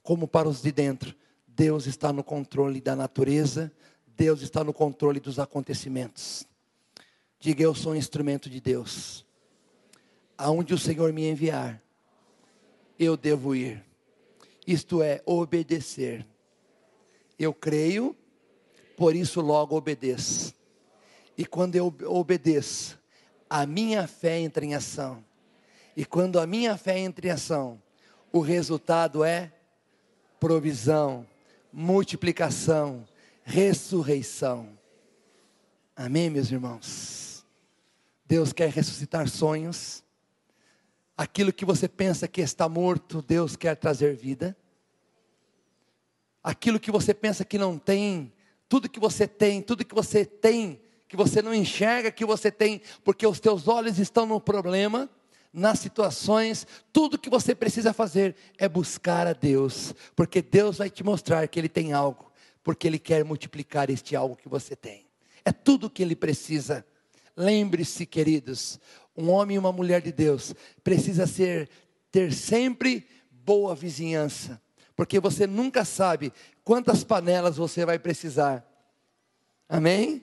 como 0.00 0.28
para 0.28 0.48
os 0.48 0.62
de 0.62 0.70
dentro, 0.70 1.12
Deus 1.44 1.88
está 1.88 2.12
no 2.12 2.22
controle 2.22 2.80
da 2.80 2.94
natureza, 2.94 3.70
Deus 4.06 4.40
está 4.40 4.62
no 4.62 4.72
controle 4.72 5.18
dos 5.18 5.40
acontecimentos. 5.40 6.46
Diga, 7.40 7.64
eu 7.64 7.74
sou 7.74 7.94
um 7.94 7.96
instrumento 7.96 8.48
de 8.48 8.60
Deus. 8.60 9.26
Aonde 10.38 10.72
o 10.72 10.78
Senhor 10.78 11.12
me 11.12 11.28
enviar, 11.28 11.82
eu 12.96 13.16
devo 13.16 13.56
ir. 13.56 13.84
Isto 14.64 15.02
é, 15.02 15.20
obedecer. 15.26 16.24
Eu 17.38 17.52
creio, 17.52 18.16
por 18.96 19.14
isso 19.14 19.40
logo 19.40 19.76
obedeço. 19.76 20.54
E 21.36 21.44
quando 21.44 21.74
eu 21.76 21.94
obedeço, 22.06 22.98
a 23.48 23.66
minha 23.66 24.06
fé 24.06 24.38
entra 24.38 24.64
em 24.64 24.74
ação. 24.74 25.24
E 25.96 26.04
quando 26.04 26.38
a 26.38 26.46
minha 26.46 26.76
fé 26.76 26.98
entra 26.98 27.26
em 27.26 27.30
ação, 27.30 27.80
o 28.32 28.40
resultado 28.40 29.22
é 29.22 29.52
provisão, 30.40 31.26
multiplicação, 31.72 33.06
ressurreição. 33.44 34.68
Amém, 35.96 36.30
meus 36.30 36.50
irmãos? 36.50 37.44
Deus 38.26 38.52
quer 38.52 38.70
ressuscitar 38.70 39.28
sonhos. 39.28 40.02
Aquilo 41.16 41.52
que 41.52 41.64
você 41.64 41.86
pensa 41.86 42.26
que 42.26 42.40
está 42.40 42.68
morto, 42.68 43.22
Deus 43.22 43.54
quer 43.54 43.76
trazer 43.76 44.16
vida. 44.16 44.56
Aquilo 46.44 46.78
que 46.78 46.92
você 46.92 47.14
pensa 47.14 47.44
que 47.44 47.58
não 47.58 47.78
tem, 47.78 48.30
tudo 48.68 48.88
que 48.88 49.00
você 49.00 49.26
tem, 49.26 49.62
tudo 49.62 49.84
que 49.84 49.94
você 49.94 50.24
tem, 50.24 50.80
que 51.08 51.16
você 51.16 51.40
não 51.40 51.54
enxerga 51.54 52.10
que 52.12 52.24
você 52.24 52.50
tem, 52.50 52.82
porque 53.02 53.26
os 53.26 53.40
teus 53.40 53.66
olhos 53.66 53.98
estão 53.98 54.26
no 54.26 54.40
problema, 54.40 55.08
nas 55.52 55.78
situações, 55.78 56.66
tudo 56.92 57.18
que 57.18 57.30
você 57.30 57.54
precisa 57.54 57.92
fazer 57.92 58.34
é 58.58 58.68
buscar 58.68 59.26
a 59.26 59.32
Deus, 59.32 59.94
porque 60.16 60.42
Deus 60.42 60.78
vai 60.78 60.90
te 60.90 61.04
mostrar 61.04 61.46
que 61.46 61.58
Ele 61.58 61.68
tem 61.68 61.92
algo, 61.92 62.30
porque 62.62 62.88
Ele 62.88 62.98
quer 62.98 63.24
multiplicar 63.24 63.88
este 63.88 64.16
algo 64.16 64.36
que 64.36 64.48
você 64.48 64.74
tem. 64.74 65.06
É 65.44 65.52
tudo 65.52 65.86
o 65.86 65.90
que 65.90 66.02
Ele 66.02 66.16
precisa. 66.16 66.84
Lembre-se, 67.36 68.04
queridos, 68.04 68.80
um 69.16 69.30
homem 69.30 69.54
e 69.54 69.58
uma 69.58 69.72
mulher 69.72 70.02
de 70.02 70.10
Deus 70.10 70.54
precisa 70.82 71.26
ser 71.26 71.70
ter 72.10 72.32
sempre 72.32 73.06
boa 73.30 73.74
vizinhança, 73.74 74.60
porque 74.96 75.18
você 75.18 75.46
nunca 75.46 75.84
sabe 75.84 76.32
quantas 76.62 77.02
panelas 77.02 77.56
você 77.56 77.84
vai 77.84 77.98
precisar. 77.98 78.64
Amém? 79.68 80.22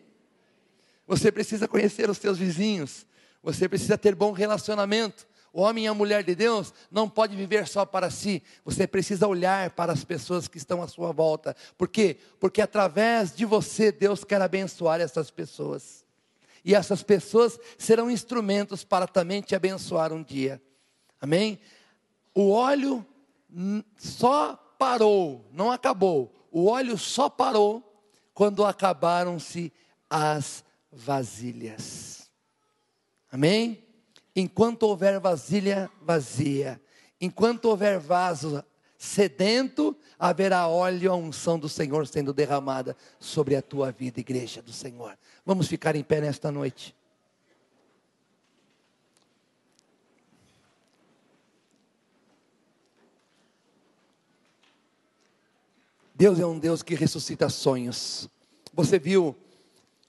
Você 1.07 1.31
precisa 1.31 1.67
conhecer 1.67 2.09
os 2.09 2.17
seus 2.17 2.37
vizinhos, 2.37 3.05
você 3.43 3.67
precisa 3.67 3.97
ter 3.97 4.15
bom 4.15 4.31
relacionamento. 4.31 5.27
O 5.53 5.61
homem 5.61 5.83
e 5.83 5.87
a 5.87 5.93
mulher 5.93 6.23
de 6.23 6.33
Deus 6.33 6.73
não 6.89 7.09
pode 7.09 7.35
viver 7.35 7.67
só 7.67 7.85
para 7.85 8.09
si. 8.09 8.41
Você 8.63 8.87
precisa 8.87 9.27
olhar 9.27 9.71
para 9.71 9.91
as 9.91 10.05
pessoas 10.05 10.47
que 10.47 10.57
estão 10.57 10.81
à 10.81 10.87
sua 10.87 11.11
volta. 11.11 11.53
Por 11.77 11.89
quê? 11.89 12.17
Porque 12.39 12.61
através 12.61 13.35
de 13.35 13.43
você 13.43 13.91
Deus 13.91 14.23
quer 14.23 14.41
abençoar 14.41 15.01
essas 15.01 15.29
pessoas. 15.29 16.05
E 16.63 16.73
essas 16.73 17.03
pessoas 17.03 17.59
serão 17.77 18.09
instrumentos 18.09 18.85
para 18.85 19.07
também 19.07 19.41
te 19.41 19.53
abençoar 19.53 20.13
um 20.13 20.23
dia. 20.23 20.61
Amém? 21.19 21.59
O 22.33 22.51
óleo 22.51 23.05
só 23.97 24.55
parou, 24.77 25.45
não 25.51 25.71
acabou. 25.71 26.47
O 26.51 26.67
óleo 26.67 26.97
só 26.97 27.29
parou 27.29 27.83
quando 28.33 28.65
acabaram-se 28.65 29.71
as 30.09 30.63
vasilhas. 30.91 32.29
Amém? 33.31 33.91
enquanto 34.35 34.83
houver 34.83 35.19
vasilha 35.19 35.89
vazia, 36.01 36.81
enquanto 37.19 37.65
houver 37.65 37.99
vaso 37.99 38.63
sedento, 38.97 39.97
haverá 40.17 40.67
óleo 40.67 41.11
a 41.11 41.15
unção 41.15 41.57
do 41.57 41.67
Senhor 41.67 42.05
sendo 42.07 42.33
derramada 42.33 42.95
sobre 43.19 43.55
a 43.55 43.61
tua 43.61 43.91
vida, 43.91 44.19
igreja 44.19 44.61
do 44.61 44.71
Senhor. 44.71 45.17
Vamos 45.45 45.67
ficar 45.67 45.95
em 45.95 46.03
pé 46.03 46.21
nesta 46.21 46.51
noite. 46.51 46.95
Deus 56.21 56.39
é 56.39 56.45
um 56.45 56.59
Deus 56.59 56.83
que 56.83 56.93
ressuscita 56.93 57.49
sonhos. 57.49 58.29
Você 58.75 58.99
viu 58.99 59.35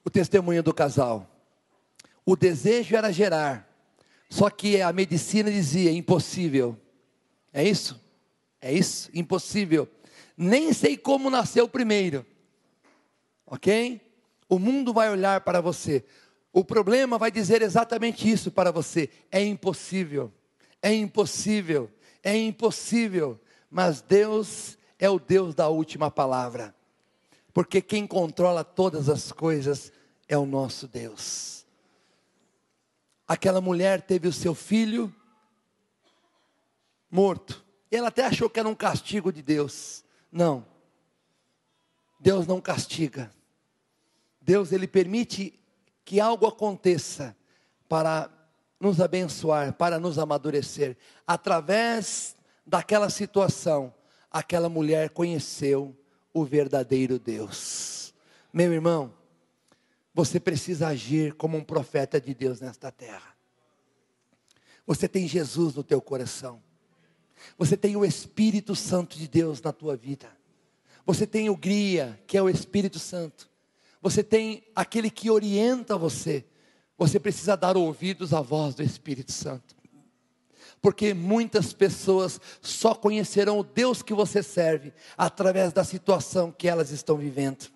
o 0.04 0.10
testemunho 0.10 0.62
do 0.62 0.74
casal. 0.74 1.26
O 2.22 2.36
desejo 2.36 2.94
era 2.94 3.10
gerar, 3.10 3.66
só 4.28 4.50
que 4.50 4.82
a 4.82 4.92
medicina 4.92 5.50
dizia 5.50 5.90
impossível. 5.90 6.78
É 7.50 7.66
isso? 7.66 7.98
É 8.60 8.70
isso? 8.70 9.08
Impossível. 9.14 9.88
Nem 10.36 10.74
sei 10.74 10.98
como 10.98 11.30
nasceu 11.30 11.66
primeiro. 11.66 12.26
Ok? 13.46 13.98
O 14.50 14.58
mundo 14.58 14.92
vai 14.92 15.10
olhar 15.10 15.40
para 15.40 15.62
você. 15.62 16.04
O 16.52 16.62
problema 16.62 17.16
vai 17.16 17.30
dizer 17.30 17.62
exatamente 17.62 18.30
isso 18.30 18.50
para 18.50 18.70
você. 18.70 19.08
É 19.30 19.42
impossível. 19.42 20.30
É 20.82 20.92
impossível. 20.92 21.90
É 22.22 22.36
impossível. 22.36 23.40
Mas 23.70 24.02
Deus 24.02 24.76
é 25.02 25.10
o 25.10 25.18
Deus 25.18 25.54
da 25.54 25.68
última 25.68 26.10
palavra. 26.10 26.74
Porque 27.52 27.82
quem 27.82 28.06
controla 28.06 28.64
todas 28.64 29.10
as 29.10 29.30
coisas 29.30 29.92
é 30.26 30.38
o 30.38 30.46
nosso 30.46 30.88
Deus 30.88 31.52
aquela 33.32 33.62
mulher 33.62 34.02
teve 34.02 34.28
o 34.28 34.32
seu 34.32 34.54
filho 34.54 35.14
morto. 37.10 37.64
Ela 37.90 38.08
até 38.08 38.24
achou 38.24 38.48
que 38.48 38.60
era 38.60 38.68
um 38.68 38.74
castigo 38.74 39.32
de 39.32 39.42
Deus. 39.42 40.04
Não. 40.30 40.66
Deus 42.20 42.46
não 42.46 42.60
castiga. 42.60 43.32
Deus 44.40 44.70
ele 44.70 44.86
permite 44.86 45.58
que 46.04 46.20
algo 46.20 46.46
aconteça 46.46 47.34
para 47.88 48.30
nos 48.78 49.00
abençoar, 49.00 49.72
para 49.74 49.98
nos 49.98 50.18
amadurecer. 50.18 50.96
Através 51.26 52.36
daquela 52.66 53.08
situação, 53.08 53.94
aquela 54.32 54.68
mulher 54.68 55.10
conheceu 55.10 55.96
o 56.32 56.44
verdadeiro 56.44 57.18
Deus. 57.18 58.14
Meu 58.52 58.72
irmão, 58.72 59.12
você 60.14 60.40
precisa 60.40 60.88
agir 60.88 61.34
como 61.34 61.56
um 61.56 61.64
profeta 61.64 62.20
de 62.20 62.34
Deus 62.34 62.60
nesta 62.60 62.90
terra. 62.90 63.34
Você 64.86 65.06
tem 65.08 65.28
Jesus 65.28 65.74
no 65.74 65.84
teu 65.84 66.00
coração. 66.00 66.62
Você 67.58 67.76
tem 67.76 67.96
o 67.96 68.04
Espírito 68.04 68.74
Santo 68.74 69.18
de 69.18 69.28
Deus 69.28 69.60
na 69.60 69.72
tua 69.72 69.96
vida. 69.96 70.28
Você 71.04 71.26
tem 71.26 71.50
o 71.50 71.56
Gria, 71.56 72.20
que 72.26 72.36
é 72.36 72.42
o 72.42 72.48
Espírito 72.48 72.98
Santo. 72.98 73.50
Você 74.00 74.22
tem 74.22 74.64
aquele 74.74 75.10
que 75.10 75.30
orienta 75.30 75.96
você. 75.96 76.44
Você 76.96 77.18
precisa 77.18 77.56
dar 77.56 77.76
ouvidos 77.76 78.32
à 78.32 78.40
voz 78.40 78.74
do 78.74 78.82
Espírito 78.82 79.32
Santo. 79.32 79.74
Porque 80.82 81.14
muitas 81.14 81.72
pessoas 81.72 82.40
só 82.60 82.92
conhecerão 82.94 83.60
o 83.60 83.64
Deus 83.64 84.02
que 84.02 84.12
você 84.12 84.42
serve 84.42 84.92
através 85.16 85.72
da 85.72 85.84
situação 85.84 86.50
que 86.52 86.68
elas 86.68 86.90
estão 86.90 87.16
vivendo. 87.16 87.70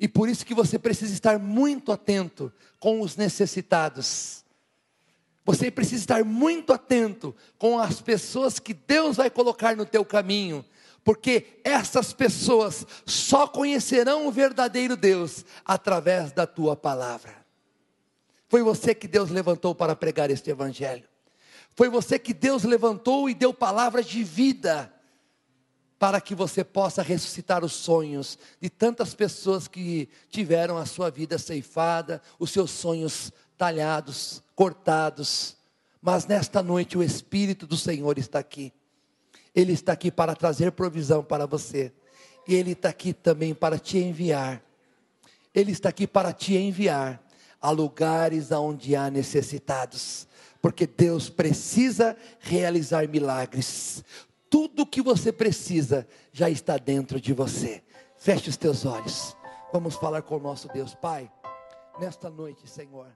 E 0.00 0.08
por 0.08 0.26
isso 0.26 0.46
que 0.46 0.54
você 0.54 0.78
precisa 0.78 1.12
estar 1.12 1.38
muito 1.38 1.92
atento 1.92 2.50
com 2.78 3.02
os 3.02 3.16
necessitados. 3.16 4.42
Você 5.44 5.70
precisa 5.70 6.02
estar 6.02 6.24
muito 6.24 6.72
atento 6.72 7.36
com 7.58 7.78
as 7.78 8.00
pessoas 8.00 8.58
que 8.58 8.72
Deus 8.72 9.18
vai 9.18 9.28
colocar 9.28 9.76
no 9.76 9.84
teu 9.84 10.02
caminho, 10.02 10.64
porque 11.04 11.60
essas 11.62 12.14
pessoas 12.14 12.86
só 13.04 13.46
conhecerão 13.46 14.26
o 14.26 14.32
verdadeiro 14.32 14.96
Deus 14.96 15.44
através 15.66 16.32
da 16.32 16.46
tua 16.46 16.74
palavra. 16.74 17.44
Foi 18.48 18.62
você 18.62 18.94
que 18.94 19.06
Deus 19.06 19.28
levantou 19.28 19.74
para 19.74 19.94
pregar 19.94 20.30
este 20.30 20.50
evangelho. 20.50 21.09
Foi 21.80 21.88
você 21.88 22.18
que 22.18 22.34
Deus 22.34 22.62
levantou 22.64 23.30
e 23.30 23.32
deu 23.32 23.54
palavras 23.54 24.04
de 24.04 24.22
vida 24.22 24.92
para 25.98 26.20
que 26.20 26.34
você 26.34 26.62
possa 26.62 27.00
ressuscitar 27.00 27.64
os 27.64 27.72
sonhos 27.72 28.38
de 28.60 28.68
tantas 28.68 29.14
pessoas 29.14 29.66
que 29.66 30.06
tiveram 30.28 30.76
a 30.76 30.84
sua 30.84 31.10
vida 31.10 31.38
ceifada, 31.38 32.20
os 32.38 32.50
seus 32.50 32.70
sonhos 32.70 33.32
talhados, 33.56 34.42
cortados. 34.54 35.56
Mas 36.02 36.26
nesta 36.26 36.62
noite 36.62 36.98
o 36.98 37.02
Espírito 37.02 37.66
do 37.66 37.78
Senhor 37.78 38.18
está 38.18 38.40
aqui. 38.40 38.74
Ele 39.54 39.72
está 39.72 39.94
aqui 39.94 40.10
para 40.10 40.36
trazer 40.36 40.72
provisão 40.72 41.24
para 41.24 41.46
você. 41.46 41.94
E 42.46 42.54
Ele 42.54 42.72
está 42.72 42.90
aqui 42.90 43.14
também 43.14 43.54
para 43.54 43.78
te 43.78 43.96
enviar. 43.96 44.62
Ele 45.54 45.72
está 45.72 45.88
aqui 45.88 46.06
para 46.06 46.30
te 46.30 46.54
enviar 46.58 47.24
a 47.58 47.70
lugares 47.70 48.52
onde 48.52 48.94
há 48.94 49.10
necessitados. 49.10 50.28
Porque 50.60 50.86
Deus 50.86 51.30
precisa 51.30 52.16
realizar 52.40 53.08
milagres 53.08 54.04
tudo 54.50 54.82
o 54.82 54.86
que 54.86 55.00
você 55.00 55.32
precisa 55.32 56.06
já 56.32 56.50
está 56.50 56.76
dentro 56.76 57.20
de 57.20 57.32
você. 57.32 57.82
Feche 58.16 58.50
os 58.50 58.56
teus 58.56 58.84
olhos. 58.84 59.36
Vamos 59.72 59.94
falar 59.94 60.22
com 60.22 60.36
o 60.36 60.40
nosso 60.40 60.66
Deus. 60.68 60.92
Pai, 60.96 61.30
nesta 62.00 62.28
noite, 62.28 62.68
Senhor. 62.68 63.06